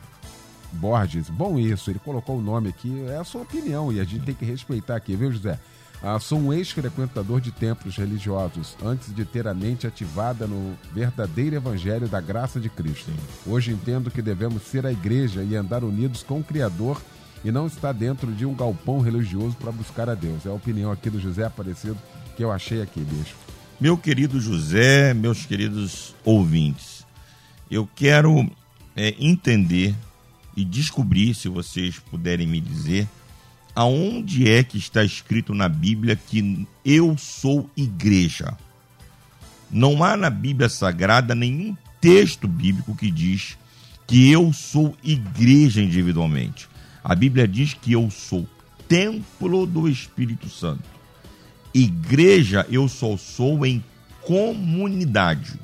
Borges. 0.72 1.28
Bom 1.28 1.58
isso, 1.58 1.90
ele 1.90 1.98
colocou 1.98 2.38
o 2.38 2.42
nome 2.42 2.70
aqui, 2.70 3.04
é 3.08 3.16
a 3.16 3.24
sua 3.24 3.42
opinião 3.42 3.92
e 3.92 4.00
a 4.00 4.04
gente 4.04 4.24
tem 4.24 4.34
que 4.34 4.44
respeitar 4.44 4.96
aqui, 4.96 5.14
viu, 5.14 5.30
José? 5.30 5.58
Ah, 6.04 6.18
sou 6.18 6.36
um 6.36 6.52
ex-frequentador 6.52 7.40
de 7.40 7.52
templos 7.52 7.96
religiosos, 7.96 8.76
antes 8.84 9.14
de 9.14 9.24
ter 9.24 9.46
a 9.46 9.54
mente 9.54 9.86
ativada 9.86 10.48
no 10.48 10.76
verdadeiro 10.92 11.54
evangelho 11.54 12.08
da 12.08 12.20
graça 12.20 12.58
de 12.58 12.68
Cristo. 12.68 13.12
Hoje 13.46 13.70
entendo 13.70 14.10
que 14.10 14.20
devemos 14.20 14.64
ser 14.64 14.84
a 14.84 14.90
igreja 14.90 15.44
e 15.44 15.54
andar 15.54 15.84
unidos 15.84 16.24
com 16.24 16.40
o 16.40 16.44
Criador 16.44 17.00
e 17.44 17.52
não 17.52 17.68
estar 17.68 17.92
dentro 17.92 18.32
de 18.32 18.44
um 18.44 18.52
galpão 18.52 19.00
religioso 19.00 19.56
para 19.56 19.70
buscar 19.70 20.08
a 20.08 20.14
Deus. 20.14 20.44
É 20.44 20.48
a 20.48 20.54
opinião 20.54 20.90
aqui 20.90 21.08
do 21.08 21.20
José 21.20 21.44
Aparecido 21.44 21.98
que 22.36 22.42
eu 22.42 22.50
achei 22.50 22.82
aqui, 22.82 23.00
bicho. 23.00 23.36
Meu 23.80 23.96
querido 23.96 24.40
José, 24.40 25.14
meus 25.14 25.46
queridos 25.46 26.16
ouvintes, 26.24 27.06
eu 27.70 27.88
quero 27.94 28.50
é, 28.96 29.14
entender 29.20 29.94
e 30.56 30.64
descobrir, 30.64 31.34
se 31.34 31.48
vocês 31.48 31.98
puderem 31.98 32.46
me 32.46 32.60
dizer, 32.60 33.08
aonde 33.74 34.48
é 34.50 34.62
que 34.62 34.78
está 34.78 35.04
escrito 35.04 35.54
na 35.54 35.68
Bíblia 35.68 36.16
que 36.16 36.66
eu 36.84 37.16
sou 37.16 37.70
igreja. 37.76 38.56
Não 39.70 40.04
há 40.04 40.16
na 40.16 40.28
Bíblia 40.28 40.68
Sagrada 40.68 41.34
nenhum 41.34 41.76
texto 42.00 42.46
bíblico 42.46 42.94
que 42.94 43.10
diz 43.10 43.56
que 44.06 44.30
eu 44.30 44.52
sou 44.52 44.94
igreja 45.02 45.80
individualmente. 45.80 46.68
A 47.02 47.14
Bíblia 47.14 47.48
diz 47.48 47.72
que 47.72 47.92
eu 47.92 48.10
sou 48.10 48.46
templo 48.86 49.66
do 49.66 49.88
Espírito 49.88 50.48
Santo. 50.48 50.84
Igreja 51.72 52.66
eu 52.70 52.86
só 52.88 53.16
sou 53.16 53.64
em 53.64 53.82
comunidade. 54.20 55.58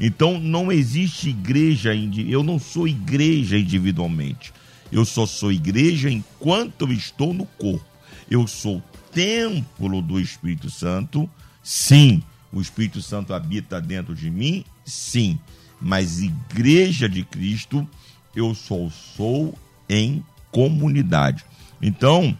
Então 0.00 0.40
não 0.40 0.72
existe 0.72 1.28
igreja, 1.28 1.94
eu 1.94 2.42
não 2.42 2.58
sou 2.58 2.88
igreja 2.88 3.56
individualmente. 3.56 4.52
Eu 4.92 5.04
só 5.04 5.26
sou 5.26 5.52
igreja 5.52 6.10
enquanto 6.10 6.82
eu 6.82 6.92
estou 6.92 7.32
no 7.32 7.46
corpo. 7.46 7.84
Eu 8.30 8.46
sou 8.46 8.82
templo 9.12 10.00
do 10.02 10.20
Espírito 10.20 10.70
Santo. 10.70 11.28
Sim, 11.62 12.22
o 12.52 12.60
Espírito 12.60 13.00
Santo 13.02 13.34
habita 13.34 13.80
dentro 13.80 14.14
de 14.14 14.30
mim. 14.30 14.64
Sim, 14.84 15.38
mas 15.80 16.20
igreja 16.20 17.08
de 17.08 17.24
Cristo 17.24 17.86
eu 18.34 18.54
só 18.54 18.88
sou 19.16 19.56
em 19.88 20.24
comunidade. 20.50 21.44
Então, 21.80 22.36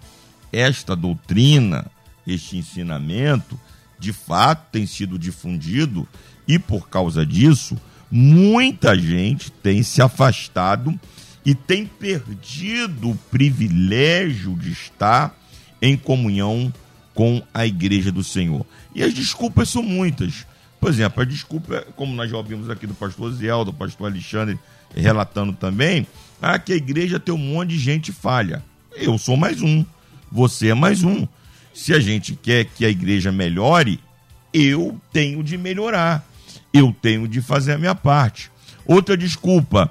esta 0.52 0.94
doutrina, 0.94 1.90
este 2.26 2.56
ensinamento, 2.56 3.58
de 3.98 4.12
fato 4.12 4.70
tem 4.70 4.86
sido 4.86 5.18
difundido 5.18 6.06
e 6.46 6.58
por 6.58 6.88
causa 6.88 7.24
disso, 7.24 7.76
muita 8.10 8.98
gente 8.98 9.50
tem 9.50 9.82
se 9.82 10.00
afastado 10.02 10.98
e 11.44 11.54
tem 11.54 11.86
perdido 11.86 13.10
o 13.10 13.16
privilégio 13.30 14.56
de 14.56 14.72
estar 14.72 15.36
em 15.80 15.96
comunhão 15.96 16.72
com 17.14 17.42
a 17.52 17.66
igreja 17.66 18.10
do 18.10 18.24
Senhor. 18.24 18.64
E 18.94 19.02
as 19.02 19.12
desculpas 19.12 19.68
são 19.68 19.82
muitas. 19.82 20.46
Por 20.80 20.90
exemplo, 20.90 21.22
a 21.22 21.24
desculpa, 21.24 21.86
como 21.96 22.14
nós 22.14 22.30
já 22.30 22.36
ouvimos 22.36 22.68
aqui 22.70 22.86
do 22.86 22.94
pastor 22.94 23.32
Ziel, 23.32 23.64
do 23.64 23.72
pastor 23.72 24.10
Alexandre 24.10 24.58
relatando 24.94 25.52
também, 25.52 26.06
ah, 26.40 26.58
que 26.58 26.72
a 26.72 26.76
igreja 26.76 27.20
tem 27.20 27.34
um 27.34 27.38
monte 27.38 27.70
de 27.70 27.78
gente 27.78 28.12
falha. 28.12 28.62
Eu 28.96 29.18
sou 29.18 29.36
mais 29.36 29.60
um, 29.60 29.84
você 30.30 30.68
é 30.68 30.74
mais 30.74 31.02
um. 31.02 31.26
Se 31.72 31.92
a 31.92 32.00
gente 32.00 32.36
quer 32.36 32.64
que 32.64 32.84
a 32.84 32.88
igreja 32.88 33.32
melhore, 33.32 33.98
eu 34.52 35.00
tenho 35.12 35.42
de 35.42 35.58
melhorar 35.58 36.24
eu 36.74 36.94
tenho 37.00 37.28
de 37.28 37.40
fazer 37.40 37.74
a 37.74 37.78
minha 37.78 37.94
parte. 37.94 38.50
Outra 38.84 39.16
desculpa, 39.16 39.88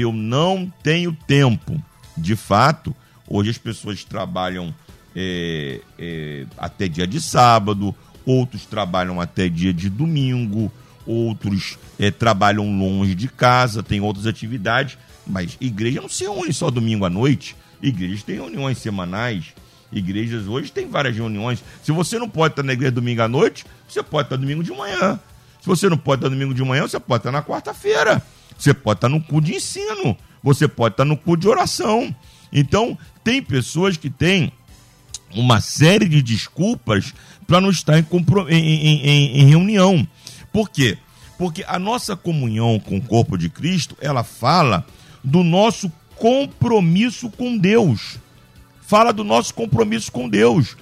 eu 0.00 0.12
não 0.12 0.72
tenho 0.82 1.16
tempo. 1.26 1.82
De 2.16 2.36
fato, 2.36 2.94
hoje 3.28 3.50
as 3.50 3.58
pessoas 3.58 4.04
trabalham 4.04 4.74
é, 5.14 5.80
é, 5.98 6.46
até 6.58 6.88
dia 6.88 7.06
de 7.06 7.20
sábado, 7.20 7.94
outros 8.24 8.66
trabalham 8.66 9.20
até 9.20 9.48
dia 9.48 9.72
de 9.72 9.88
domingo, 9.88 10.70
outros 11.06 11.78
é, 11.98 12.10
trabalham 12.10 12.64
longe 12.78 13.14
de 13.14 13.28
casa, 13.28 13.82
tem 13.82 14.00
outras 14.00 14.26
atividades, 14.26 14.98
mas 15.26 15.56
igreja 15.60 16.00
não 16.00 16.08
se 16.08 16.24
reúne 16.24 16.52
só 16.52 16.70
domingo 16.70 17.04
à 17.04 17.10
noite. 17.10 17.56
Igrejas 17.82 18.22
têm 18.22 18.36
reuniões 18.36 18.78
semanais. 18.78 19.54
Igrejas 19.92 20.46
hoje 20.46 20.70
têm 20.70 20.88
várias 20.88 21.16
reuniões. 21.16 21.64
Se 21.82 21.90
você 21.90 22.18
não 22.18 22.28
pode 22.28 22.52
estar 22.52 22.62
na 22.62 22.72
igreja 22.72 22.92
domingo 22.92 23.22
à 23.22 23.28
noite, 23.28 23.64
você 23.88 24.02
pode 24.02 24.26
estar 24.26 24.36
domingo 24.36 24.62
de 24.62 24.70
manhã. 24.70 25.18
Se 25.60 25.66
você 25.66 25.88
não 25.88 25.96
pode 25.98 26.20
estar 26.20 26.28
domingo 26.28 26.54
de 26.54 26.62
manhã, 26.62 26.82
você 26.82 27.00
pode 27.00 27.20
estar 27.20 27.32
na 27.32 27.42
quarta-feira. 27.42 28.22
Você 28.60 28.74
pode 28.74 28.98
estar 28.98 29.08
no 29.08 29.22
cu 29.22 29.40
de 29.40 29.54
ensino. 29.54 30.14
Você 30.42 30.68
pode 30.68 30.92
estar 30.92 31.06
no 31.06 31.16
cu 31.16 31.34
de 31.34 31.48
oração. 31.48 32.14
Então, 32.52 32.96
tem 33.24 33.42
pessoas 33.42 33.96
que 33.96 34.10
têm 34.10 34.52
uma 35.34 35.62
série 35.62 36.06
de 36.06 36.20
desculpas 36.20 37.14
para 37.46 37.60
não 37.60 37.70
estar 37.70 37.98
em, 37.98 38.06
em, 38.50 39.06
em, 39.06 39.40
em, 39.40 39.48
reunião. 39.48 40.06
Por 40.52 40.68
quê? 40.68 40.98
Porque 41.38 41.64
a 41.66 41.78
nossa 41.78 42.14
comunhão 42.14 42.78
com 42.78 42.98
o 42.98 43.02
corpo 43.02 43.38
de 43.38 43.48
Cristo, 43.48 43.96
ela 43.98 44.22
fala 44.22 44.84
do 45.24 45.42
nosso 45.42 45.90
compromisso 46.16 47.30
com 47.30 47.56
Deus. 47.56 48.18
Fala 48.82 49.10
do 49.10 49.24
nosso 49.24 49.54
compromisso 49.54 50.12
com 50.12 50.28
Deus. 50.28 50.76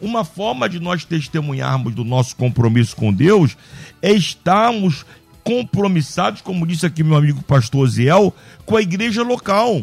Uma 0.00 0.24
forma 0.24 0.68
de 0.68 0.80
nós 0.80 1.04
testemunharmos 1.04 1.94
do 1.94 2.04
nosso 2.04 2.34
compromisso 2.34 2.96
com 2.96 3.12
Deus 3.12 3.56
é 4.00 4.10
estarmos 4.10 5.06
compromissados, 5.44 6.40
como 6.40 6.66
disse 6.66 6.86
aqui 6.86 7.02
meu 7.02 7.16
amigo 7.16 7.42
pastor 7.42 7.88
Ziel, 7.88 8.34
com 8.64 8.76
a 8.76 8.82
igreja 8.82 9.22
local. 9.22 9.82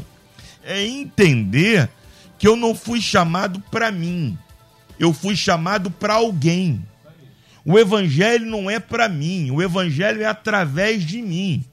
É 0.63 0.85
entender 0.85 1.89
que 2.37 2.47
eu 2.47 2.55
não 2.55 2.73
fui 2.73 3.01
chamado 3.01 3.59
para 3.71 3.91
mim, 3.91 4.37
eu 4.99 5.13
fui 5.13 5.35
chamado 5.35 5.91
para 5.91 6.15
alguém. 6.15 6.83
O 7.65 7.77
evangelho 7.77 8.45
não 8.45 8.69
é 8.69 8.79
para 8.79 9.09
mim, 9.09 9.51
o 9.51 9.61
evangelho 9.61 10.21
é 10.21 10.25
através 10.25 11.05
de 11.05 11.21
mim. 11.21 11.63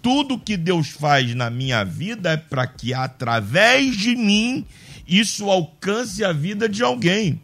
Tudo 0.00 0.38
que 0.38 0.56
Deus 0.56 0.88
faz 0.88 1.34
na 1.34 1.50
minha 1.50 1.84
vida 1.84 2.32
é 2.32 2.36
para 2.36 2.66
que 2.66 2.94
através 2.94 3.96
de 3.96 4.16
mim 4.16 4.64
isso 5.06 5.50
alcance 5.50 6.24
a 6.24 6.32
vida 6.32 6.68
de 6.68 6.82
alguém. 6.82 7.40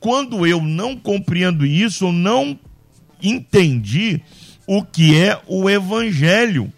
Quando 0.00 0.46
eu 0.46 0.60
não 0.60 0.96
compreendo 0.96 1.64
isso, 1.64 2.06
eu 2.06 2.12
não 2.12 2.58
entendi 3.22 4.20
o 4.66 4.84
que 4.84 5.18
é 5.18 5.40
o 5.46 5.68
evangelho. 5.68 6.72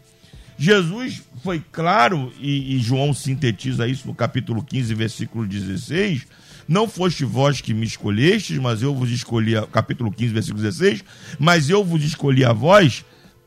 Jesus 0.59 1.23
foi 1.43 1.63
claro, 1.71 2.33
e, 2.41 2.77
e, 2.77 2.79
João 2.81 3.13
sintetiza 3.15 3.87
isso 3.87 4.07
no 4.07 4.15
capítulo 4.15 4.65
15, 4.65 4.95
versículo 4.95 5.47
16. 5.47 6.27
Não 6.67 6.89
foste 6.89 7.25
vós 7.25 7.61
que 7.61 7.73
me 7.73 7.87
escolhestes, 7.87 8.59
mas 8.59 8.83
eu 8.83 8.95
vos 8.95 9.11
escolhi, 9.11 9.53
capítulo 9.71 10.11
15, 10.11 10.33
versículo 10.33 10.63
16, 10.63 11.05
mas 11.39 11.71
eu 11.71 11.85
vos 11.85 12.03
escolhi 12.03 12.45
a 12.45 12.53
vós 12.53 13.05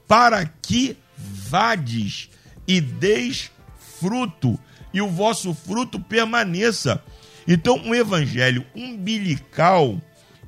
para 0.08 0.46
que 0.46 0.96
vades 1.18 2.30
e 2.68 2.80
deis 2.80 3.52
fruto, 4.00 4.58
e 4.94 5.02
o 5.02 5.10
vosso 5.10 5.54
fruto 5.54 6.00
permaneça. 6.00 7.04
Então, 7.48 7.78
um 7.78 7.94
evangelho 7.94 8.66
umbilical, 8.74 10.00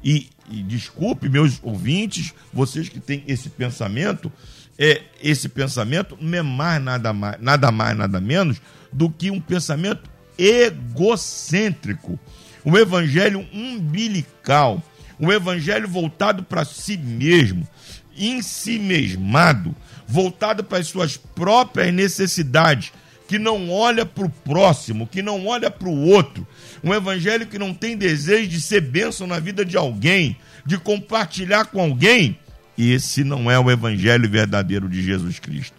e, 0.03 0.29
e 0.51 0.61
desculpe, 0.61 1.29
meus 1.29 1.59
ouvintes, 1.63 2.33
vocês 2.53 2.89
que 2.89 2.99
têm 2.99 3.23
esse 3.27 3.49
pensamento, 3.49 4.31
é, 4.77 5.01
esse 5.21 5.47
pensamento 5.47 6.17
não 6.19 6.37
é 6.37 6.41
mais 6.41 6.83
nada, 6.83 7.13
mais 7.13 7.39
nada 7.39 7.71
mais, 7.71 7.97
nada 7.97 8.19
menos 8.19 8.61
do 8.91 9.09
que 9.09 9.31
um 9.31 9.39
pensamento 9.39 10.09
egocêntrico. 10.37 12.19
Um 12.65 12.77
evangelho 12.77 13.47
umbilical, 13.53 14.83
um 15.19 15.31
evangelho 15.31 15.87
voltado 15.87 16.43
para 16.43 16.65
si 16.65 16.97
mesmo, 16.97 17.67
em 18.15 18.41
si 18.41 18.77
mesmado, 18.77 19.75
voltado 20.07 20.63
para 20.63 20.79
as 20.79 20.87
suas 20.87 21.17
próprias 21.17 21.93
necessidades, 21.93 22.91
que 23.27 23.39
não 23.39 23.71
olha 23.71 24.05
para 24.05 24.25
o 24.25 24.29
próximo, 24.29 25.07
que 25.07 25.21
não 25.21 25.47
olha 25.47 25.71
para 25.71 25.87
o 25.87 26.07
outro. 26.09 26.45
Um 26.83 26.93
evangelho 26.93 27.45
que 27.45 27.59
não 27.59 27.73
tem 27.73 27.95
desejo 27.95 28.47
de 28.47 28.59
ser 28.59 28.81
bênção 28.81 29.27
na 29.27 29.39
vida 29.39 29.63
de 29.63 29.77
alguém, 29.77 30.35
de 30.65 30.77
compartilhar 30.77 31.65
com 31.65 31.79
alguém, 31.79 32.37
esse 32.77 33.23
não 33.23 33.49
é 33.51 33.59
o 33.59 33.69
evangelho 33.69 34.29
verdadeiro 34.29 34.89
de 34.89 35.01
Jesus 35.01 35.39
Cristo. 35.39 35.75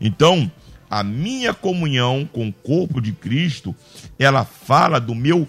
Então, 0.00 0.50
a 0.88 1.02
minha 1.02 1.52
comunhão 1.52 2.28
com 2.30 2.48
o 2.48 2.52
corpo 2.52 3.00
de 3.00 3.12
Cristo, 3.12 3.74
ela 4.18 4.44
fala 4.44 5.00
do 5.00 5.14
meu 5.14 5.48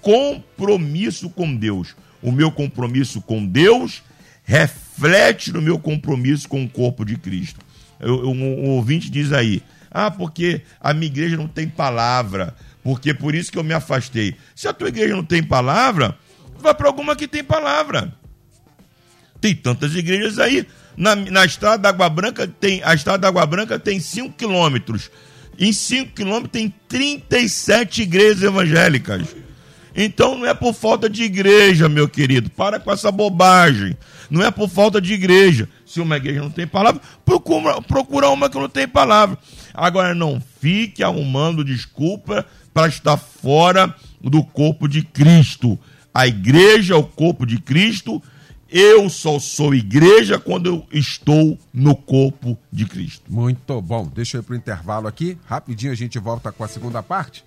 compromisso 0.00 1.30
com 1.30 1.54
Deus. 1.54 1.96
O 2.22 2.30
meu 2.30 2.52
compromisso 2.52 3.20
com 3.20 3.44
Deus 3.44 4.02
reflete 4.44 5.52
no 5.52 5.60
meu 5.60 5.78
compromisso 5.78 6.48
com 6.48 6.62
o 6.62 6.68
corpo 6.68 7.04
de 7.04 7.16
Cristo. 7.16 7.60
Um 8.00 8.70
ouvinte 8.70 9.10
diz 9.10 9.32
aí: 9.32 9.62
ah, 9.90 10.10
porque 10.10 10.62
a 10.80 10.92
minha 10.92 11.06
igreja 11.06 11.36
não 11.36 11.48
tem 11.48 11.68
palavra, 11.68 12.54
porque 12.84 13.14
por 13.14 13.34
isso 13.34 13.50
que 13.50 13.58
eu 13.58 13.64
me 13.64 13.72
afastei. 13.72 14.36
Se 14.54 14.68
a 14.68 14.74
tua 14.74 14.88
igreja 14.88 15.16
não 15.16 15.24
tem 15.24 15.42
palavra, 15.42 16.16
vá 16.60 16.74
para 16.74 16.86
alguma 16.86 17.16
que 17.16 17.26
tem 17.26 17.42
palavra. 17.42 18.12
Tem 19.40 19.54
tantas 19.54 19.94
igrejas 19.96 20.38
aí. 20.38 20.66
Na, 20.94 21.16
na 21.16 21.44
estrada 21.46 21.78
da 21.78 21.88
Água 21.88 22.08
Branca 22.10 22.46
tem. 22.46 22.82
A 22.84 22.94
estrada 22.94 23.18
da 23.18 23.28
Água 23.28 23.46
Branca 23.46 23.78
tem 23.78 23.98
5 23.98 24.34
quilômetros. 24.36 25.10
Em 25.58 25.72
5 25.72 26.12
quilômetros 26.12 26.52
tem 26.52 26.72
37 26.86 28.02
igrejas 28.02 28.42
evangélicas. 28.42 29.34
Então 29.96 30.36
não 30.36 30.46
é 30.46 30.52
por 30.52 30.74
falta 30.74 31.08
de 31.08 31.22
igreja, 31.22 31.88
meu 31.88 32.08
querido. 32.08 32.50
Para 32.50 32.78
com 32.78 32.92
essa 32.92 33.10
bobagem. 33.10 33.96
Não 34.28 34.42
é 34.44 34.50
por 34.50 34.68
falta 34.68 35.00
de 35.00 35.14
igreja. 35.14 35.68
Se 35.86 36.00
uma 36.00 36.16
igreja 36.16 36.40
não 36.40 36.50
tem 36.50 36.66
palavra, 36.66 37.00
procura, 37.24 37.80
procura 37.80 38.28
uma 38.28 38.50
que 38.50 38.58
não 38.58 38.68
tem 38.68 38.86
palavra. 38.86 39.38
Agora 39.72 40.14
não 40.14 40.42
fique 40.60 41.02
arrumando 41.02 41.64
desculpa 41.64 42.44
para 42.74 42.88
estar 42.88 43.16
fora 43.16 43.94
do 44.20 44.44
corpo 44.44 44.86
de 44.86 45.02
Cristo. 45.02 45.78
A 46.12 46.26
igreja 46.26 46.94
é 46.94 46.96
o 46.96 47.04
corpo 47.04 47.46
de 47.46 47.58
Cristo 47.58 48.22
eu 48.76 49.08
só 49.08 49.38
sou 49.38 49.72
igreja 49.72 50.36
quando 50.36 50.66
eu 50.66 50.86
estou 50.90 51.56
no 51.72 51.94
corpo 51.94 52.58
de 52.72 52.84
Cristo. 52.84 53.32
Muito 53.32 53.80
bom. 53.80 54.10
Deixa 54.12 54.36
eu 54.36 54.40
ir 54.40 54.42
para 54.42 54.54
o 54.54 54.56
intervalo 54.56 55.06
aqui. 55.06 55.38
Rapidinho 55.46 55.92
a 55.92 55.94
gente 55.94 56.18
volta 56.18 56.50
com 56.50 56.64
a 56.64 56.66
segunda 56.66 57.00
parte. 57.00 57.44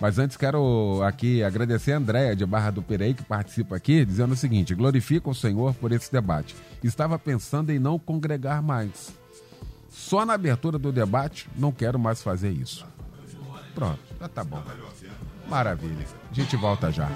Mas 0.00 0.20
antes 0.20 0.36
quero 0.36 1.02
aqui 1.02 1.42
agradecer 1.42 1.94
a 1.94 1.96
Andréia 1.96 2.36
de 2.36 2.46
Barra 2.46 2.70
do 2.70 2.80
Perei, 2.80 3.12
que 3.12 3.24
participa 3.24 3.74
aqui, 3.74 4.04
dizendo 4.04 4.34
o 4.34 4.36
seguinte: 4.36 4.72
glorifica 4.72 5.28
o 5.28 5.34
Senhor 5.34 5.74
por 5.74 5.90
esse 5.90 6.12
debate. 6.12 6.54
Estava 6.84 7.18
pensando 7.18 7.72
em 7.72 7.80
não 7.80 7.98
congregar 7.98 8.62
mais. 8.62 9.12
Só 9.90 10.24
na 10.24 10.34
abertura 10.34 10.78
do 10.78 10.92
debate, 10.92 11.48
não 11.56 11.72
quero 11.72 11.98
mais 11.98 12.22
fazer 12.22 12.52
isso. 12.52 12.86
Pronto, 13.78 14.00
já 14.20 14.28
tá 14.28 14.42
bom. 14.42 14.60
Maravilha. 15.48 16.04
A 16.28 16.34
gente 16.34 16.56
volta 16.56 16.90
já. 16.90 17.08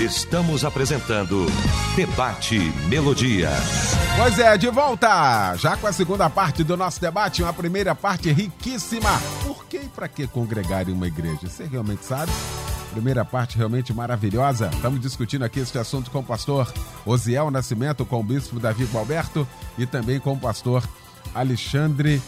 Estamos 0.00 0.64
apresentando 0.64 1.44
Debate 1.94 2.58
Melodia. 2.88 3.50
Pois 4.16 4.38
é, 4.38 4.56
de 4.56 4.70
volta! 4.70 5.54
Já 5.56 5.76
com 5.76 5.86
a 5.86 5.92
segunda 5.92 6.30
parte 6.30 6.64
do 6.64 6.74
nosso 6.74 7.02
debate, 7.02 7.42
uma 7.42 7.52
primeira 7.52 7.94
parte 7.94 8.32
riquíssima. 8.32 9.10
Por 9.44 9.66
que 9.66 9.76
e 9.76 9.88
para 9.88 10.08
que 10.08 10.26
congregar 10.26 10.88
em 10.88 10.92
uma 10.94 11.06
igreja? 11.06 11.48
Você 11.48 11.66
realmente 11.66 12.02
sabe? 12.06 12.32
Primeira 12.90 13.26
parte 13.26 13.58
realmente 13.58 13.92
maravilhosa. 13.92 14.70
Estamos 14.72 15.02
discutindo 15.02 15.44
aqui 15.44 15.60
este 15.60 15.76
assunto 15.76 16.10
com 16.10 16.20
o 16.20 16.24
pastor 16.24 16.72
Osiel 17.04 17.50
Nascimento, 17.50 18.06
com 18.06 18.20
o 18.20 18.24
bispo 18.24 18.58
Davi 18.58 18.88
Alberto 18.94 19.46
e 19.76 19.84
também 19.84 20.18
com 20.18 20.32
o 20.32 20.40
pastor 20.40 20.82
Alexandre 21.34 22.22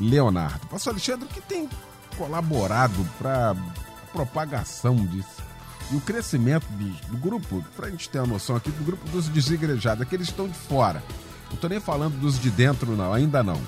Leonardo. 0.00 0.66
Pastor 0.68 0.94
Alexandre, 0.94 1.26
o 1.26 1.28
que 1.28 1.42
tem 1.42 1.68
colaborado 2.16 3.06
para 3.18 3.50
a 3.50 3.56
propagação 4.12 4.96
disso? 5.06 5.44
e 5.90 5.96
o 5.96 6.00
crescimento 6.00 6.66
do, 6.70 6.84
do 7.08 7.16
grupo, 7.18 7.64
para 7.76 7.86
a 7.86 7.90
gente 7.90 8.08
ter 8.08 8.18
uma 8.18 8.26
noção 8.26 8.56
aqui, 8.56 8.70
do 8.70 8.84
grupo 8.84 9.08
dos 9.10 9.28
desigrejados, 9.28 10.02
aqueles 10.02 10.26
que 10.26 10.32
estão 10.32 10.48
de 10.48 10.54
fora. 10.54 11.02
Não 11.48 11.54
estou 11.54 11.68
nem 11.68 11.80
falando 11.80 12.18
dos 12.18 12.38
de 12.38 12.50
dentro, 12.50 12.96
não, 12.96 13.12
ainda 13.12 13.42
não. 13.42 13.60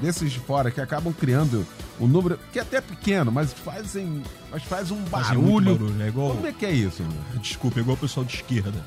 Desses 0.00 0.32
de 0.32 0.40
fora 0.40 0.70
que 0.70 0.80
acabam 0.80 1.12
criando 1.12 1.64
um 2.00 2.06
número 2.06 2.38
que 2.52 2.58
é 2.58 2.62
até 2.62 2.80
pequeno, 2.80 3.30
mas 3.30 3.52
fazem. 3.52 4.22
Mas 4.50 4.64
faz 4.64 4.90
um 4.90 5.00
barulho. 5.04 5.76
barulho 5.76 6.02
é 6.02 6.08
igual... 6.08 6.30
Como 6.34 6.46
é 6.46 6.52
que 6.52 6.66
é 6.66 6.72
isso? 6.72 7.02
Né? 7.02 7.10
Desculpa, 7.40 7.78
é 7.78 7.82
igual 7.82 7.96
o 7.96 8.00
pessoal 8.00 8.26
de 8.26 8.34
esquerda. 8.34 8.84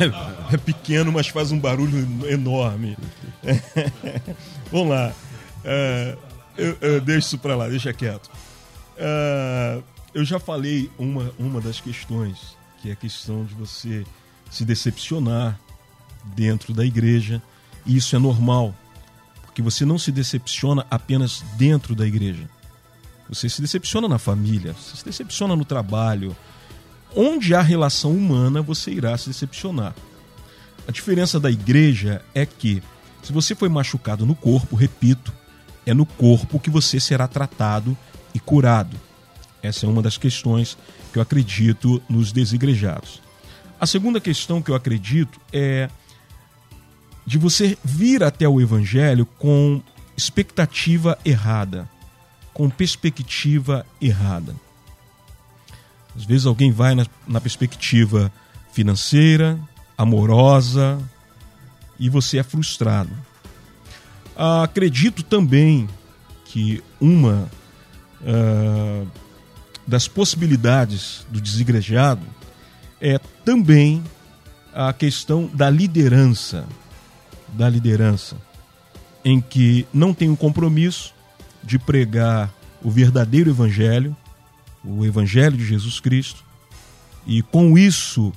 É, 0.00 0.54
é 0.54 0.56
pequeno, 0.56 1.12
mas 1.12 1.28
faz 1.28 1.52
um 1.52 1.58
barulho 1.58 2.08
enorme. 2.26 2.96
Vamos 4.72 4.88
lá. 4.88 5.12
Uh, 5.58 6.35
eu, 6.56 6.76
eu 6.80 7.00
deixo 7.00 7.28
isso 7.28 7.38
para 7.38 7.56
lá, 7.56 7.68
deixa 7.68 7.92
quieto. 7.92 8.30
Uh, 8.96 9.82
eu 10.14 10.24
já 10.24 10.38
falei 10.38 10.90
uma, 10.98 11.30
uma 11.38 11.60
das 11.60 11.80
questões, 11.80 12.56
que 12.80 12.88
é 12.88 12.92
a 12.92 12.96
questão 12.96 13.44
de 13.44 13.54
você 13.54 14.04
se 14.50 14.64
decepcionar 14.64 15.58
dentro 16.34 16.72
da 16.72 16.84
igreja. 16.84 17.42
E 17.84 17.96
isso 17.96 18.16
é 18.16 18.18
normal, 18.18 18.74
porque 19.42 19.62
você 19.62 19.84
não 19.84 19.98
se 19.98 20.10
decepciona 20.10 20.86
apenas 20.90 21.44
dentro 21.56 21.94
da 21.94 22.06
igreja. 22.06 22.48
Você 23.28 23.48
se 23.48 23.60
decepciona 23.60 24.08
na 24.08 24.18
família, 24.18 24.72
você 24.72 24.96
se 24.96 25.04
decepciona 25.04 25.54
no 25.54 25.64
trabalho. 25.64 26.36
Onde 27.14 27.54
há 27.54 27.60
relação 27.60 28.12
humana, 28.12 28.62
você 28.62 28.90
irá 28.90 29.16
se 29.16 29.28
decepcionar. 29.28 29.94
A 30.86 30.92
diferença 30.92 31.40
da 31.40 31.50
igreja 31.50 32.22
é 32.34 32.46
que 32.46 32.82
Se 33.26 33.32
você 33.32 33.56
foi 33.56 33.68
machucado 33.68 34.24
no 34.24 34.36
corpo, 34.36 34.76
repito, 34.76 35.32
é 35.86 35.94
no 35.94 36.04
corpo 36.04 36.58
que 36.58 36.68
você 36.68 37.00
será 37.00 37.28
tratado 37.28 37.96
e 38.34 38.40
curado. 38.40 38.98
Essa 39.62 39.86
é 39.86 39.88
uma 39.88 40.02
das 40.02 40.18
questões 40.18 40.76
que 41.12 41.18
eu 41.18 41.22
acredito 41.22 42.02
nos 42.08 42.32
desigrejados. 42.32 43.22
A 43.80 43.86
segunda 43.86 44.20
questão 44.20 44.60
que 44.60 44.70
eu 44.70 44.74
acredito 44.74 45.40
é 45.52 45.88
de 47.24 47.38
você 47.38 47.78
vir 47.84 48.22
até 48.22 48.48
o 48.48 48.60
evangelho 48.60 49.26
com 49.38 49.80
expectativa 50.16 51.18
errada, 51.24 51.88
com 52.52 52.70
perspectiva 52.70 53.84
errada. 54.00 54.54
Às 56.16 56.24
vezes 56.24 56.46
alguém 56.46 56.72
vai 56.72 56.94
na, 56.94 57.06
na 57.26 57.40
perspectiva 57.40 58.32
financeira, 58.72 59.58
amorosa, 59.98 60.98
e 61.98 62.08
você 62.08 62.38
é 62.38 62.42
frustrado. 62.42 63.10
Ah, 64.36 64.64
acredito 64.64 65.22
também 65.22 65.88
que 66.44 66.82
uma 67.00 67.50
uh, 68.20 69.06
das 69.86 70.06
possibilidades 70.06 71.26
do 71.30 71.40
desigrejado 71.40 72.26
é 73.00 73.18
também 73.44 74.02
a 74.74 74.92
questão 74.92 75.46
da 75.46 75.70
liderança, 75.70 76.66
da 77.54 77.68
liderança, 77.68 78.36
em 79.24 79.40
que 79.40 79.86
não 79.92 80.12
tem 80.12 80.28
o 80.28 80.36
compromisso 80.36 81.14
de 81.64 81.78
pregar 81.78 82.52
o 82.82 82.90
verdadeiro 82.90 83.48
evangelho, 83.48 84.14
o 84.84 85.04
evangelho 85.04 85.56
de 85.56 85.64
Jesus 85.64 85.98
Cristo, 85.98 86.44
e 87.26 87.40
com 87.42 87.76
isso 87.78 88.32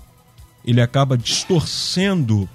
ele 0.64 0.82
acaba 0.82 1.18
distorcendo 1.18 2.50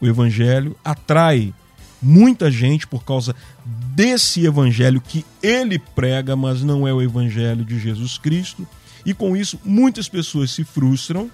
o 0.00 0.06
evangelho, 0.06 0.76
atrai 0.84 1.54
muita 2.00 2.50
gente 2.50 2.86
por 2.86 3.04
causa 3.04 3.34
desse 3.64 4.44
evangelho 4.44 5.00
que 5.00 5.24
ele 5.42 5.78
prega, 5.78 6.34
mas 6.34 6.62
não 6.62 6.86
é 6.86 6.92
o 6.92 7.02
evangelho 7.02 7.64
de 7.64 7.78
Jesus 7.78 8.18
Cristo, 8.18 8.66
e 9.04 9.12
com 9.12 9.36
isso 9.36 9.58
muitas 9.64 10.08
pessoas 10.08 10.50
se 10.50 10.64
frustram 10.64 11.30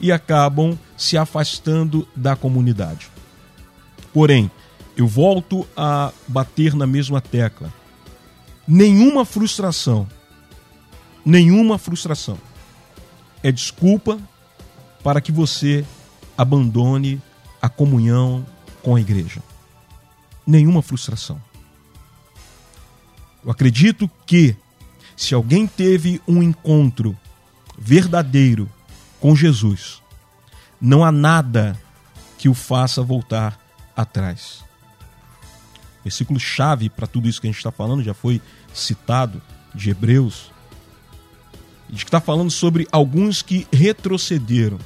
e 0.00 0.10
acabam 0.10 0.78
se 0.96 1.16
afastando 1.16 2.06
da 2.14 2.34
comunidade. 2.34 3.08
Porém, 4.12 4.50
eu 4.96 5.06
volto 5.06 5.66
a 5.76 6.12
bater 6.28 6.74
na 6.74 6.86
mesma 6.86 7.20
tecla. 7.20 7.72
Nenhuma 8.66 9.24
frustração, 9.24 10.06
nenhuma 11.24 11.78
frustração 11.78 12.38
é 13.42 13.50
desculpa 13.50 14.18
para 15.02 15.20
que 15.20 15.32
você 15.32 15.84
abandone 16.36 17.20
a 17.60 17.68
comunhão 17.68 18.46
com 18.82 18.94
a 18.94 19.00
igreja. 19.00 19.42
Nenhuma 20.52 20.82
frustração. 20.82 21.40
Eu 23.42 23.50
acredito 23.50 24.10
que 24.26 24.54
se 25.16 25.32
alguém 25.32 25.66
teve 25.66 26.20
um 26.28 26.42
encontro 26.42 27.18
verdadeiro 27.78 28.68
com 29.18 29.34
Jesus, 29.34 30.02
não 30.78 31.02
há 31.02 31.10
nada 31.10 31.74
que 32.36 32.50
o 32.50 32.54
faça 32.54 33.02
voltar 33.02 33.58
atrás. 33.96 34.62
Versículo 36.04 36.38
chave 36.38 36.90
para 36.90 37.06
tudo 37.06 37.30
isso 37.30 37.40
que 37.40 37.46
a 37.46 37.50
gente 37.50 37.56
está 37.56 37.72
falando 37.72 38.02
já 38.02 38.12
foi 38.12 38.38
citado 38.74 39.40
de 39.74 39.88
Hebreus. 39.88 40.50
A 41.88 41.92
gente 41.92 42.04
está 42.04 42.20
falando 42.20 42.50
sobre 42.50 42.86
alguns 42.92 43.40
que 43.40 43.66
retrocederam. 43.72 44.78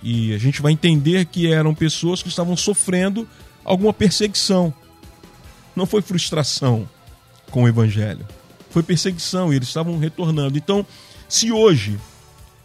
E 0.00 0.32
a 0.32 0.38
gente 0.38 0.62
vai 0.62 0.70
entender 0.70 1.24
que 1.24 1.52
eram 1.52 1.74
pessoas 1.74 2.22
que 2.22 2.28
estavam 2.28 2.56
sofrendo 2.56 3.26
alguma 3.64 3.92
perseguição. 3.92 4.72
Não 5.74 5.86
foi 5.86 6.02
frustração 6.02 6.88
com 7.50 7.64
o 7.64 7.68
evangelho, 7.68 8.26
foi 8.70 8.82
perseguição 8.82 9.52
e 9.52 9.56
eles 9.56 9.68
estavam 9.68 9.98
retornando. 9.98 10.58
Então, 10.58 10.86
se 11.28 11.50
hoje 11.50 11.98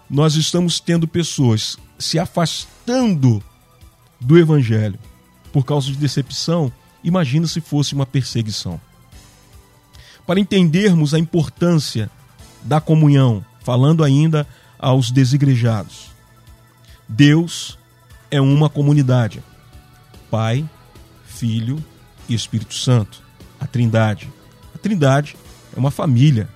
nós 0.09 0.35
estamos 0.35 0.79
tendo 0.79 1.07
pessoas 1.07 1.77
se 1.99 2.17
afastando 2.19 3.43
do 4.19 4.37
evangelho 4.37 4.99
por 5.51 5.65
causa 5.65 5.87
de 5.87 5.97
decepção, 5.97 6.71
imagina 7.03 7.47
se 7.47 7.61
fosse 7.61 7.93
uma 7.93 8.05
perseguição. 8.05 8.79
Para 10.25 10.39
entendermos 10.39 11.13
a 11.13 11.19
importância 11.19 12.09
da 12.63 12.81
comunhão, 12.81 13.43
falando 13.61 14.03
ainda 14.03 14.45
aos 14.77 15.09
desigrejados. 15.09 16.07
Deus 17.07 17.77
é 18.29 18.41
uma 18.41 18.69
comunidade. 18.69 19.41
Pai, 20.29 20.67
Filho 21.37 21.83
e 22.27 22.33
Espírito 22.33 22.73
Santo, 22.73 23.21
a 23.59 23.67
Trindade. 23.67 24.27
A 24.73 24.77
Trindade 24.79 25.37
é 25.75 25.79
uma 25.79 25.91
família. 25.91 26.49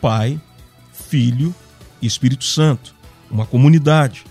Pai, 0.00 0.40
Filho 0.92 1.52
e 2.00 2.06
Espírito 2.06 2.44
Santo, 2.44 2.94
uma 3.28 3.44
comunidade. 3.44 4.24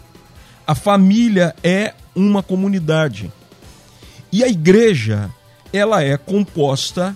A 0.65 0.73
família 0.73 1.53
é 1.61 1.93
uma 2.15 2.41
comunidade. 2.41 3.29
E 4.31 4.43
a 4.45 4.47
igreja, 4.47 5.29
ela 5.73 6.01
é 6.01 6.17
composta 6.17 7.15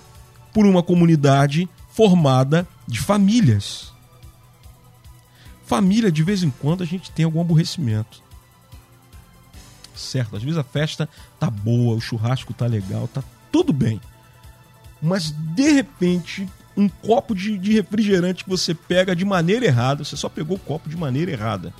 por 0.52 0.66
uma 0.66 0.82
comunidade 0.82 1.66
formada 1.88 2.68
de 2.86 3.00
famílias. 3.00 3.90
Família, 5.64 6.12
de 6.12 6.22
vez 6.22 6.42
em 6.42 6.50
quando, 6.50 6.82
a 6.82 6.86
gente 6.86 7.10
tem 7.10 7.24
algum 7.24 7.40
aborrecimento. 7.40 8.22
Certo, 10.00 10.34
às 10.34 10.42
vezes 10.42 10.58
a 10.58 10.64
festa 10.64 11.08
tá 11.38 11.50
boa, 11.50 11.94
o 11.94 12.00
churrasco 12.00 12.54
tá 12.54 12.66
legal, 12.66 13.06
tá 13.06 13.22
tudo 13.52 13.72
bem. 13.72 14.00
Mas 15.00 15.30
de 15.30 15.70
repente, 15.70 16.48
um 16.76 16.88
copo 16.88 17.34
de, 17.34 17.58
de 17.58 17.72
refrigerante 17.72 18.44
que 18.44 18.50
você 18.50 18.74
pega 18.74 19.14
de 19.14 19.24
maneira 19.24 19.66
errada, 19.66 20.02
você 20.02 20.16
só 20.16 20.28
pegou 20.28 20.56
o 20.56 20.60
copo 20.60 20.88
de 20.88 20.96
maneira 20.96 21.30
errada, 21.30 21.72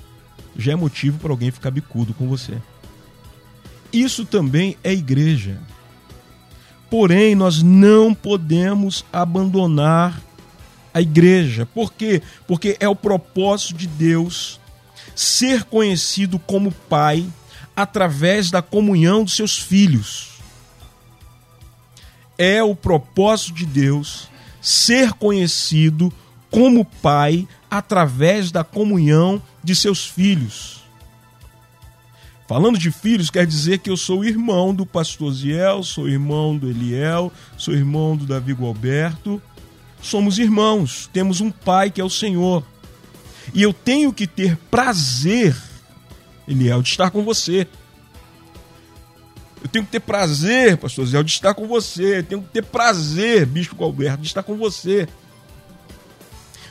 já 0.56 0.72
é 0.72 0.76
motivo 0.76 1.18
para 1.18 1.30
alguém 1.30 1.50
ficar 1.50 1.70
bicudo 1.70 2.12
com 2.12 2.28
você. 2.28 2.58
Isso 3.92 4.24
também 4.24 4.76
é 4.84 4.92
igreja. 4.92 5.58
Porém, 6.90 7.34
nós 7.34 7.62
não 7.62 8.12
podemos 8.12 9.04
abandonar 9.12 10.20
a 10.92 11.00
igreja. 11.00 11.64
Por 11.66 11.92
quê? 11.92 12.20
Porque 12.46 12.76
é 12.80 12.88
o 12.88 12.96
propósito 12.96 13.74
de 13.74 13.86
Deus 13.86 14.60
ser 15.14 15.64
conhecido 15.64 16.38
como 16.38 16.72
Pai 16.72 17.26
através 17.74 18.50
da 18.50 18.62
comunhão 18.62 19.24
dos 19.24 19.34
seus 19.34 19.58
filhos. 19.58 20.40
É 22.36 22.62
o 22.62 22.74
propósito 22.74 23.54
de 23.54 23.66
Deus 23.66 24.28
ser 24.60 25.12
conhecido 25.12 26.12
como 26.50 26.84
Pai 26.84 27.46
através 27.70 28.50
da 28.50 28.64
comunhão 28.64 29.40
de 29.62 29.74
seus 29.74 30.06
filhos. 30.06 30.80
Falando 32.50 32.76
de 32.76 32.90
filhos, 32.90 33.30
quer 33.30 33.46
dizer 33.46 33.78
que 33.78 33.88
eu 33.88 33.96
sou 33.96 34.24
irmão 34.24 34.74
do 34.74 34.84
pastor 34.84 35.32
Ziel, 35.32 35.84
sou 35.84 36.08
irmão 36.08 36.58
do 36.58 36.68
Eliel, 36.68 37.32
sou 37.56 37.72
irmão 37.72 38.16
do 38.16 38.26
Davi 38.26 38.52
Gualberto. 38.52 39.40
Somos 40.02 40.36
irmãos, 40.36 41.08
temos 41.12 41.40
um 41.40 41.50
pai 41.50 41.92
que 41.92 42.00
é 42.00 42.04
o 42.04 42.10
Senhor. 42.10 42.64
E 43.54 43.62
eu 43.62 43.72
tenho 43.72 44.12
que 44.12 44.26
ter 44.26 44.56
prazer, 44.68 45.56
Eliel, 46.50 46.82
de 46.82 46.88
estar 46.88 47.10
com 47.10 47.22
você. 47.22 47.66
Eu 49.62 49.68
tenho 49.68 49.84
que 49.84 49.90
ter 49.92 50.00
prazer, 50.00 50.76
pastor 50.78 51.06
Ziel, 51.06 51.22
de 51.22 51.30
estar 51.30 51.54
com 51.54 51.68
você. 51.68 52.18
Eu 52.18 52.24
tenho 52.24 52.42
que 52.42 52.48
ter 52.48 52.64
prazer, 52.64 53.46
Bispo 53.46 53.76
Gualberto, 53.76 54.22
de 54.22 54.26
estar 54.26 54.42
com 54.42 54.56
você. 54.56 55.06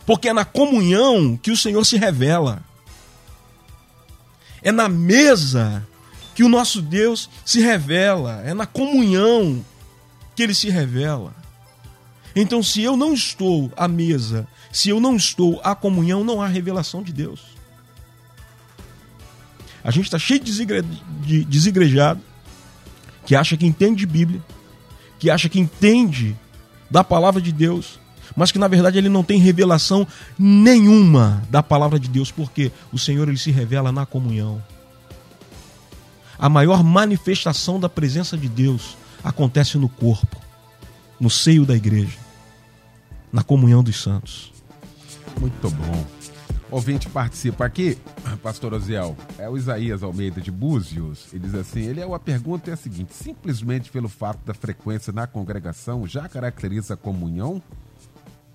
Porque 0.05 0.27
é 0.27 0.33
na 0.33 0.43
comunhão 0.43 1.37
que 1.37 1.51
o 1.51 1.57
Senhor 1.57 1.85
se 1.85 1.97
revela. 1.97 2.61
É 4.61 4.71
na 4.71 4.89
mesa 4.89 5.87
que 6.35 6.43
o 6.43 6.49
nosso 6.49 6.81
Deus 6.81 7.29
se 7.45 7.61
revela. 7.61 8.41
É 8.43 8.53
na 8.53 8.65
comunhão 8.65 9.63
que 10.35 10.43
ele 10.43 10.55
se 10.55 10.69
revela. 10.69 11.33
Então, 12.35 12.61
se 12.61 12.81
eu 12.81 12.97
não 12.97 13.13
estou 13.13 13.71
à 13.77 13.87
mesa, 13.87 14.47
se 14.71 14.89
eu 14.89 14.99
não 14.99 15.15
estou 15.15 15.61
à 15.63 15.75
comunhão, 15.75 16.23
não 16.23 16.41
há 16.41 16.47
revelação 16.47 17.01
de 17.03 17.13
Deus. 17.13 17.58
A 19.83 19.91
gente 19.91 20.05
está 20.05 20.19
cheio 20.19 20.39
de, 20.39 20.45
desigre... 20.45 20.83
de 21.21 21.43
desigrejado, 21.45 22.21
que 23.25 23.35
acha 23.35 23.55
que 23.55 23.65
entende 23.65 23.99
de 23.99 24.05
Bíblia, 24.05 24.41
que 25.17 25.29
acha 25.29 25.47
que 25.47 25.59
entende 25.59 26.35
da 26.89 27.03
palavra 27.03 27.41
de 27.41 27.51
Deus, 27.51 27.99
mas 28.35 28.51
que 28.51 28.59
na 28.59 28.67
verdade 28.67 28.97
ele 28.97 29.09
não 29.09 29.23
tem 29.23 29.39
revelação 29.39 30.07
nenhuma 30.37 31.43
da 31.49 31.61
palavra 31.61 31.99
de 31.99 32.07
Deus, 32.07 32.31
porque 32.31 32.71
o 32.91 32.97
Senhor 32.97 33.27
ele 33.27 33.37
se 33.37 33.51
revela 33.51 33.91
na 33.91 34.05
comunhão. 34.05 34.63
A 36.37 36.47
maior 36.47 36.83
manifestação 36.83 37.79
da 37.79 37.89
presença 37.89 38.37
de 38.37 38.47
Deus 38.47 38.97
acontece 39.23 39.77
no 39.77 39.89
corpo, 39.89 40.37
no 41.19 41.29
seio 41.29 41.65
da 41.65 41.75
igreja, 41.75 42.17
na 43.31 43.43
comunhão 43.43 43.83
dos 43.83 44.01
santos. 44.01 44.51
Muito 45.39 45.69
bom. 45.69 46.18
Ouvinte 46.71 47.09
participa 47.09 47.65
aqui, 47.65 47.97
pastor 48.43 48.73
Oziel, 48.73 49.15
é 49.37 49.49
o 49.49 49.57
Isaías 49.57 50.03
Almeida 50.03 50.39
de 50.39 50.51
Búzios. 50.51 51.27
Ele 51.33 51.43
diz 51.47 51.55
assim: 51.55 51.81
ele 51.81 51.99
é 51.99 52.03
a 52.03 52.19
pergunta 52.19 52.69
é 52.69 52.73
a 52.73 52.77
seguinte: 52.77 53.13
simplesmente 53.13 53.91
pelo 53.91 54.09
fato 54.09 54.39
da 54.45 54.53
frequência 54.53 55.11
na 55.11 55.27
congregação 55.27 56.07
já 56.07 56.27
caracteriza 56.27 56.93
a 56.93 56.97
comunhão? 56.97 57.61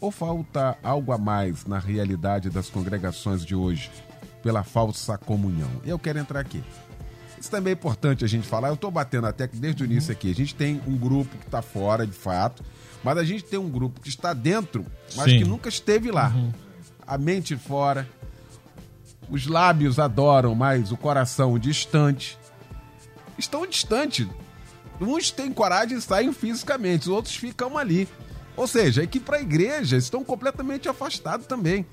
Ou 0.01 0.11
falta 0.11 0.77
algo 0.83 1.12
a 1.12 1.19
mais 1.19 1.65
na 1.65 1.79
realidade 1.79 2.51
das 2.51 2.69
congregações 2.69 3.45
de 3.45 3.55
hoje, 3.55 3.91
pela 4.43 4.62
falsa 4.62 5.17
comunhão? 5.17 5.71
Eu 5.85 5.99
quero 5.99 6.19
entrar 6.19 6.41
aqui. 6.41 6.62
Isso 7.41 7.51
também 7.51 7.73
é 7.73 7.75
importante 7.75 8.25
a 8.25 8.29
gente 8.29 8.47
falar. 8.47 8.69
Eu 8.69 8.75
estou 8.75 8.91
batendo 8.91 9.27
até 9.27 9.49
que 9.49 9.57
desde 9.57 9.83
o 9.83 9.87
início 9.87 10.12
aqui. 10.12 10.31
A 10.31 10.35
gente 10.35 10.55
tem 10.55 10.81
um 10.87 10.97
grupo 10.97 11.37
que 11.39 11.47
está 11.47 11.62
fora, 11.62 12.07
de 12.07 12.12
fato, 12.12 12.62
mas 13.03 13.17
a 13.17 13.25
gente 13.25 13.45
tem 13.45 13.59
um 13.59 13.71
grupo 13.71 14.01
que 14.01 14.09
está 14.09 14.33
dentro, 14.35 14.85
mas 15.17 15.31
Sim. 15.31 15.39
que 15.39 15.45
nunca 15.45 15.69
esteve 15.69 16.11
lá. 16.11 16.35
A 17.07 17.19
mente 17.19 17.57
fora, 17.57 18.09
os 19.29 19.47
lábios 19.47 19.99
adoram, 19.99 20.55
mas 20.55 20.93
o 20.93 20.97
coração 20.97 21.59
distante. 21.59 22.39
Estão 23.37 23.67
distantes. 23.67 24.27
Uns 25.01 25.31
têm 25.31 25.53
coragem 25.53 25.99
e 25.99 26.01
saem 26.01 26.33
fisicamente, 26.33 27.03
os 27.03 27.09
outros 27.09 27.35
ficam 27.35 27.77
ali. 27.77 28.09
Ou 28.57 28.67
seja, 28.67 29.03
é 29.03 29.07
que 29.07 29.19
para 29.19 29.39
a 29.39 29.43
igreja 29.43 29.97
estão 29.97 30.25
completamente 30.25 30.89
afastados 30.89 31.47
também 31.47 31.85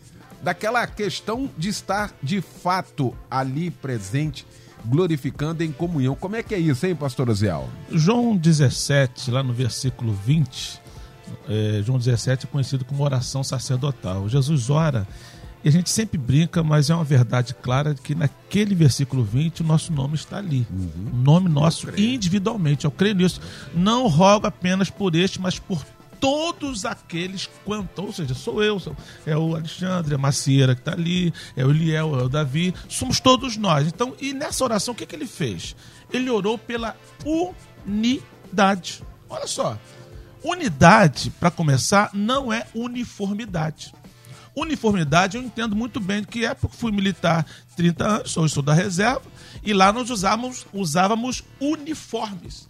daquela 0.41 0.85
questão 0.87 1.49
de 1.57 1.69
estar 1.69 2.11
de 2.21 2.41
fato 2.41 3.15
ali 3.29 3.69
presente, 3.69 4.45
glorificando 4.85 5.63
em 5.63 5.71
comunhão. 5.71 6.15
Como 6.15 6.35
é 6.35 6.43
que 6.43 6.55
é 6.55 6.59
isso, 6.59 6.85
hein, 6.85 6.95
pastor 6.95 7.29
Oziel? 7.29 7.69
João 7.91 8.35
17, 8.35 9.29
lá 9.31 9.43
no 9.43 9.53
versículo 9.53 10.13
20, 10.13 10.80
é, 11.49 11.81
João 11.83 11.97
17 11.97 12.45
é 12.45 12.49
conhecido 12.49 12.85
como 12.85 13.03
oração 13.03 13.43
sacerdotal. 13.43 14.27
Jesus 14.29 14.69
ora 14.69 15.07
e 15.63 15.69
a 15.69 15.71
gente 15.71 15.89
sempre 15.91 16.17
brinca, 16.17 16.63
mas 16.63 16.89
é 16.89 16.95
uma 16.95 17.03
verdade 17.03 17.53
clara 17.53 17.93
que 17.93 18.15
naquele 18.15 18.73
versículo 18.73 19.23
20 19.23 19.61
o 19.61 19.63
nosso 19.63 19.93
nome 19.93 20.15
está 20.15 20.37
ali. 20.37 20.65
O 21.13 21.15
nome 21.15 21.49
nosso 21.49 21.87
individualmente. 21.99 22.85
Eu 22.85 22.91
creio 22.91 23.13
nisso. 23.15 23.39
Não 23.75 24.07
rogo 24.07 24.47
apenas 24.47 24.89
por 24.89 25.15
este, 25.15 25.39
mas 25.39 25.59
por 25.59 25.83
todos 26.19 26.85
aqueles 26.85 27.49
quanto, 27.65 27.99
ou 28.03 28.13
seja, 28.13 28.35
sou 28.35 28.61
eu, 28.63 28.79
sou- 28.79 28.95
é 29.25 29.35
o 29.35 29.55
Alexandre, 29.55 30.13
a 30.13 30.17
Macieira 30.19 30.75
que 30.75 30.81
está 30.81 30.93
ali, 30.93 31.33
é 31.55 31.65
o 31.65 31.71
Eliel, 31.71 32.19
é 32.19 32.23
o 32.23 32.29
Davi, 32.29 32.73
somos 32.87 33.19
todos 33.19 33.57
nós. 33.57 33.87
Então, 33.87 34.13
e 34.21 34.31
nessa 34.31 34.63
oração, 34.63 34.93
o 34.93 34.97
que, 34.97 35.05
que 35.07 35.15
ele 35.15 35.25
fez? 35.25 35.75
Ele 36.13 36.29
orou 36.29 36.59
pela 36.59 36.95
unidade. 37.25 39.01
Olha 39.29 39.47
só, 39.47 39.77
unidade, 40.43 41.31
para 41.39 41.51
começar, 41.51 42.09
não 42.13 42.51
é 42.51 42.65
uniformidade. 42.73 43.93
Uniformidade 44.55 45.37
eu 45.37 45.43
entendo 45.43 45.75
muito 45.75 45.99
bem 45.99 46.23
que 46.23 46.45
é 46.45 46.53
porque 46.53 46.75
fui 46.75 46.91
militar 46.91 47.45
30 47.75 48.07
anos, 48.07 48.31
sou 48.51 48.61
da 48.61 48.73
reserva, 48.73 49.21
e 49.63 49.73
lá 49.73 49.93
nós 49.93 50.09
usávamos, 50.09 50.65
usávamos 50.73 51.43
uniformes. 51.59 52.67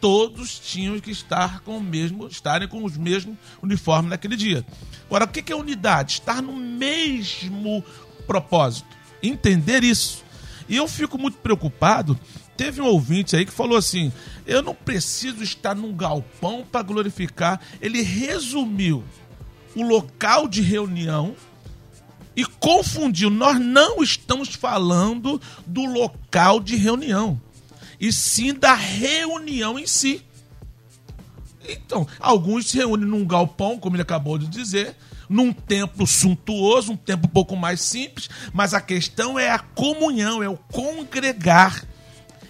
Todos 0.00 0.58
tinham 0.58 0.98
que 1.00 1.10
estar 1.10 1.60
com 1.60 1.76
o 1.76 1.82
mesmo, 1.82 2.28
estarem 2.28 2.68
com 2.68 2.84
os 2.84 2.96
mesmos 2.96 3.36
uniformes 3.60 4.10
naquele 4.10 4.36
dia. 4.36 4.64
Agora, 5.06 5.24
o 5.24 5.28
que 5.28 5.52
é 5.52 5.56
unidade? 5.56 6.14
Estar 6.14 6.40
no 6.40 6.56
mesmo 6.56 7.84
propósito. 8.26 8.86
Entender 9.22 9.82
isso. 9.82 10.22
E 10.68 10.76
eu 10.76 10.86
fico 10.86 11.18
muito 11.18 11.38
preocupado. 11.38 12.18
Teve 12.58 12.80
um 12.82 12.86
ouvinte 12.86 13.36
aí 13.36 13.46
que 13.46 13.52
falou 13.52 13.78
assim: 13.78 14.12
eu 14.44 14.60
não 14.62 14.74
preciso 14.74 15.44
estar 15.44 15.76
num 15.76 15.94
galpão 15.94 16.66
para 16.70 16.82
glorificar. 16.82 17.60
Ele 17.80 18.02
resumiu 18.02 19.04
o 19.76 19.82
local 19.82 20.48
de 20.48 20.60
reunião 20.60 21.36
e 22.34 22.44
confundiu. 22.44 23.30
Nós 23.30 23.60
não 23.60 24.02
estamos 24.02 24.56
falando 24.56 25.40
do 25.64 25.84
local 25.84 26.58
de 26.58 26.74
reunião, 26.74 27.40
e 28.00 28.12
sim 28.12 28.52
da 28.52 28.74
reunião 28.74 29.78
em 29.78 29.86
si. 29.86 30.20
Então, 31.68 32.08
alguns 32.18 32.66
se 32.66 32.76
reúnem 32.76 33.06
num 33.06 33.24
galpão, 33.24 33.78
como 33.78 33.94
ele 33.94 34.02
acabou 34.02 34.36
de 34.36 34.48
dizer, 34.48 34.96
num 35.28 35.52
templo 35.52 36.08
suntuoso, 36.08 36.92
um 36.92 36.96
templo 36.96 37.28
um 37.28 37.32
pouco 37.32 37.54
mais 37.54 37.82
simples, 37.82 38.28
mas 38.52 38.74
a 38.74 38.80
questão 38.80 39.38
é 39.38 39.48
a 39.48 39.60
comunhão, 39.60 40.42
é 40.42 40.48
o 40.48 40.56
congregar. 40.56 41.86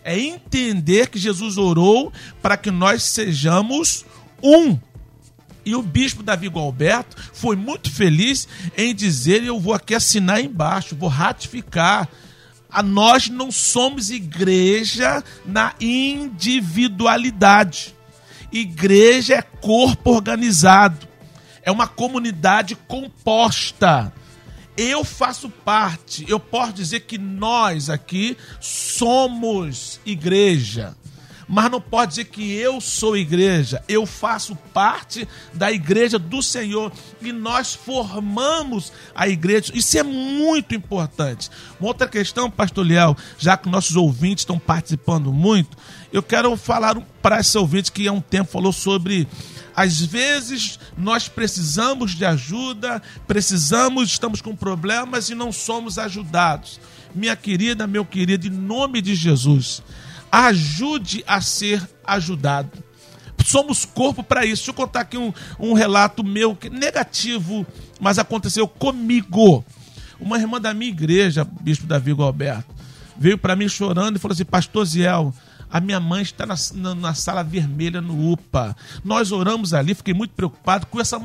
É 0.08 0.18
entender 0.18 1.10
que 1.10 1.18
Jesus 1.18 1.58
orou 1.58 2.10
para 2.40 2.56
que 2.56 2.70
nós 2.70 3.02
sejamos 3.02 4.06
um. 4.42 4.78
E 5.66 5.74
o 5.74 5.82
bispo 5.82 6.22
Davi 6.22 6.48
Gualberto 6.48 7.14
foi 7.34 7.54
muito 7.54 7.90
feliz 7.90 8.48
em 8.74 8.94
dizer, 8.94 9.44
eu 9.44 9.60
vou 9.60 9.74
aqui 9.74 9.94
assinar 9.94 10.42
embaixo, 10.42 10.96
vou 10.96 11.10
ratificar. 11.10 12.08
A 12.70 12.82
nós 12.82 13.28
não 13.28 13.52
somos 13.52 14.08
igreja 14.08 15.22
na 15.44 15.74
individualidade. 15.78 17.94
Igreja 18.50 19.34
é 19.34 19.42
corpo 19.42 20.12
organizado. 20.12 21.06
É 21.62 21.70
uma 21.70 21.86
comunidade 21.86 22.74
composta. 22.74 24.10
Eu 24.80 25.02
faço 25.02 25.50
parte, 25.50 26.24
eu 26.28 26.38
posso 26.38 26.72
dizer 26.72 27.00
que 27.00 27.18
nós 27.18 27.90
aqui 27.90 28.36
somos 28.60 29.98
igreja 30.06 30.96
mas 31.48 31.70
não 31.70 31.80
pode 31.80 32.10
dizer 32.10 32.24
que 32.26 32.52
eu 32.52 32.78
sou 32.78 33.16
igreja. 33.16 33.82
Eu 33.88 34.04
faço 34.04 34.54
parte 34.74 35.26
da 35.54 35.72
igreja 35.72 36.18
do 36.18 36.42
Senhor 36.42 36.92
e 37.22 37.32
nós 37.32 37.74
formamos 37.74 38.92
a 39.14 39.26
igreja. 39.26 39.72
Isso 39.74 39.96
é 39.96 40.02
muito 40.02 40.74
importante. 40.74 41.48
Uma 41.80 41.88
outra 41.88 42.06
questão, 42.06 42.50
Pastor 42.50 42.84
Liel, 42.84 43.16
já 43.38 43.56
que 43.56 43.68
nossos 43.68 43.96
ouvintes 43.96 44.42
estão 44.42 44.58
participando 44.58 45.32
muito, 45.32 45.76
eu 46.12 46.22
quero 46.22 46.54
falar 46.56 47.00
para 47.22 47.40
esse 47.40 47.56
ouvinte 47.56 47.90
que 47.90 48.06
há 48.06 48.12
um 48.12 48.20
tempo 48.20 48.50
falou 48.50 48.72
sobre. 48.72 49.26
Às 49.74 50.00
vezes 50.00 50.78
nós 50.96 51.28
precisamos 51.28 52.14
de 52.14 52.24
ajuda, 52.26 53.00
precisamos, 53.26 54.10
estamos 54.10 54.42
com 54.42 54.54
problemas 54.54 55.30
e 55.30 55.34
não 55.34 55.50
somos 55.50 55.98
ajudados. 55.98 56.78
Minha 57.14 57.36
querida, 57.36 57.86
meu 57.86 58.04
querido, 58.04 58.46
em 58.46 58.50
nome 58.50 59.00
de 59.00 59.14
Jesus, 59.14 59.82
ajude 60.30 61.24
a 61.26 61.40
ser 61.40 61.82
ajudado. 62.04 62.70
Somos 63.44 63.84
corpo 63.84 64.22
para 64.22 64.44
isso. 64.44 64.56
Deixa 64.62 64.70
eu 64.70 64.74
contar 64.74 65.00
aqui 65.00 65.16
um, 65.16 65.32
um 65.58 65.72
relato 65.72 66.22
meu 66.24 66.54
que- 66.54 66.68
negativo, 66.68 67.66
mas 68.00 68.18
aconteceu 68.18 68.66
comigo. 68.68 69.64
Uma 70.20 70.36
irmã 70.38 70.60
da 70.60 70.74
minha 70.74 70.90
igreja, 70.90 71.46
bispo 71.60 71.86
Davi 71.86 72.10
Alberto, 72.10 72.74
veio 73.16 73.38
para 73.38 73.56
mim 73.56 73.68
chorando 73.68 74.16
e 74.16 74.18
falou 74.18 74.34
assim: 74.34 74.44
Pastor 74.44 74.84
Ziel, 74.84 75.32
a 75.70 75.80
minha 75.80 76.00
mãe 76.00 76.22
está 76.22 76.44
na, 76.44 76.56
na- 76.74 76.94
na 76.94 77.14
sala 77.14 77.42
vermelha 77.44 78.00
no 78.00 78.32
UPA. 78.32 78.76
Nós 79.04 79.30
oramos 79.32 79.72
ali, 79.72 79.94
fiquei 79.94 80.12
muito 80.12 80.32
preocupado 80.34 80.86
com 80.86 81.00
essa 81.00 81.16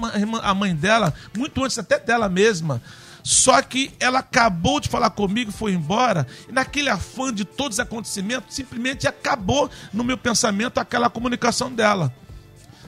a 0.44 0.54
mãe 0.54 0.76
dela, 0.76 1.14
muito 1.36 1.62
antes 1.64 1.78
até 1.78 1.98
dela 2.00 2.30
mesma. 2.30 2.82
Só 3.24 3.62
que 3.62 3.94
ela 4.00 4.20
acabou 4.20 4.80
de 4.82 4.90
falar 4.90 5.10
comigo, 5.12 5.52
foi 5.52 5.72
embora, 5.74 6.28
e 6.48 6.52
naquele 6.52 6.90
afã 6.90 7.34
de 7.34 7.46
todos 7.46 7.78
os 7.78 7.80
acontecimentos, 7.80 8.54
simplesmente 8.54 9.08
acabou 9.08 9.70
no 9.94 10.04
meu 10.04 10.18
pensamento 10.18 10.78
aquela 10.78 11.10
comunicação 11.10 11.72
dela. 11.74 12.14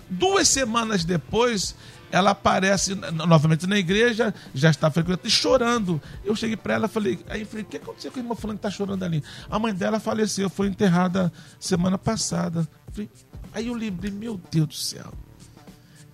Duas 0.09 0.47
semanas 0.49 1.05
depois, 1.05 1.73
ela 2.11 2.31
aparece 2.31 2.93
no- 2.95 3.25
novamente 3.25 3.65
na 3.65 3.77
igreja, 3.77 4.33
já 4.53 4.69
está 4.69 4.91
frequentando, 4.91 5.27
e 5.27 5.31
chorando. 5.31 6.01
Eu 6.23 6.35
cheguei 6.35 6.57
para 6.57 6.73
ela 6.75 6.85
e 6.85 6.89
falei, 6.89 7.19
aí 7.29 7.41
eu 7.41 7.47
falei, 7.47 7.63
o 7.63 7.67
que 7.67 7.77
aconteceu 7.77 8.11
com 8.11 8.19
a 8.19 8.21
irmã 8.21 8.35
fulano 8.35 8.59
que 8.59 8.67
está 8.67 8.75
chorando 8.77 9.03
ali? 9.03 9.23
A 9.49 9.57
mãe 9.57 9.73
dela 9.73 9.99
faleceu, 9.99 10.49
foi 10.49 10.67
enterrada 10.67 11.31
semana 11.59 11.97
passada. 11.97 12.67
Falei, 12.91 13.09
Aí 13.53 13.67
eu 13.67 13.73
lembrei, 13.73 14.11
meu 14.11 14.39
Deus 14.51 14.67
do 14.67 14.73
céu 14.73 15.13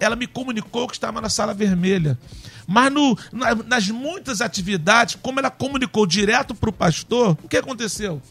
ela 0.01 0.15
me 0.15 0.25
comunicou 0.27 0.87
que 0.87 0.93
estava 0.95 1.21
na 1.21 1.29
sala 1.29 1.53
vermelha. 1.53 2.17
Mas 2.67 2.91
no- 2.91 3.17
na- 3.31 3.55
nas 3.55 3.87
muitas 3.89 4.41
atividades, 4.41 5.15
como 5.21 5.39
ela 5.39 5.49
comunicou 5.51 6.05
direto 6.07 6.55
para 6.55 6.69
o 6.69 6.73
pastor, 6.73 7.37
o 7.43 7.47
que 7.47 7.57
aconteceu? 7.57 8.21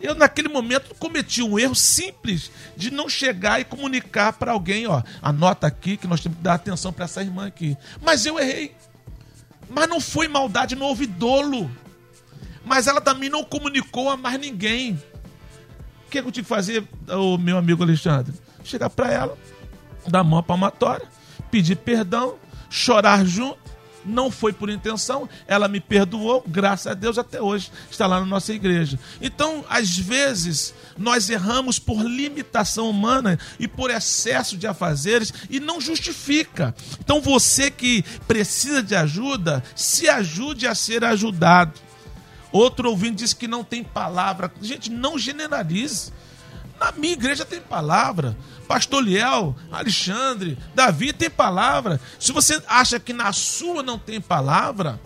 Eu, 0.00 0.14
naquele 0.14 0.48
momento, 0.48 0.94
cometi 0.96 1.42
um 1.42 1.58
erro 1.58 1.74
simples 1.74 2.50
de 2.76 2.90
não 2.90 3.08
chegar 3.08 3.60
e 3.60 3.64
comunicar 3.64 4.32
para 4.34 4.52
alguém: 4.52 4.86
ó, 4.86 5.02
anota 5.22 5.66
aqui 5.66 5.96
que 5.96 6.06
nós 6.06 6.20
temos 6.20 6.38
que 6.38 6.44
dar 6.44 6.54
atenção 6.54 6.92
para 6.92 7.04
essa 7.04 7.22
irmã 7.22 7.46
aqui. 7.46 7.76
Mas 8.02 8.24
eu 8.26 8.38
errei. 8.38 8.74
Mas 9.68 9.88
não 9.88 10.00
foi 10.00 10.28
maldade, 10.28 10.74
não 10.76 10.86
houve 10.86 11.06
dolo. 11.06 11.70
Mas 12.64 12.86
ela 12.86 13.00
também 13.00 13.28
não 13.28 13.44
comunicou 13.44 14.10
a 14.10 14.16
mais 14.16 14.38
ninguém. 14.40 14.94
O 16.06 16.10
que, 16.10 16.20
que 16.22 16.28
eu 16.28 16.32
tive 16.32 16.44
que 16.44 16.48
fazer, 16.48 16.86
o 17.08 17.36
meu 17.38 17.56
amigo 17.58 17.82
Alexandre? 17.82 18.32
Chegar 18.62 18.88
para 18.90 19.10
ela, 19.10 19.38
dar 20.08 20.24
mão 20.24 20.42
palmatória, 20.42 21.06
pedir 21.50 21.76
perdão, 21.76 22.36
chorar 22.68 23.24
junto 23.24 23.64
não 24.04 24.30
foi 24.30 24.52
por 24.52 24.68
intenção, 24.68 25.28
ela 25.46 25.66
me 25.66 25.80
perdoou, 25.80 26.44
graças 26.46 26.86
a 26.86 26.94
Deus, 26.94 27.18
até 27.18 27.40
hoje 27.40 27.70
está 27.90 28.06
lá 28.06 28.20
na 28.20 28.26
nossa 28.26 28.52
igreja. 28.52 28.98
Então, 29.20 29.64
às 29.68 29.96
vezes, 29.96 30.74
nós 30.98 31.30
erramos 31.30 31.78
por 31.78 32.02
limitação 32.02 32.90
humana 32.90 33.38
e 33.58 33.66
por 33.66 33.90
excesso 33.90 34.56
de 34.56 34.66
afazeres 34.66 35.32
e 35.48 35.58
não 35.58 35.80
justifica. 35.80 36.74
Então, 37.00 37.20
você 37.20 37.70
que 37.70 38.02
precisa 38.26 38.82
de 38.82 38.94
ajuda, 38.94 39.62
se 39.74 40.08
ajude 40.08 40.66
a 40.66 40.74
ser 40.74 41.04
ajudado. 41.04 41.80
Outro 42.52 42.90
ouvinte 42.90 43.16
disse 43.16 43.34
que 43.34 43.48
não 43.48 43.64
tem 43.64 43.82
palavra. 43.82 44.52
Gente, 44.60 44.90
não 44.90 45.18
generalize. 45.18 46.12
Na 46.78 46.92
minha 46.92 47.12
igreja 47.12 47.44
tem 47.44 47.60
palavra. 47.60 48.36
Pastor 48.66 49.02
Liel, 49.02 49.54
Alexandre, 49.70 50.58
Davi 50.74 51.12
tem 51.12 51.30
palavra. 51.30 52.00
Se 52.18 52.32
você 52.32 52.60
acha 52.66 52.98
que 52.98 53.12
na 53.12 53.32
sua 53.32 53.82
não 53.82 53.98
tem 53.98 54.20
palavra, 54.20 55.00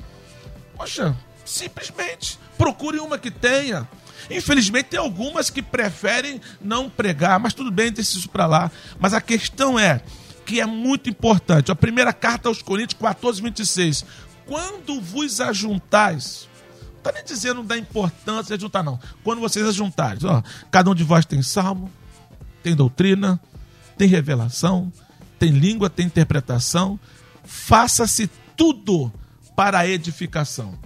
poxa, 0.76 1.16
simplesmente 1.44 2.38
procure 2.56 2.98
uma 2.98 3.18
que 3.18 3.30
tenha. 3.30 3.88
Infelizmente 4.30 4.86
tem 4.90 5.00
algumas 5.00 5.48
que 5.48 5.62
preferem 5.62 6.40
não 6.60 6.90
pregar, 6.90 7.38
mas 7.38 7.54
tudo 7.54 7.70
bem, 7.70 7.90
deixa 7.90 8.18
isso 8.18 8.28
para 8.28 8.46
lá. 8.46 8.70
Mas 8.98 9.14
a 9.14 9.20
questão 9.20 9.78
é 9.78 10.02
que 10.44 10.60
é 10.60 10.66
muito 10.66 11.08
importante. 11.08 11.70
A 11.70 11.76
primeira 11.76 12.12
carta 12.12 12.48
aos 12.48 12.62
Coríntios 12.62 13.00
14, 13.00 13.40
26. 13.40 14.04
Quando 14.46 15.00
vos 15.00 15.40
ajuntais, 15.40 16.47
não 17.08 17.10
está 17.10 17.12
nem 17.12 17.24
dizendo 17.24 17.62
da 17.62 17.76
importância 17.76 18.56
de 18.56 18.64
ajuntar, 18.64 18.84
não. 18.84 18.98
Quando 19.24 19.40
vocês 19.40 19.66
ajuntarem, 19.66 20.18
ó, 20.24 20.42
cada 20.70 20.90
um 20.90 20.94
de 20.94 21.04
vós 21.04 21.24
tem 21.24 21.42
salmo, 21.42 21.90
tem 22.62 22.74
doutrina, 22.74 23.40
tem 23.96 24.08
revelação, 24.08 24.92
tem 25.38 25.50
língua, 25.50 25.88
tem 25.88 26.06
interpretação. 26.06 26.98
Faça-se 27.44 28.28
tudo 28.56 29.12
para 29.56 29.80
a 29.80 29.88
edificação. 29.88 30.78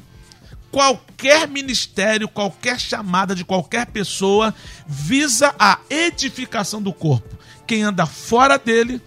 Qualquer 0.70 1.46
ministério, 1.48 2.28
qualquer 2.28 2.80
chamada 2.80 3.34
de 3.34 3.44
qualquer 3.44 3.86
pessoa 3.86 4.54
visa 4.86 5.54
a 5.58 5.78
edificação 5.90 6.80
do 6.80 6.92
corpo. 6.92 7.36
Quem 7.66 7.82
anda 7.82 8.06
fora 8.06 8.58
dele 8.58 9.00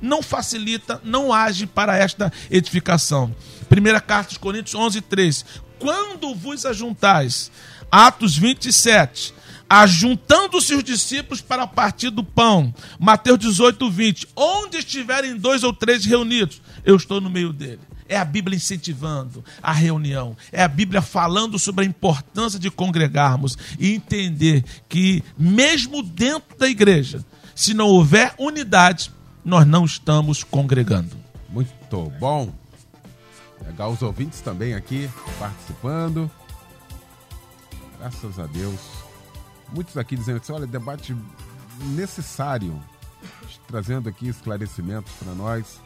não 0.00 0.22
facilita, 0.22 1.00
não 1.02 1.32
age 1.32 1.66
para 1.66 1.96
esta 1.96 2.32
edificação. 2.48 3.34
Primeira 3.68 4.00
carta 4.00 4.32
de 4.32 4.38
Coríntios 4.38 4.74
11, 4.74 5.00
3. 5.00 5.44
Quando 5.78 6.34
vos 6.34 6.66
ajuntais, 6.66 7.50
Atos 7.90 8.36
27, 8.36 9.34
ajuntando-se 9.68 10.74
os 10.74 10.82
discípulos 10.82 11.40
para 11.40 11.66
partir 11.66 12.10
do 12.10 12.24
pão. 12.24 12.74
Mateus 12.98 13.38
18, 13.38 13.90
20. 13.90 14.28
Onde 14.34 14.78
estiverem 14.78 15.36
dois 15.36 15.62
ou 15.62 15.72
três 15.72 16.04
reunidos, 16.04 16.62
eu 16.84 16.96
estou 16.96 17.20
no 17.20 17.28
meio 17.28 17.52
dele. 17.52 17.80
É 18.08 18.16
a 18.16 18.24
Bíblia 18.24 18.56
incentivando 18.56 19.44
a 19.62 19.70
reunião. 19.70 20.34
É 20.50 20.62
a 20.62 20.68
Bíblia 20.68 21.02
falando 21.02 21.58
sobre 21.58 21.84
a 21.84 21.88
importância 21.88 22.58
de 22.58 22.70
congregarmos 22.70 23.58
e 23.78 23.92
entender 23.92 24.64
que, 24.88 25.22
mesmo 25.36 26.02
dentro 26.02 26.56
da 26.56 26.68
igreja, 26.68 27.22
se 27.54 27.74
não 27.74 27.86
houver 27.86 28.34
unidade, 28.38 29.10
nós 29.44 29.66
não 29.66 29.84
estamos 29.84 30.42
congregando. 30.42 31.16
Muito 31.50 32.12
bom. 32.18 32.50
Legal 33.68 33.92
os 33.92 34.00
ouvintes 34.00 34.40
também 34.40 34.74
aqui 34.74 35.10
participando. 35.38 36.30
Graças 37.98 38.38
a 38.38 38.46
Deus. 38.46 38.80
Muitos 39.72 39.98
aqui 39.98 40.16
dizendo 40.16 40.38
assim: 40.38 40.52
olha, 40.52 40.66
debate 40.66 41.14
necessário, 41.94 42.82
trazendo 43.66 44.08
aqui 44.08 44.26
esclarecimentos 44.26 45.12
para 45.22 45.34
nós. 45.34 45.80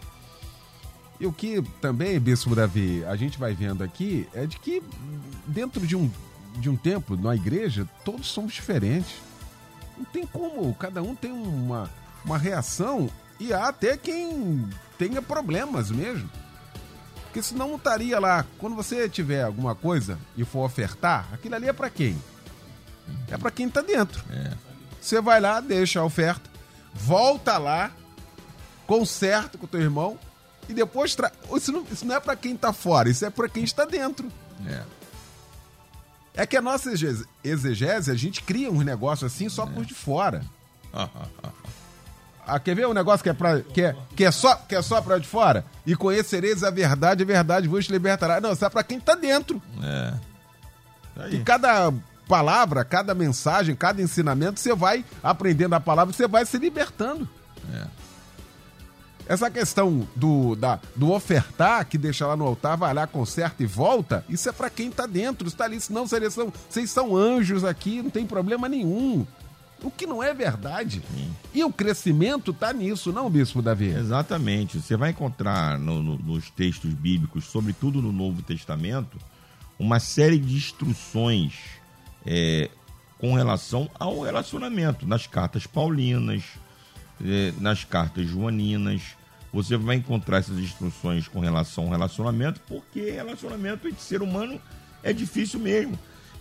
E 1.19 1.27
o 1.27 1.33
que 1.33 1.61
também, 1.81 2.19
Bispo 2.21 2.55
Davi, 2.55 3.05
a 3.05 3.17
gente 3.17 3.37
vai 3.37 3.53
vendo 3.53 3.83
aqui 3.83 4.29
é 4.33 4.47
de 4.47 4.59
que 4.61 4.81
dentro 5.47 5.85
de 5.85 5.97
um, 5.97 6.11
de 6.55 6.71
um 6.71 6.77
tempo, 6.77 7.17
na 7.17 7.35
igreja, 7.35 7.89
todos 8.05 8.29
somos 8.29 8.53
diferentes. 8.53 9.17
Não 9.99 10.05
tem 10.05 10.25
como, 10.25 10.73
cada 10.75 11.03
um 11.03 11.17
tem 11.17 11.33
uma, 11.33 11.91
uma 12.25 12.39
reação 12.39 13.11
e 13.41 13.53
há 13.53 13.69
até 13.69 13.97
quem 13.97 14.69
tenha 14.97 15.21
problemas 15.21 15.91
mesmo. 15.91 16.31
Porque 17.33 17.43
senão 17.43 17.67
não 17.69 17.77
estaria 17.77 18.21
lá. 18.21 18.45
Quando 18.59 18.77
você 18.77 19.09
tiver 19.09 19.43
alguma 19.43 19.75
coisa 19.75 20.19
e 20.37 20.45
for 20.45 20.67
ofertar, 20.67 21.27
aquilo 21.33 21.55
ali 21.55 21.67
é 21.67 21.73
para 21.73 21.89
quem? 21.89 22.23
É 23.27 23.39
para 23.39 23.51
quem 23.51 23.71
tá 23.71 23.81
dentro. 23.81 24.23
É. 24.31 24.53
Você 25.01 25.19
vai 25.19 25.41
lá, 25.41 25.59
deixa 25.59 26.01
a 26.01 26.05
oferta, 26.05 26.51
volta 26.93 27.57
lá, 27.57 27.91
conserta 28.87 29.57
com 29.57 29.65
o 29.65 29.69
teu 29.69 29.81
irmão 29.81 30.19
e 30.69 30.75
depois 30.75 31.15
tra... 31.15 31.33
isso, 31.57 31.73
não, 31.73 31.87
isso 31.91 32.05
não 32.05 32.17
é 32.17 32.21
para 32.21 32.37
quem 32.37 32.55
tá 32.55 32.71
fora, 32.71 33.09
isso 33.09 33.25
é 33.25 33.31
para 33.31 33.49
quem 33.49 33.65
está 33.65 33.87
dentro. 33.87 34.31
É. 34.67 34.83
É 36.35 36.47
que 36.47 36.57
a 36.59 36.61
nossa 36.63 36.91
exegese- 36.93 38.11
a 38.11 38.15
gente 38.15 38.43
cria 38.43 38.71
uns 38.71 38.85
negócios 38.85 39.33
assim 39.33 39.49
só 39.49 39.65
por 39.65 39.87
de 39.87 39.95
fora. 39.95 40.45
Ah, 42.47 42.59
quer 42.59 42.75
ver 42.75 42.87
um 42.89 42.93
negócio 42.93 43.23
que 43.23 43.31
é, 43.31 43.33
pra, 43.33 43.61
que 43.61 43.83
é, 43.83 43.97
que 44.17 44.25
é 44.25 44.31
só, 44.31 44.55
que 44.57 44.75
é 44.75 44.83
só 44.83 45.01
pra 45.01 45.19
de 45.19 45.27
fora? 45.29 45.65
E 45.87 45.95
conhecereis 45.95 46.65
a 46.65 46.71
verdade, 46.71 47.23
a 47.23 47.27
verdade 47.27 47.69
vos 47.69 47.87
libertará. 47.87 48.41
Não, 48.41 48.53
isso 48.53 48.65
é 48.65 48.69
pra 48.69 48.83
quem 48.83 48.99
tá 48.99 49.15
dentro. 49.15 49.63
É. 49.83 50.15
Tá 51.15 51.29
E 51.29 51.37
aí. 51.37 51.43
cada 51.45 51.93
palavra, 52.29 52.85
cada 52.85 53.15
mensagem, 53.15 53.77
cada 53.77 54.03
ensinamento, 54.03 54.59
você 54.59 54.75
vai 54.75 55.05
aprendendo 55.23 55.75
a 55.75 55.81
palavra, 55.81 56.13
você 56.13 56.27
vai 56.27 56.45
se 56.45 56.59
libertando. 56.59 57.29
É. 57.73 57.87
Essa 59.29 59.49
questão 59.51 60.07
do, 60.17 60.57
da, 60.57 60.81
do 60.97 61.13
ofertar, 61.13 61.87
que 61.87 61.97
deixa 61.97 62.27
lá 62.27 62.37
no 62.37 62.45
altar, 62.45 62.77
vai 62.77 62.93
lá, 62.93 63.07
conserta 63.07 63.63
e 63.63 63.67
volta, 63.67 64.25
isso 64.29 64.49
é 64.49 64.53
pra 64.53 64.69
quem 64.69 64.91
tá 64.91 65.07
dentro, 65.07 65.47
está 65.47 65.65
ali, 65.65 65.81
senão 65.81 66.07
vocês 66.09 66.35
são, 66.35 66.53
vocês 66.69 66.91
são 66.91 67.17
anjos 67.17 67.65
aqui, 67.65 68.03
não 68.03 68.11
tem 68.11 68.27
problema 68.27 68.69
nenhum. 68.69 69.25
O 69.83 69.91
que 69.91 70.07
não 70.07 70.23
é 70.23 70.33
verdade. 70.33 71.03
E 71.53 71.65
o 71.65 71.73
crescimento 71.73 72.53
tá 72.53 72.73
nisso, 72.73 73.13
não, 73.13 73.29
Bispo 73.29 73.61
Davi? 73.61 73.87
Exatamente. 73.89 74.79
Você 74.81 74.97
vai 74.97 75.11
encontrar 75.11 75.79
no- 75.79 76.03
no- 76.03 76.19
nos 76.19 76.49
textos 76.51 76.93
bíblicos, 76.95 77.45
sobretudo 77.47 78.01
no 78.01 78.13
Novo 78.13 78.43
Testamento, 78.43 79.19
uma 79.79 79.99
série 79.99 80.39
de 80.39 80.55
instruções 80.55 81.55
é, 82.25 82.71
com 83.19 83.35
relação 83.35 83.91
ao 83.99 84.21
relacionamento. 84.21 85.05
Nas 85.07 85.27
cartas 85.27 85.67
paulinas, 85.67 86.45
é, 87.21 87.53
nas 87.59 87.83
cartas 87.83 88.29
joaninas, 88.29 89.03
você 89.53 89.77
vai 89.77 89.97
encontrar 89.97 90.39
essas 90.39 90.59
instruções 90.59 91.27
com 91.27 91.41
relação 91.41 91.85
ao 91.85 91.91
relacionamento, 91.91 92.61
porque 92.69 93.11
relacionamento 93.11 93.89
entre 93.89 94.01
ser 94.01 94.23
humano 94.23 94.61
é 95.03 95.13
difícil 95.13 95.59
mesmo. 95.59 95.99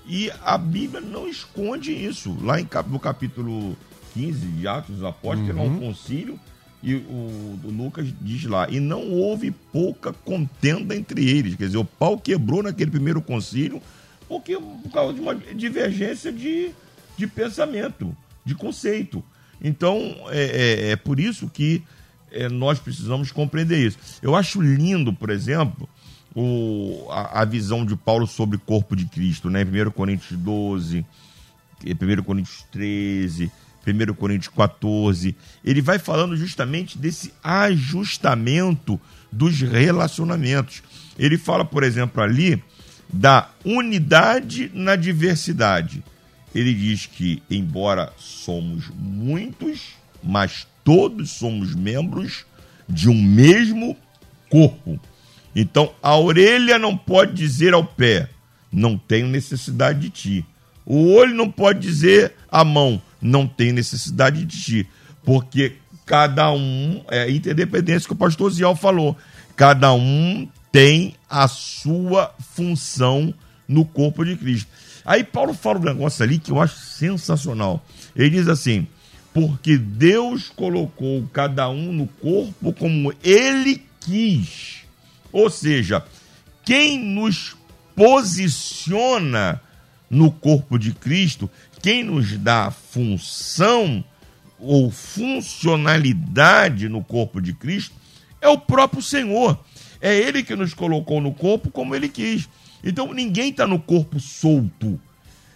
E 0.08 0.32
a 0.44 0.58
Bíblia 0.58 1.00
não 1.02 1.28
esconde 1.28 1.92
isso. 1.92 2.36
Lá 2.42 2.60
em, 2.60 2.68
no 2.88 3.00
capítulo 3.00 3.78
15 4.14 4.40
de 4.48 4.68
Atos 4.68 4.96
dos 4.96 5.04
Apóstolos, 5.06 5.46
que 5.54 5.58
é 5.58 5.62
um 5.62 5.80
concílio, 5.80 6.40
e 6.84 6.96
o, 6.96 7.60
o 7.64 7.70
Lucas 7.72 8.08
diz 8.20 8.44
lá, 8.46 8.68
e 8.70 8.80
não 8.80 9.10
houve 9.12 9.52
pouca 9.52 10.12
contenda 10.12 10.96
entre 10.96 11.30
eles. 11.30 11.56
Quer 11.56 11.66
dizer, 11.68 11.78
o 11.78 11.86
pau 11.86 12.18
quebrou 12.18 12.64
naquele 12.64 12.90
primeiro 12.92 13.22
concílio, 13.22 13.82
porque 14.28 14.58
por 14.58 14.92
causa 14.92 15.14
de 15.14 15.20
uma 15.22 15.36
divergência 15.36 16.32
de, 16.32 16.72
de 17.18 17.28
pensamento, 17.28 18.16
de 18.44 18.56
conceito. 18.56 19.24
Então, 19.64 20.16
é, 20.30 20.88
é- 20.88 20.92
é 20.92 20.96
por 20.96 21.20
isso 21.20 21.48
que 21.48 21.84
é, 22.32 22.50
nós 22.50 22.80
precisamos 22.80 23.32
compreender 23.32 23.86
isso. 23.86 23.98
Eu 24.22 24.36
acho 24.36 24.60
lindo, 24.62 25.14
por 25.14 25.30
exemplo, 25.30 25.88
o, 26.36 27.08
a, 27.10 27.42
a 27.42 27.46
visão 27.46 27.86
de 27.86 27.96
Paulo 27.96 28.26
sobre 28.26 28.58
o 28.58 28.60
corpo 28.60 28.96
de 28.96 29.06
Cristo, 29.06 29.50
né? 29.50 29.64
1 29.64 29.92
Coríntios 29.92 30.40
12, 30.40 31.06
1 31.86 32.24
Coríntios 32.24 32.66
13, 32.72 33.52
1 33.86 34.14
Coríntios 34.14 34.54
14. 34.54 35.36
Ele 35.64 35.82
vai 35.82 36.00
falando 36.00 36.36
justamente 36.36 36.98
desse 36.98 37.34
ajustamento 37.44 39.00
dos 39.32 39.62
relacionamentos. 39.62 40.84
Ele 41.18 41.38
fala, 41.38 41.66
por 41.66 41.84
exemplo, 41.84 42.22
ali 42.22 42.62
da 43.12 43.50
unidade 43.66 44.72
na 44.74 44.96
diversidade. 44.96 46.04
Ele 46.54 46.74
diz 46.74 47.06
que, 47.06 47.42
embora 47.50 48.14
somos 48.18 48.90
muitos, 48.96 49.94
mas 50.24 50.68
todos 50.84 51.32
somos 51.32 51.74
membros 51.74 52.46
de 52.88 53.10
um 53.10 53.22
mesmo 53.22 53.98
corpo. 54.50 55.00
Então, 55.56 55.92
a 56.02 56.18
orelha 56.18 56.80
não 56.80 56.96
pode 56.96 57.34
dizer 57.34 57.74
ao 57.74 57.84
pé, 57.84 58.30
não 58.72 58.98
tenho 58.98 59.28
necessidade 59.28 60.00
de 60.00 60.10
ti. 60.10 60.46
O 60.86 61.14
olho 61.14 61.36
não 61.36 61.50
pode 61.52 61.80
dizer 61.80 62.34
à 62.50 62.64
mão, 62.64 63.02
não 63.22 63.48
tenho 63.48 63.74
necessidade 63.74 64.44
de 64.46 64.62
ti. 64.62 64.90
Porque 65.24 65.74
cada 66.06 66.52
um, 66.52 67.04
é 67.10 67.30
interdependência 67.30 68.08
que 68.08 68.14
o 68.14 68.18
pastor 68.18 68.52
Ziel 68.52 68.76
falou, 68.76 69.18
cada 69.56 69.94
um 69.94 70.48
tem 70.72 71.16
a 71.30 71.48
sua 71.48 72.34
função 72.56 73.34
no 73.68 73.86
corpo 73.86 74.26
de 74.26 74.36
Cristo. 74.36 74.70
Aí 75.06 75.24
Paulo 75.24 75.54
fala 75.54 75.80
um 75.80 75.84
negócio 75.84 76.24
ali 76.24 76.38
que 76.38 76.52
eu 76.52 76.62
acho 76.62 76.78
sensacional. 76.78 77.84
Ele 78.16 78.30
diz 78.30 78.48
assim: 78.48 78.88
porque 79.34 79.78
Deus 79.78 80.50
colocou 80.50 81.28
cada 81.32 81.70
um 81.70 81.92
no 81.92 82.08
corpo 82.08 82.74
como 82.74 83.14
ele 83.24 83.82
quis. 84.00 84.81
Ou 85.32 85.50
seja, 85.50 86.04
quem 86.64 87.00
nos 87.00 87.56
posiciona 87.96 89.62
no 90.10 90.32
corpo 90.32 90.78
de 90.78 90.94
Cristo, 90.94 91.50
quem 91.82 92.04
nos 92.04 92.38
dá 92.38 92.70
função 92.72 94.04
ou 94.60 94.92
funcionalidade 94.92 96.88
no 96.88 97.04
corpo 97.04 97.42
de 97.42 97.54
Cristo 97.54 97.96
é 98.40 98.48
o 98.48 98.58
próprio 98.58 99.02
Senhor. 99.02 99.58
É 100.02 100.16
Ele 100.16 100.44
que 100.44 100.56
nos 100.56 100.74
colocou 100.74 101.22
no 101.22 101.34
corpo 101.34 101.70
como 101.70 101.96
Ele 101.96 102.10
quis. 102.10 102.50
Então 102.84 103.14
ninguém 103.14 103.50
está 103.50 103.66
no 103.68 103.80
corpo 103.80 104.20
solto. 104.20 105.00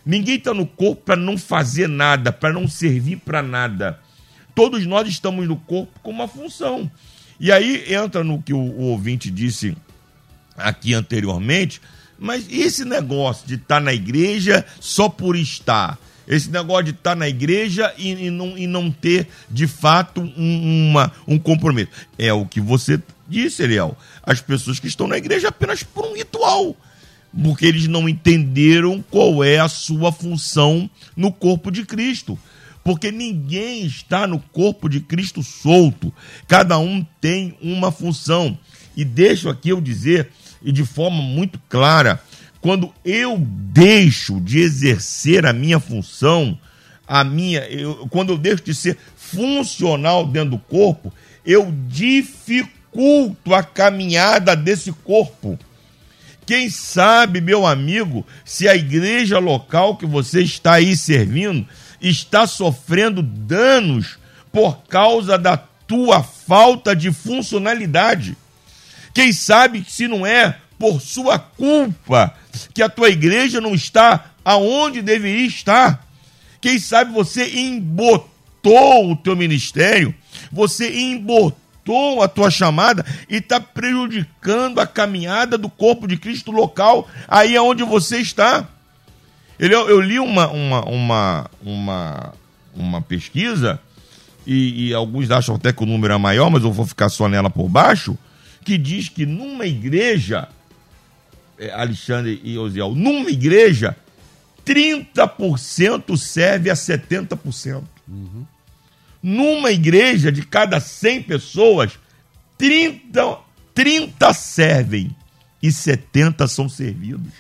Ninguém 0.06 0.36
está 0.36 0.54
no 0.54 0.68
corpo 0.68 1.02
para 1.04 1.16
não 1.16 1.38
fazer 1.38 1.90
nada, 1.90 2.32
para 2.32 2.54
não 2.54 2.68
servir 2.68 3.18
para 3.18 3.42
nada. 3.42 4.00
Todos 4.54 4.86
nós 4.86 5.08
estamos 5.08 5.48
no 5.48 5.58
corpo 5.58 6.00
com 6.02 6.12
uma 6.12 6.28
função. 6.28 6.90
E 7.40 7.52
aí 7.52 7.94
entra 7.94 8.24
no 8.24 8.42
que 8.42 8.54
o, 8.54 8.58
o 8.58 8.82
ouvinte 8.84 9.30
disse 9.30 9.76
aqui 10.58 10.94
anteriormente, 10.94 11.82
mas 12.18 12.48
esse 12.50 12.86
negócio 12.86 13.48
de 13.48 13.56
estar 13.56 13.76
tá 13.76 13.82
na 13.82 13.94
igreja 13.94 14.66
só 14.80 15.10
por 15.10 15.36
estar? 15.36 16.00
Esse 16.28 16.50
negócio 16.50 16.86
de 16.86 16.92
estar 16.92 17.12
tá 17.12 17.16
na 17.16 17.30
igreja 17.30 17.94
e, 17.98 18.12
e, 18.12 18.30
não, 18.30 18.58
e 18.58 18.66
não 18.66 18.90
ter, 18.90 19.28
de 19.50 19.68
fato, 19.68 20.22
um, 20.22 20.90
uma, 20.90 21.12
um 21.28 21.38
compromisso. 21.38 21.90
É 22.18 22.34
o 22.34 22.46
que 22.46 22.60
você 22.60 23.00
disse, 23.28 23.64
Eliel. 23.64 23.96
As 24.24 24.42
pessoas 24.42 24.80
que 24.80 24.88
estão 24.88 25.08
na 25.08 25.18
igreja 25.18 25.50
apenas 25.50 25.84
por 25.84 26.06
um 26.06 26.16
ritual. 26.16 26.76
Porque 27.44 27.66
eles 27.66 27.88
não 27.88 28.08
entenderam 28.08 29.04
qual 29.12 29.44
é 29.44 29.60
a 29.60 29.68
sua 29.68 30.12
função 30.12 30.90
no 31.16 31.32
corpo 31.32 31.70
de 31.70 31.86
Cristo. 31.86 32.40
Porque 32.86 33.12
ninguém 33.12 33.84
está 33.84 34.28
no 34.28 34.40
corpo 34.40 34.88
de 34.88 35.00
Cristo 35.00 35.42
solto. 35.42 36.14
Cada 36.48 36.78
um 36.78 37.04
tem 37.20 37.58
uma 37.60 37.92
função. 37.92 38.56
E 38.96 39.04
deixo 39.04 39.50
aqui 39.50 39.70
eu 39.70 39.82
dizer, 39.82 40.30
e 40.62 40.72
de 40.72 40.86
forma 40.86 41.20
muito 41.20 41.60
clara, 41.68 42.22
quando 42.62 42.94
eu 43.04 43.40
deixo 43.40 44.40
de 44.40 44.60
exercer 44.60 45.48
a 45.48 45.52
minha 45.52 45.80
função, 45.80 46.56
a 47.08 47.24
minha, 47.24 47.62
eu, 47.62 48.08
quando 48.08 48.34
eu 48.34 48.38
deixo 48.38 48.64
de 48.64 48.76
ser 48.76 49.00
funcional 49.18 50.28
dentro 50.28 50.52
do 50.52 50.60
corpo, 50.60 51.12
eu 51.44 51.74
dificulto 51.88 53.56
a 53.56 53.64
caminhada 53.64 54.56
desse 54.56 54.92
corpo. 54.92 55.58
Quem 56.46 56.70
sabe, 56.70 57.42
meu 57.42 57.66
amigo, 57.66 58.24
se 58.46 58.68
a 58.68 58.76
igreja 58.76 59.40
local 59.40 59.98
que 59.98 60.06
você 60.06 60.44
está 60.44 60.74
aí 60.74 60.96
servindo 60.96 61.68
está 62.02 62.46
sofrendo 62.48 63.22
danos 63.22 64.18
por 64.52 64.84
causa 64.88 65.38
da 65.38 65.58
tua 65.58 66.24
falta 66.24 66.96
de 66.96 67.12
funcionalidade. 67.12 68.38
Quem 69.14 69.32
sabe 69.32 69.86
se 69.88 70.08
não 70.08 70.26
é 70.26 70.58
por 70.78 71.02
sua 71.02 71.40
culpa 71.40 72.34
que 72.74 72.82
a 72.82 72.90
tua 72.90 73.10
igreja 73.10 73.62
não 73.62 73.74
está 73.74 74.32
aonde 74.44 75.02
deveria 75.02 75.48
estar. 75.48 76.06
Quem 76.60 76.80
sabe 76.80 77.14
você 77.14 77.60
embotou 77.60 79.12
o 79.12 79.16
teu 79.16 79.36
ministério, 79.36 80.14
você 80.52 81.00
embotou 81.00 82.22
a 82.22 82.28
tua 82.28 82.50
chamada 82.50 83.06
e 83.30 83.36
está 83.36 83.60
prejudicando 83.60 84.80
a 84.80 84.88
caminhada 84.88 85.58
do 85.58 85.70
corpo 85.70 86.08
de 86.08 86.18
Cristo 86.18 86.52
local, 86.52 87.08
aí 87.28 87.56
aonde 87.56 87.84
você 87.84 88.18
está. 88.18 88.68
Eu, 89.58 89.70
eu 89.72 90.02
li 90.02 90.20
uma, 90.20 90.48
uma, 90.48 90.86
uma, 90.86 91.52
uma, 91.62 92.34
uma 92.74 93.02
pesquisa, 93.02 93.80
e, 94.46 94.88
e 94.88 94.94
alguns 94.94 95.32
acham 95.32 95.56
até 95.56 95.72
que 95.72 95.84
o 95.84 95.86
número 95.86 96.14
é 96.14 96.18
maior, 96.18 96.50
mas 96.50 96.64
eu 96.64 96.72
vou 96.72 96.86
ficar 96.86 97.10
só 97.10 97.28
nela 97.28 97.50
por 97.50 97.68
baixo, 97.70 98.18
que 98.64 98.78
diz 98.78 99.10
que 99.10 99.26
numa 99.26 99.66
igreja 99.66 100.48
é, 101.58 101.72
Alexandre 101.72 102.40
e 102.44 102.58
Osiel, 102.58 102.94
numa 102.94 103.30
igreja, 103.30 103.96
30% 104.66 106.18
serve 106.18 106.70
a 106.70 106.74
70%. 106.74 107.84
Uhum. 108.08 108.46
Numa 109.22 109.72
igreja 109.72 110.32
de 110.32 110.46
cada 110.46 110.80
100 110.80 111.24
pessoas, 111.24 111.98
30, 112.58 113.38
30 113.74 114.34
servem 114.34 115.16
e 115.62 115.72
70 115.72 116.48
são 116.48 116.70
servidos. 116.70 117.32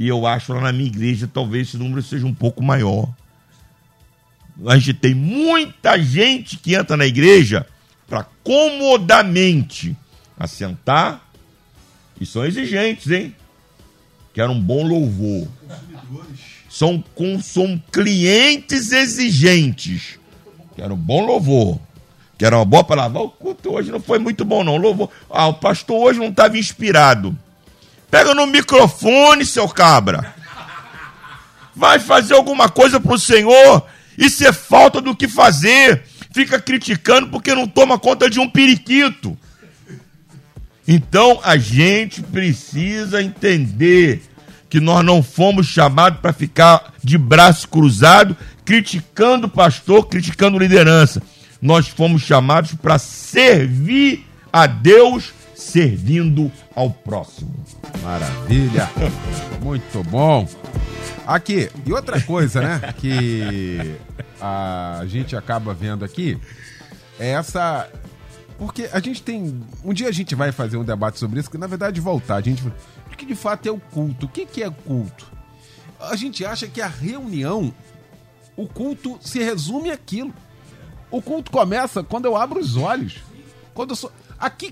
E 0.00 0.08
eu 0.08 0.26
acho 0.26 0.54
lá 0.54 0.62
na 0.62 0.72
minha 0.72 0.86
igreja 0.86 1.28
talvez 1.30 1.68
esse 1.68 1.76
número 1.76 2.02
seja 2.02 2.26
um 2.26 2.32
pouco 2.32 2.62
maior. 2.62 3.06
A 4.66 4.78
gente 4.78 4.94
tem 4.94 5.14
muita 5.14 6.02
gente 6.02 6.56
que 6.56 6.74
entra 6.74 6.96
na 6.96 7.04
igreja 7.04 7.66
para 8.08 8.24
comodamente 8.42 9.94
assentar, 10.38 11.20
e 12.18 12.24
são 12.24 12.46
exigentes, 12.46 13.10
hein? 13.10 13.36
Quero 14.32 14.52
um 14.52 14.60
bom 14.60 14.86
louvor. 14.86 15.46
São, 16.70 17.04
com, 17.14 17.38
são 17.38 17.82
clientes 17.92 18.92
exigentes. 18.92 20.18
Quero 20.76 20.94
um 20.94 20.98
bom 20.98 21.26
louvor. 21.26 21.78
Quero 22.38 22.56
uma 22.56 22.64
boa 22.64 22.84
palavra. 22.84 23.20
O 23.20 23.28
culto 23.28 23.74
hoje 23.74 23.90
não 23.90 24.00
foi 24.00 24.18
muito 24.18 24.46
bom, 24.46 24.64
não. 24.64 24.78
Louvor. 24.78 25.10
Ah, 25.28 25.48
o 25.48 25.54
pastor 25.54 25.98
hoje 25.98 26.18
não 26.18 26.28
estava 26.28 26.56
inspirado. 26.56 27.36
Pega 28.10 28.34
no 28.34 28.46
microfone, 28.46 29.46
seu 29.46 29.68
cabra. 29.68 30.34
Vai 31.74 31.98
fazer 31.98 32.34
alguma 32.34 32.68
coisa 32.68 32.98
pro 33.00 33.18
Senhor. 33.18 33.86
Isso 34.18 34.46
é 34.46 34.52
falta 34.52 35.00
do 35.00 35.14
que 35.14 35.28
fazer. 35.28 36.02
Fica 36.32 36.60
criticando 36.60 37.28
porque 37.28 37.54
não 37.54 37.66
toma 37.66 37.98
conta 37.98 38.28
de 38.28 38.40
um 38.40 38.48
periquito. 38.48 39.38
Então 40.86 41.40
a 41.44 41.56
gente 41.56 42.22
precisa 42.22 43.22
entender 43.22 44.22
que 44.68 44.80
nós 44.80 45.04
não 45.04 45.22
fomos 45.22 45.66
chamados 45.66 46.20
para 46.20 46.32
ficar 46.32 46.92
de 47.02 47.16
braço 47.16 47.68
cruzado 47.68 48.36
criticando 48.70 49.48
o 49.48 49.50
pastor, 49.50 50.06
criticando 50.06 50.56
liderança. 50.56 51.20
Nós 51.60 51.88
fomos 51.88 52.22
chamados 52.22 52.72
para 52.74 52.98
servir 52.98 54.24
a 54.52 54.66
Deus 54.66 55.32
servindo 55.56 56.52
ao 56.80 56.90
próximo. 56.90 57.52
Maravilha! 58.02 58.88
Muito 59.62 60.02
bom. 60.04 60.48
Aqui, 61.26 61.70
e 61.84 61.92
outra 61.92 62.20
coisa, 62.22 62.60
né, 62.60 62.94
que 62.96 63.96
a 64.40 65.02
gente 65.06 65.36
acaba 65.36 65.74
vendo 65.74 66.04
aqui 66.04 66.40
é 67.18 67.32
essa 67.32 67.88
porque 68.58 68.88
a 68.92 69.00
gente 69.00 69.22
tem. 69.22 69.62
Um 69.84 69.92
dia 69.92 70.08
a 70.08 70.12
gente 70.12 70.34
vai 70.34 70.52
fazer 70.52 70.76
um 70.76 70.84
debate 70.84 71.18
sobre 71.18 71.40
isso, 71.40 71.50
que 71.50 71.58
na 71.58 71.66
verdade 71.66 72.00
voltar. 72.00 72.36
A 72.36 72.40
gente. 72.40 72.62
O 72.66 73.16
que 73.16 73.26
de 73.26 73.34
fato 73.34 73.66
é 73.66 73.70
o 73.70 73.78
culto? 73.78 74.26
O 74.26 74.28
que, 74.28 74.46
que 74.46 74.62
é 74.62 74.70
culto? 74.70 75.30
A 75.98 76.16
gente 76.16 76.44
acha 76.44 76.66
que 76.66 76.80
a 76.80 76.86
reunião, 76.86 77.72
o 78.56 78.66
culto 78.66 79.18
se 79.20 79.38
resume 79.42 79.90
àquilo. 79.90 80.32
O 81.10 81.20
culto 81.20 81.50
começa 81.50 82.02
quando 82.02 82.24
eu 82.24 82.36
abro 82.36 82.58
os 82.58 82.76
olhos. 82.76 83.18
Quando 83.74 83.90
eu 83.90 83.96
sou. 83.96 84.12
Aqui, 84.40 84.70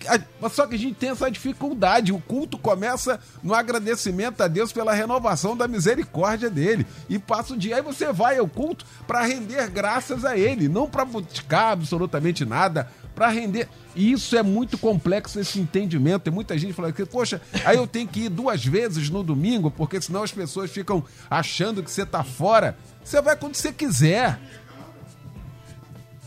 só 0.50 0.66
que 0.66 0.76
a 0.76 0.78
gente 0.78 0.94
tem 0.94 1.10
essa 1.10 1.30
dificuldade. 1.30 2.10
O 2.10 2.18
culto 2.18 2.56
começa 2.56 3.20
no 3.42 3.52
agradecimento 3.52 4.40
a 4.40 4.48
Deus 4.48 4.72
pela 4.72 4.94
renovação 4.94 5.54
da 5.54 5.68
misericórdia 5.68 6.48
dele. 6.48 6.86
E 7.06 7.18
passa 7.18 7.52
o 7.52 7.56
dia. 7.56 7.76
Aí 7.76 7.82
você 7.82 8.10
vai 8.10 8.38
ao 8.38 8.48
culto 8.48 8.86
para 9.06 9.22
render 9.26 9.68
graças 9.68 10.24
a 10.24 10.38
ele, 10.38 10.68
não 10.68 10.88
para 10.88 11.04
buscar 11.04 11.72
absolutamente 11.72 12.46
nada, 12.46 12.90
para 13.14 13.28
render. 13.28 13.68
E 13.94 14.10
isso 14.10 14.36
é 14.38 14.42
muito 14.42 14.78
complexo, 14.78 15.38
esse 15.38 15.60
entendimento. 15.60 16.22
Tem 16.22 16.32
muita 16.32 16.56
gente 16.56 16.72
falando 16.72 16.94
que, 16.94 17.04
poxa, 17.04 17.38
aí 17.62 17.76
eu 17.76 17.86
tenho 17.86 18.08
que 18.08 18.20
ir 18.20 18.28
duas 18.30 18.64
vezes 18.64 19.10
no 19.10 19.22
domingo, 19.22 19.70
porque 19.70 20.00
senão 20.00 20.22
as 20.22 20.32
pessoas 20.32 20.70
ficam 20.70 21.04
achando 21.28 21.82
que 21.82 21.90
você 21.90 22.04
está 22.04 22.24
fora. 22.24 22.74
Você 23.04 23.20
vai 23.20 23.36
quando 23.36 23.54
você 23.54 23.70
quiser. 23.70 24.40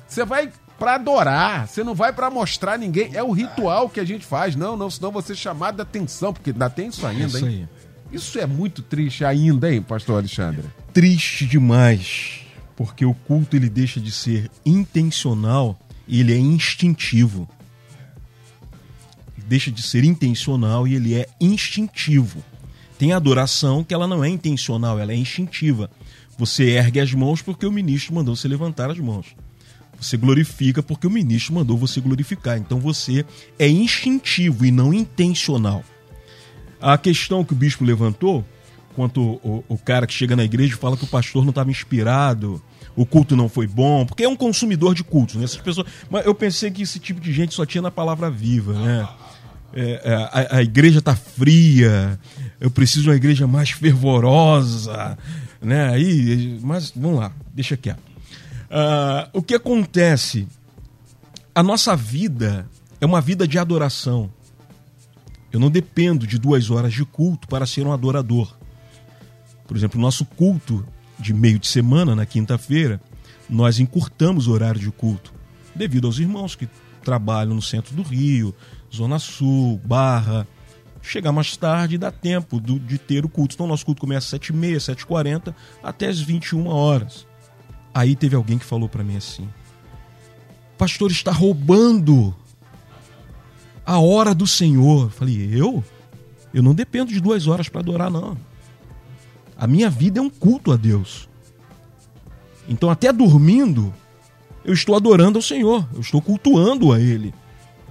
Você 0.07 0.25
vai 0.25 0.51
para 0.81 0.95
adorar, 0.95 1.67
você 1.67 1.83
não 1.83 1.93
vai 1.93 2.11
para 2.11 2.31
mostrar 2.31 2.75
ninguém. 2.75 3.11
É 3.13 3.21
o 3.21 3.31
ritual 3.31 3.87
que 3.87 3.99
a 3.99 4.03
gente 4.03 4.25
faz. 4.25 4.55
Não, 4.55 4.75
não, 4.75 4.89
senão 4.89 5.11
você 5.11 5.33
é 5.33 5.35
chamado 5.35 5.75
de 5.75 5.83
atenção, 5.83 6.33
porque 6.33 6.49
ainda 6.49 6.71
tem 6.71 6.87
isso 6.87 7.05
ainda, 7.05 7.37
isso 7.37 7.47
hein? 7.47 7.69
Isso 8.11 8.39
é 8.39 8.47
muito 8.47 8.81
triste 8.81 9.23
ainda, 9.23 9.71
hein, 9.71 9.83
pastor 9.83 10.17
Alexandre? 10.17 10.63
Triste 10.91 11.45
demais, 11.45 12.41
porque 12.75 13.05
o 13.05 13.13
culto 13.13 13.55
ele 13.55 13.69
deixa 13.69 13.99
de 13.99 14.11
ser 14.11 14.49
intencional 14.65 15.77
ele 16.07 16.33
é 16.33 16.37
instintivo. 16.37 17.47
Deixa 19.45 19.71
de 19.71 19.83
ser 19.83 20.03
intencional 20.03 20.87
e 20.87 20.95
ele 20.95 21.13
é 21.13 21.27
instintivo. 21.39 22.43
Tem 22.97 23.13
adoração 23.13 23.83
que 23.83 23.93
ela 23.93 24.07
não 24.07 24.23
é 24.23 24.29
intencional, 24.29 24.99
ela 24.99 25.11
é 25.11 25.15
instintiva. 25.15 25.91
Você 26.39 26.71
ergue 26.71 26.99
as 26.99 27.13
mãos 27.13 27.41
porque 27.41 27.67
o 27.67 27.71
ministro 27.71 28.15
mandou 28.15 28.35
você 28.35 28.47
levantar 28.47 28.89
as 28.89 28.97
mãos. 28.97 29.35
Você 30.01 30.17
glorifica 30.17 30.81
porque 30.81 31.07
o 31.07 31.11
ministro 31.11 31.53
mandou 31.53 31.77
você 31.77 32.01
glorificar. 32.01 32.57
Então 32.57 32.79
você 32.79 33.25
é 33.57 33.67
instintivo 33.67 34.65
e 34.65 34.71
não 34.71 34.93
intencional. 34.93 35.83
A 36.81 36.97
questão 36.97 37.45
que 37.45 37.53
o 37.53 37.55
bispo 37.55 37.83
levantou, 37.83 38.43
quanto 38.95 39.21
o, 39.21 39.63
o 39.69 39.77
cara 39.77 40.07
que 40.07 40.13
chega 40.13 40.35
na 40.35 40.43
igreja 40.43 40.73
e 40.73 40.77
fala 40.77 40.97
que 40.97 41.03
o 41.03 41.07
pastor 41.07 41.43
não 41.43 41.51
estava 41.51 41.69
inspirado, 41.69 42.61
o 42.95 43.05
culto 43.05 43.35
não 43.35 43.47
foi 43.47 43.67
bom, 43.67 44.05
porque 44.05 44.23
é 44.23 44.27
um 44.27 44.35
consumidor 44.35 44.95
de 44.95 45.03
cultos, 45.03 45.35
né? 45.35 45.43
Essas 45.43 45.61
pessoas, 45.61 45.87
mas 46.09 46.25
eu 46.25 46.33
pensei 46.33 46.71
que 46.71 46.81
esse 46.81 46.99
tipo 46.99 47.21
de 47.21 47.31
gente 47.31 47.53
só 47.53 47.65
tinha 47.65 47.83
na 47.83 47.91
palavra 47.91 48.29
viva, 48.29 48.73
né? 48.73 49.07
é, 49.73 50.01
é, 50.03 50.13
a, 50.13 50.57
a, 50.57 50.63
igreja 50.63 50.99
está 50.99 51.15
fria, 51.15 52.19
eu 52.59 52.69
preciso 52.69 53.03
de 53.03 53.09
uma 53.09 53.15
igreja 53.15 53.47
mais 53.47 53.69
fervorosa, 53.71 55.17
né? 55.61 55.89
Aí, 55.89 56.59
mas 56.61 56.91
vamos 56.95 57.19
lá, 57.19 57.31
deixa 57.53 57.77
quieto. 57.77 58.10
Uh, 58.71 59.27
o 59.33 59.41
que 59.41 59.53
acontece? 59.53 60.47
A 61.53 61.61
nossa 61.61 61.93
vida 61.93 62.65
é 63.01 63.05
uma 63.05 63.19
vida 63.19 63.45
de 63.45 63.59
adoração. 63.59 64.31
Eu 65.51 65.59
não 65.59 65.69
dependo 65.69 66.25
de 66.25 66.37
duas 66.37 66.71
horas 66.71 66.93
de 66.93 67.03
culto 67.03 67.49
para 67.49 67.65
ser 67.65 67.85
um 67.85 67.91
adorador. 67.91 68.55
Por 69.67 69.75
exemplo, 69.75 69.99
o 69.99 70.01
nosso 70.01 70.23
culto 70.23 70.85
de 71.19 71.33
meio 71.33 71.59
de 71.59 71.67
semana, 71.67 72.15
na 72.15 72.25
quinta-feira, 72.25 73.01
nós 73.49 73.77
encurtamos 73.77 74.47
o 74.47 74.51
horário 74.53 74.79
de 74.79 74.89
culto, 74.89 75.33
devido 75.75 76.07
aos 76.07 76.17
irmãos 76.17 76.55
que 76.55 76.69
trabalham 77.03 77.53
no 77.53 77.61
centro 77.61 77.93
do 77.93 78.03
Rio, 78.03 78.55
Zona 78.93 79.19
Sul, 79.19 79.81
Barra. 79.83 80.47
Chegar 81.01 81.33
mais 81.33 81.57
tarde 81.57 81.97
dá 81.97 82.11
tempo 82.11 82.61
de 82.61 82.97
ter 82.97 83.25
o 83.25 83.29
culto. 83.29 83.55
Então, 83.55 83.67
nosso 83.67 83.85
culto 83.85 83.99
começa 83.99 84.33
às 84.37 84.41
7h30, 84.41 84.95
7h40 84.95 85.53
até 85.83 86.07
as 86.07 86.21
21 86.21 86.67
horas. 86.67 87.27
Aí 87.93 88.15
teve 88.15 88.35
alguém 88.35 88.57
que 88.57 88.65
falou 88.65 88.87
para 88.87 89.03
mim 89.03 89.17
assim: 89.17 89.47
Pastor, 90.77 91.11
está 91.11 91.31
roubando 91.31 92.33
a 93.85 93.99
hora 93.99 94.33
do 94.33 94.47
Senhor. 94.47 95.03
Eu 95.03 95.09
falei: 95.09 95.49
Eu? 95.53 95.83
Eu 96.53 96.61
não 96.61 96.73
dependo 96.73 97.11
de 97.11 97.19
duas 97.19 97.47
horas 97.47 97.69
para 97.69 97.81
adorar, 97.81 98.09
não. 98.09 98.37
A 99.57 99.67
minha 99.67 99.89
vida 99.89 100.19
é 100.19 100.21
um 100.21 100.29
culto 100.29 100.71
a 100.71 100.75
Deus. 100.75 101.29
Então, 102.67 102.89
até 102.89 103.11
dormindo, 103.11 103.93
eu 104.63 104.73
estou 104.73 104.95
adorando 104.95 105.37
ao 105.37 105.41
Senhor, 105.41 105.87
eu 105.93 106.01
estou 106.01 106.21
cultuando 106.21 106.91
a 106.91 106.99
Ele. 106.99 107.33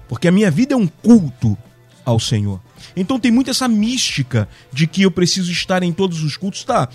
Porque 0.09 0.29
a 0.29 0.33
minha 0.33 0.51
vida 0.51 0.75
é 0.75 0.77
um 0.77 0.87
culto 0.87 1.57
ao 2.05 2.19
Senhor. 2.19 2.61
Então 2.97 3.19
tem 3.19 3.31
muito 3.31 3.51
essa 3.51 3.69
mística 3.69 4.49
de 4.73 4.87
que 4.87 5.03
eu 5.03 5.11
preciso 5.11 5.51
estar 5.51 5.83
em 5.83 5.93
todos 5.93 6.23
os 6.23 6.37
cultos. 6.37 6.65
Tá, 6.65 6.89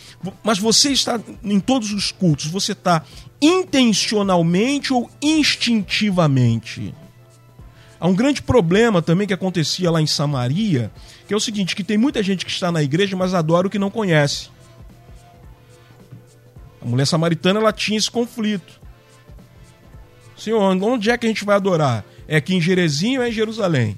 mas 0.43 0.59
você 0.59 0.91
está 0.91 1.19
em 1.43 1.59
todos 1.59 1.91
os 1.91 2.11
cultos, 2.11 2.47
você 2.47 2.71
está 2.73 3.03
intencionalmente 3.41 4.93
ou 4.93 5.09
instintivamente? 5.21 6.93
Há 7.99 8.07
um 8.07 8.13
grande 8.13 8.41
problema 8.41 9.01
também 9.01 9.25
que 9.25 9.33
acontecia 9.33 9.89
lá 9.89 10.01
em 10.01 10.07
Samaria, 10.07 10.91
que 11.27 11.33
é 11.33 11.37
o 11.37 11.39
seguinte, 11.39 11.75
que 11.75 11.83
tem 11.83 11.97
muita 11.97 12.21
gente 12.21 12.45
que 12.45 12.51
está 12.51 12.71
na 12.71 12.83
igreja, 12.83 13.15
mas 13.15 13.33
adora 13.33 13.67
o 13.67 13.69
que 13.69 13.79
não 13.79 13.89
conhece. 13.89 14.49
A 16.81 16.85
mulher 16.85 17.07
samaritana 17.07 17.59
ela 17.59 17.73
tinha 17.73 17.97
esse 17.97 18.11
conflito. 18.11 18.79
Senhor, 20.37 20.61
onde 20.61 21.09
é 21.09 21.17
que 21.17 21.25
a 21.25 21.29
gente 21.29 21.45
vai 21.45 21.55
adorar? 21.55 22.05
É 22.27 22.35
aqui 22.35 22.53
em 22.53 22.61
Jerezinho 22.61 23.21
ou 23.21 23.25
é 23.25 23.29
em 23.29 23.31
Jerusalém? 23.31 23.97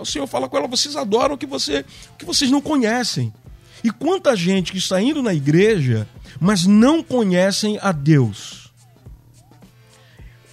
O 0.00 0.06
Senhor 0.06 0.26
fala 0.26 0.48
com 0.48 0.56
ela: 0.56 0.66
vocês 0.66 0.96
adoram 0.96 1.34
o 1.34 1.38
que, 1.38 1.46
você, 1.46 1.84
o 2.14 2.16
que 2.16 2.24
vocês 2.24 2.50
não 2.50 2.60
conhecem. 2.60 3.32
E 3.82 3.90
quanta 3.90 4.36
gente 4.36 4.72
que 4.72 4.78
está 4.78 5.00
indo 5.00 5.22
na 5.22 5.32
igreja, 5.32 6.06
mas 6.38 6.66
não 6.66 7.02
conhecem 7.02 7.78
a 7.80 7.92
Deus. 7.92 8.70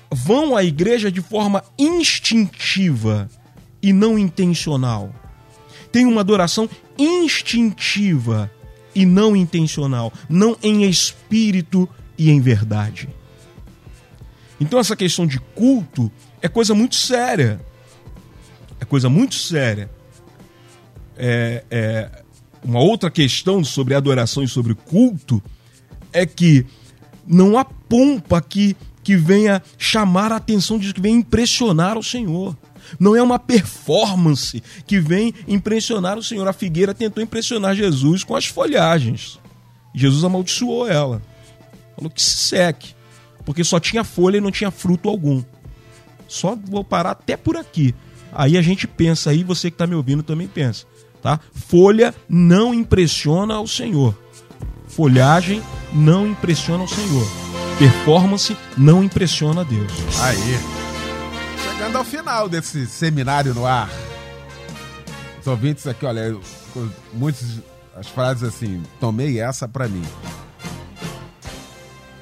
Vão 0.10 0.56
à 0.56 0.64
igreja 0.64 1.12
de 1.12 1.22
forma 1.22 1.64
instintiva 1.78 3.30
e 3.82 3.92
não 3.92 4.18
intencional. 4.18 5.14
Tem 5.92 6.06
uma 6.06 6.22
adoração 6.22 6.70
instintiva 6.98 8.50
e 8.96 9.06
não 9.06 9.36
intencional, 9.36 10.12
não 10.30 10.58
em 10.64 10.84
espírito 10.90 11.88
e 12.18 12.32
em 12.32 12.42
verdade. 12.42 13.10
Então 14.60 14.80
essa 14.80 14.96
questão 14.96 15.28
de 15.28 15.40
culto 15.40 16.12
é 16.42 16.48
coisa 16.48 16.74
muito 16.74 16.96
séria. 16.96 17.62
É 18.80 18.86
coisa 18.86 19.10
muito 19.10 19.36
séria. 19.36 19.90
É, 21.16 21.64
é, 21.70 22.24
uma 22.64 22.80
outra 22.80 23.10
questão 23.10 23.64
sobre 23.64 23.96
adoração 23.96 24.44
e 24.44 24.48
sobre 24.48 24.76
culto 24.76 25.42
é 26.14 26.26
que 26.26 26.66
não 27.26 27.58
há 27.58 27.66
pompa 27.66 28.42
que, 28.42 28.76
que 29.04 29.16
venha 29.16 29.62
chamar 29.78 30.32
a 30.32 30.38
atenção 30.38 30.78
disso, 30.78 30.94
que 30.94 31.02
venha 31.02 31.18
impressionar 31.18 31.98
o 31.98 32.04
Senhor. 32.04 32.56
Não 33.00 33.16
é 33.16 33.22
uma 33.22 33.40
performance 33.40 34.64
que 34.86 35.00
vem 35.00 35.34
impressionar 35.48 36.18
o 36.18 36.24
Senhor. 36.24 36.48
A 36.48 36.54
figueira 36.54 36.94
tentou 36.94 37.22
impressionar 37.22 37.76
Jesus 37.76 38.24
com 38.24 38.36
as 38.36 38.46
folhagens. 38.46 39.40
Jesus 39.94 40.24
amaldiçoou 40.24 40.88
ela. 40.88 41.22
Falou 41.96 42.10
que 42.10 42.22
se 42.22 42.38
seque 42.38 42.98
porque 43.48 43.64
só 43.64 43.80
tinha 43.80 44.04
folha 44.04 44.40
e 44.40 44.42
não 44.42 44.52
tinha 44.52 44.70
fruto 44.70 45.08
algum. 45.08 45.42
Só 46.28 46.54
vou 46.54 46.84
parar 46.84 47.12
até 47.12 47.38
por 47.38 47.56
aqui. 47.56 47.96
Aí 48.38 48.56
a 48.56 48.62
gente 48.62 48.88
pensa, 48.88 49.32
aí 49.32 49.44
você 49.44 49.72
que 49.72 49.74
está 49.74 49.88
me 49.88 49.96
ouvindo 49.96 50.22
também 50.22 50.48
pensa, 50.48 50.86
tá? 51.24 51.40
Folha 51.52 52.14
não 52.30 52.72
impressiona 52.72 53.60
o 53.60 53.68
Senhor. 53.68 54.16
Folhagem 54.88 55.60
não 55.92 56.28
impressiona 56.28 56.84
o 56.84 56.88
Senhor. 56.88 57.28
Performance 57.80 58.56
não 58.78 59.04
impressiona 59.04 59.66
Deus. 59.66 59.92
Aí. 60.22 60.60
Chegando 61.64 61.98
ao 61.98 62.04
final 62.04 62.48
desse 62.48 62.86
seminário 62.86 63.56
no 63.56 63.66
ar. 63.66 63.90
Os 65.42 65.48
ouvintes 65.48 65.88
aqui, 65.88 66.06
olha, 66.06 66.38
muitas 67.12 67.60
as 67.96 68.08
frases 68.08 68.44
assim, 68.44 68.84
tomei 69.00 69.40
essa 69.40 69.68
para 69.68 69.88
mim. 69.88 70.06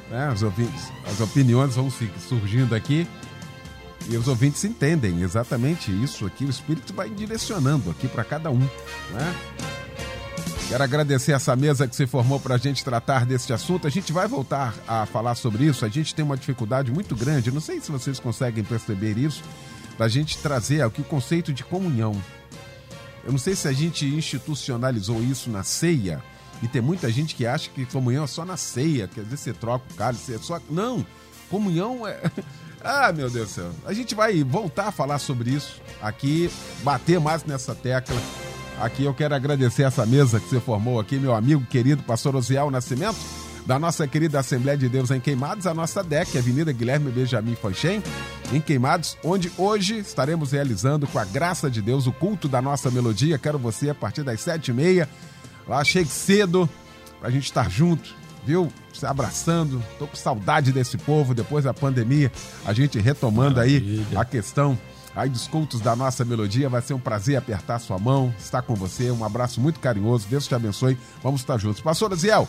Né? 0.09 0.33
Ouvintes, 0.41 0.93
as 1.11 1.19
opiniões 1.19 1.75
vão 1.75 1.91
surgindo 2.29 2.73
aqui 2.73 3.05
e 4.09 4.17
os 4.17 4.27
ouvintes 4.27 4.63
entendem 4.63 5.21
exatamente 5.21 5.91
isso 5.91 6.25
aqui. 6.25 6.45
O 6.45 6.49
Espírito 6.49 6.93
vai 6.93 7.09
direcionando 7.09 7.89
aqui 7.89 8.07
para 8.07 8.23
cada 8.23 8.51
um. 8.51 8.59
Né? 8.59 9.35
Quero 10.67 10.83
agradecer 10.83 11.31
essa 11.31 11.55
mesa 11.55 11.87
que 11.87 11.95
se 11.95 12.07
formou 12.07 12.39
para 12.39 12.55
a 12.55 12.57
gente 12.57 12.83
tratar 12.83 13.25
deste 13.25 13.53
assunto. 13.53 13.87
A 13.87 13.89
gente 13.89 14.11
vai 14.11 14.27
voltar 14.27 14.75
a 14.87 15.05
falar 15.05 15.35
sobre 15.35 15.65
isso. 15.65 15.85
A 15.85 15.89
gente 15.89 16.13
tem 16.13 16.25
uma 16.25 16.37
dificuldade 16.37 16.91
muito 16.91 17.15
grande. 17.15 17.51
Não 17.51 17.61
sei 17.61 17.79
se 17.79 17.91
vocês 17.91 18.19
conseguem 18.19 18.63
perceber 18.63 19.17
isso. 19.17 19.43
Da 19.97 20.07
gente 20.07 20.37
trazer 20.39 20.81
aqui 20.81 21.01
o 21.01 21.05
conceito 21.05 21.53
de 21.53 21.63
comunhão. 21.63 22.19
Eu 23.23 23.31
não 23.31 23.39
sei 23.39 23.55
se 23.55 23.67
a 23.67 23.71
gente 23.71 24.05
institucionalizou 24.05 25.23
isso 25.23 25.49
na 25.49 25.63
ceia 25.63 26.21
e 26.61 26.67
tem 26.67 26.81
muita 26.81 27.11
gente 27.11 27.35
que 27.35 27.45
acha 27.45 27.69
que 27.69 27.85
comunhão 27.85 28.23
é 28.23 28.27
só 28.27 28.45
na 28.45 28.57
ceia, 28.57 29.07
quer 29.07 29.23
dizer, 29.23 29.37
você 29.37 29.53
troca 29.53 29.85
o 29.91 29.95
cálice, 29.95 30.33
é 30.33 30.37
só. 30.37 30.59
Não! 30.69 31.05
Comunhão 31.49 32.07
é. 32.07 32.19
Ah, 32.85 33.11
meu 33.11 33.29
Deus 33.29 33.49
do 33.49 33.53
céu. 33.53 33.71
A 33.85 33.93
gente 33.93 34.13
vai 34.13 34.43
voltar 34.43 34.87
a 34.87 34.91
falar 34.91 35.17
sobre 35.17 35.49
isso 35.49 35.81
aqui, 36.01 36.49
bater 36.83 37.19
mais 37.19 37.43
nessa 37.43 37.73
tecla. 37.73 38.15
Aqui 38.79 39.03
eu 39.03 39.13
quero 39.13 39.33
agradecer 39.33 39.83
essa 39.83 40.05
mesa 40.05 40.39
que 40.39 40.47
você 40.47 40.59
formou 40.59 40.99
aqui, 40.99 41.17
meu 41.17 41.33
amigo 41.33 41.65
querido 41.65 42.03
pastor 42.03 42.35
Osiel 42.35 42.69
Nascimento, 42.69 43.17
da 43.65 43.79
nossa 43.79 44.05
querida 44.07 44.39
Assembleia 44.39 44.77
de 44.77 44.87
Deus 44.87 45.09
em 45.09 45.19
Queimados, 45.19 45.65
a 45.65 45.73
nossa 45.73 46.03
DEC, 46.03 46.37
Avenida 46.37 46.71
Guilherme 46.71 47.09
Benjamin 47.09 47.55
Fanchen, 47.55 48.03
em 48.53 48.61
Queimados, 48.61 49.17
onde 49.23 49.51
hoje 49.57 49.97
estaremos 49.97 50.51
realizando, 50.51 51.07
com 51.07 51.17
a 51.17 51.25
graça 51.25 51.71
de 51.71 51.81
Deus, 51.81 52.05
o 52.05 52.11
culto 52.11 52.47
da 52.47 52.61
nossa 52.61 52.91
melodia. 52.91 53.39
Quero 53.39 53.57
você 53.57 53.89
a 53.89 53.95
partir 53.95 54.21
das 54.23 54.41
sete 54.41 54.69
e 54.69 54.73
meia 54.73 55.09
Lá 55.67 55.83
chegue 55.83 56.09
cedo 56.09 56.69
pra 57.19 57.29
gente 57.29 57.45
estar 57.45 57.69
junto, 57.69 58.13
viu? 58.45 58.71
Se 58.93 59.05
abraçando. 59.05 59.83
Tô 59.99 60.07
com 60.07 60.15
saudade 60.15 60.71
desse 60.71 60.97
povo 60.97 61.33
depois 61.33 61.65
da 61.65 61.73
pandemia. 61.73 62.31
A 62.65 62.73
gente 62.73 62.99
retomando 62.99 63.55
Maravilha. 63.55 64.05
aí 64.11 64.17
a 64.17 64.23
questão 64.23 64.77
aí 65.15 65.29
dos 65.29 65.47
cultos 65.47 65.79
da 65.79 65.95
nossa 65.95 66.25
melodia. 66.25 66.69
Vai 66.69 66.81
ser 66.81 66.93
um 66.93 66.99
prazer 66.99 67.37
apertar 67.37 67.79
sua 67.79 67.97
mão, 67.97 68.33
estar 68.37 68.61
com 68.61 68.75
você. 68.75 69.09
Um 69.11 69.23
abraço 69.23 69.61
muito 69.61 69.79
carinhoso. 69.79 70.27
Deus 70.29 70.47
te 70.47 70.53
abençoe. 70.53 70.97
Vamos 71.23 71.41
estar 71.41 71.57
juntos. 71.57 71.81
Pastor 71.81 72.11
Aziel, 72.13 72.47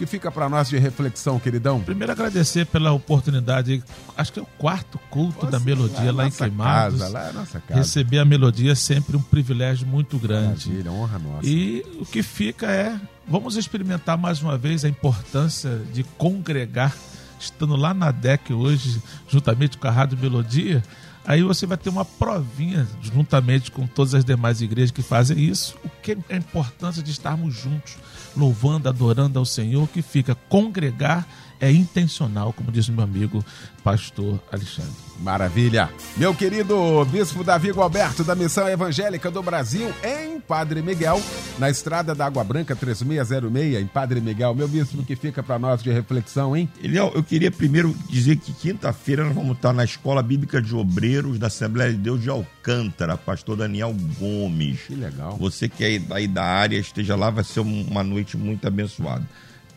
que 0.00 0.06
fica 0.06 0.32
para 0.32 0.48
nós 0.48 0.70
de 0.70 0.78
reflexão, 0.78 1.38
queridão? 1.38 1.78
Primeiro 1.82 2.10
agradecer 2.10 2.64
pela 2.64 2.90
oportunidade, 2.90 3.84
acho 4.16 4.32
que 4.32 4.38
é 4.38 4.42
o 4.42 4.46
quarto 4.56 4.98
culto 5.10 5.44
Nossa, 5.44 5.50
da 5.50 5.60
melodia 5.60 6.06
lá, 6.06 6.22
lá 6.22 6.26
em 6.26 6.30
Queimados. 6.30 7.00
Casa, 7.00 7.12
lá 7.12 7.28
é 7.28 7.32
nossa 7.32 7.60
casa. 7.60 7.80
Receber 7.80 8.18
a 8.18 8.24
melodia 8.24 8.72
é 8.72 8.74
sempre 8.74 9.14
um 9.14 9.20
privilégio 9.20 9.86
muito 9.86 10.18
grande. 10.18 10.70
Maravilha, 10.70 10.90
honra 10.90 11.18
nossa. 11.18 11.46
E 11.46 11.84
o 12.00 12.06
que 12.06 12.22
fica 12.22 12.66
é, 12.66 12.98
vamos 13.28 13.56
experimentar 13.56 14.16
mais 14.16 14.40
uma 14.40 14.56
vez 14.56 14.86
a 14.86 14.88
importância 14.88 15.82
de 15.92 16.02
congregar, 16.02 16.96
estando 17.38 17.76
lá 17.76 17.92
na 17.92 18.10
DEC 18.10 18.54
hoje, 18.54 19.02
juntamente 19.28 19.76
com 19.76 19.86
a 19.86 19.90
Rádio 19.90 20.16
Melodia, 20.16 20.82
Aí 21.26 21.42
você 21.42 21.66
vai 21.66 21.76
ter 21.76 21.90
uma 21.90 22.04
provinha 22.04 22.88
juntamente 23.02 23.70
com 23.70 23.86
todas 23.86 24.14
as 24.14 24.24
demais 24.24 24.62
igrejas 24.62 24.90
que 24.90 25.02
fazem 25.02 25.38
isso. 25.38 25.76
O 25.84 25.90
que 26.02 26.12
é 26.12 26.34
a 26.34 26.36
importância 26.38 27.02
de 27.02 27.10
estarmos 27.10 27.54
juntos, 27.54 27.98
louvando, 28.36 28.88
adorando 28.88 29.38
ao 29.38 29.44
Senhor, 29.44 29.88
que 29.88 30.02
fica 30.02 30.34
congregar 30.48 31.26
é 31.60 31.70
intencional, 31.70 32.52
como 32.52 32.72
diz 32.72 32.88
o 32.88 32.92
meu 32.92 33.04
amigo 33.04 33.44
pastor 33.84 34.40
Alexandre. 34.50 34.90
Maravilha. 35.20 35.90
Meu 36.16 36.34
querido 36.34 37.04
bispo 37.06 37.44
Davi 37.44 37.70
Alberto 37.70 38.24
da 38.24 38.34
Missão 38.34 38.66
Evangélica 38.66 39.30
do 39.30 39.42
Brasil 39.42 39.92
em 40.02 40.40
Padre 40.40 40.80
Miguel, 40.80 41.22
na 41.58 41.68
estrada 41.68 42.14
da 42.14 42.26
Água 42.26 42.42
Branca 42.42 42.74
3606, 42.74 43.82
em 43.82 43.86
Padre 43.86 44.20
Miguel. 44.20 44.54
Meu 44.54 44.66
bispo, 44.66 45.02
que 45.04 45.14
fica 45.14 45.42
para 45.42 45.58
nós 45.58 45.82
de 45.82 45.90
reflexão, 45.90 46.56
hein? 46.56 46.68
Eliel, 46.82 47.12
eu 47.14 47.22
queria 47.22 47.50
primeiro 47.50 47.94
dizer 48.08 48.36
que 48.36 48.52
quinta-feira 48.52 49.24
nós 49.24 49.34
vamos 49.34 49.56
estar 49.56 49.74
na 49.74 49.84
Escola 49.84 50.22
Bíblica 50.22 50.60
de 50.60 50.74
Obreiros 50.74 51.38
da 51.38 51.48
Assembleia 51.48 51.92
de 51.92 51.98
Deus 51.98 52.22
de 52.22 52.30
Alcântara, 52.30 53.16
pastor 53.16 53.56
Daniel 53.56 53.94
Gomes. 54.18 54.80
Que 54.86 54.94
legal. 54.94 55.36
Você 55.36 55.68
que 55.68 55.84
é 55.84 56.14
aí 56.14 56.26
da 56.26 56.44
área, 56.44 56.78
esteja 56.78 57.14
lá, 57.14 57.28
vai 57.28 57.44
ser 57.44 57.60
uma 57.60 58.02
noite 58.02 58.38
muito 58.38 58.66
abençoada. 58.66 59.26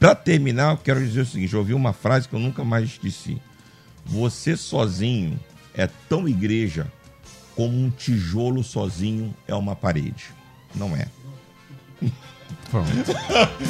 Para 0.03 0.15
terminar, 0.15 0.71
eu 0.71 0.77
quero 0.77 0.99
dizer 0.99 1.21
o 1.21 1.25
seguinte: 1.25 1.53
eu 1.53 1.59
ouvi 1.59 1.73
uma 1.73 1.93
frase 1.93 2.27
que 2.27 2.35
eu 2.35 2.39
nunca 2.39 2.61
mais 2.61 2.89
esqueci. 2.89 3.41
Você 4.05 4.57
sozinho 4.57 5.39
é 5.73 5.87
tão 6.09 6.27
igreja 6.27 6.91
como 7.55 7.73
um 7.77 7.89
tijolo 7.89 8.61
sozinho 8.65 9.33
é 9.47 9.55
uma 9.55 9.77
parede. 9.77 10.25
Não 10.75 10.93
é. 10.93 11.07
Pronto. 12.69 12.91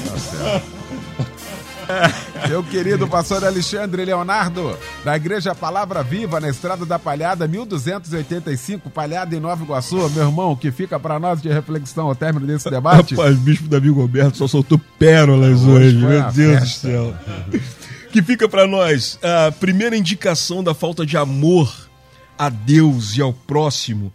Tá 0.09 0.17
certo. 0.17 1.62
Meu 2.47 2.63
querido 2.63 3.07
pastor 3.07 3.43
Alexandre 3.43 4.05
Leonardo, 4.05 4.77
da 5.03 5.15
Igreja 5.15 5.55
Palavra 5.55 6.03
Viva, 6.03 6.39
na 6.39 6.49
Estrada 6.49 6.85
da 6.85 6.99
Palhada, 6.99 7.47
1285, 7.47 8.89
Palhada 8.89 9.35
em 9.35 9.39
Nova 9.39 9.63
Iguaçu. 9.63 10.09
Meu 10.09 10.25
irmão, 10.25 10.55
que 10.55 10.71
fica 10.71 10.99
para 10.99 11.19
nós 11.19 11.41
de 11.41 11.49
reflexão 11.49 12.07
ao 12.07 12.15
término 12.15 12.45
desse 12.45 12.69
debate. 12.69 13.15
Rapaz, 13.15 13.37
bispo 13.37 13.67
Davi 13.67 13.89
Roberto 13.89 14.37
só 14.37 14.47
soltou 14.47 14.79
pérolas 14.97 15.63
hoje, 15.63 15.95
meu 15.95 16.31
Deus 16.31 16.59
do 16.59 16.67
céu. 16.67 17.13
que 18.11 18.21
fica 18.21 18.47
para 18.47 18.67
nós 18.67 19.17
a 19.23 19.51
primeira 19.51 19.97
indicação 19.97 20.63
da 20.63 20.73
falta 20.73 21.05
de 21.05 21.17
amor 21.17 21.89
a 22.37 22.49
Deus 22.49 23.17
e 23.17 23.21
ao 23.21 23.33
próximo 23.33 24.13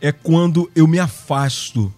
é 0.00 0.10
quando 0.10 0.70
eu 0.74 0.86
me 0.86 0.98
afasto 0.98 1.92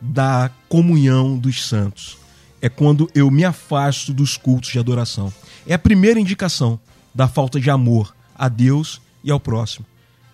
da 0.00 0.50
comunhão 0.68 1.38
dos 1.38 1.66
santos. 1.66 2.17
É 2.60 2.68
quando 2.68 3.10
eu 3.14 3.30
me 3.30 3.44
afasto 3.44 4.12
dos 4.12 4.36
cultos 4.36 4.70
de 4.70 4.78
adoração. 4.78 5.32
É 5.66 5.74
a 5.74 5.78
primeira 5.78 6.18
indicação 6.18 6.78
da 7.14 7.28
falta 7.28 7.60
de 7.60 7.70
amor 7.70 8.14
a 8.34 8.48
Deus 8.48 9.00
e 9.22 9.30
ao 9.30 9.40
próximo. 9.40 9.86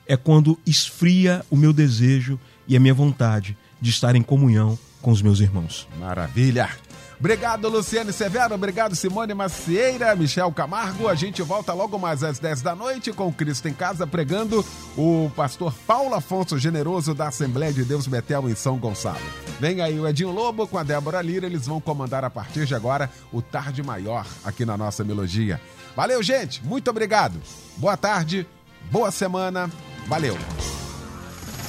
É 0.06 0.16
quando 0.16 0.58
esfria 0.66 1.44
o 1.50 1.56
meu 1.56 1.72
desejo 1.72 2.38
e 2.68 2.76
a 2.76 2.80
minha 2.80 2.94
vontade 2.94 3.56
de 3.80 3.90
estar 3.90 4.14
em 4.14 4.22
comunhão 4.22 4.78
com 5.00 5.10
os 5.10 5.20
meus 5.20 5.40
irmãos. 5.40 5.86
Maravilha! 5.98 6.70
Obrigado, 7.18 7.68
Luciane 7.68 8.12
Severo. 8.12 8.54
Obrigado, 8.54 8.94
Simone 8.94 9.34
Macieira, 9.34 10.14
Michel 10.14 10.52
Camargo. 10.52 11.08
A 11.08 11.14
gente 11.14 11.42
volta 11.42 11.72
logo 11.72 11.98
mais 11.98 12.22
às 12.22 12.38
10 12.38 12.62
da 12.62 12.74
noite 12.74 13.12
com 13.12 13.32
Cristo 13.32 13.68
em 13.68 13.72
Casa, 13.72 14.06
pregando 14.06 14.64
o 14.96 15.30
pastor 15.34 15.74
Paulo 15.86 16.14
Afonso 16.14 16.58
Generoso 16.58 17.14
da 17.14 17.28
Assembleia 17.28 17.72
de 17.72 17.84
Deus 17.84 18.06
Betel 18.06 18.48
em 18.48 18.54
São 18.54 18.76
Gonçalo. 18.76 19.20
Vem 19.60 19.80
aí 19.80 19.98
o 19.98 20.06
Edinho 20.06 20.30
Lobo 20.30 20.66
com 20.66 20.76
a 20.78 20.82
Débora 20.82 21.22
Lira. 21.22 21.46
Eles 21.46 21.66
vão 21.66 21.80
comandar 21.80 22.24
a 22.24 22.30
partir 22.30 22.66
de 22.66 22.74
agora 22.74 23.10
o 23.32 23.40
Tarde 23.40 23.82
Maior 23.82 24.26
aqui 24.44 24.64
na 24.64 24.76
nossa 24.76 25.04
melodia. 25.04 25.60
Valeu, 25.96 26.22
gente. 26.22 26.64
Muito 26.64 26.90
obrigado. 26.90 27.40
Boa 27.76 27.96
tarde, 27.96 28.46
boa 28.90 29.10
semana. 29.10 29.70
Valeu. 30.06 30.36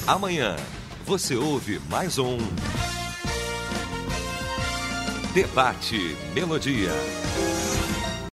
Amanhã 0.06 0.56
você 1.06 1.36
ouve 1.36 1.80
mais 1.88 2.18
um. 2.18 2.38
Debate 5.36 6.16
Melodia. 6.34 7.75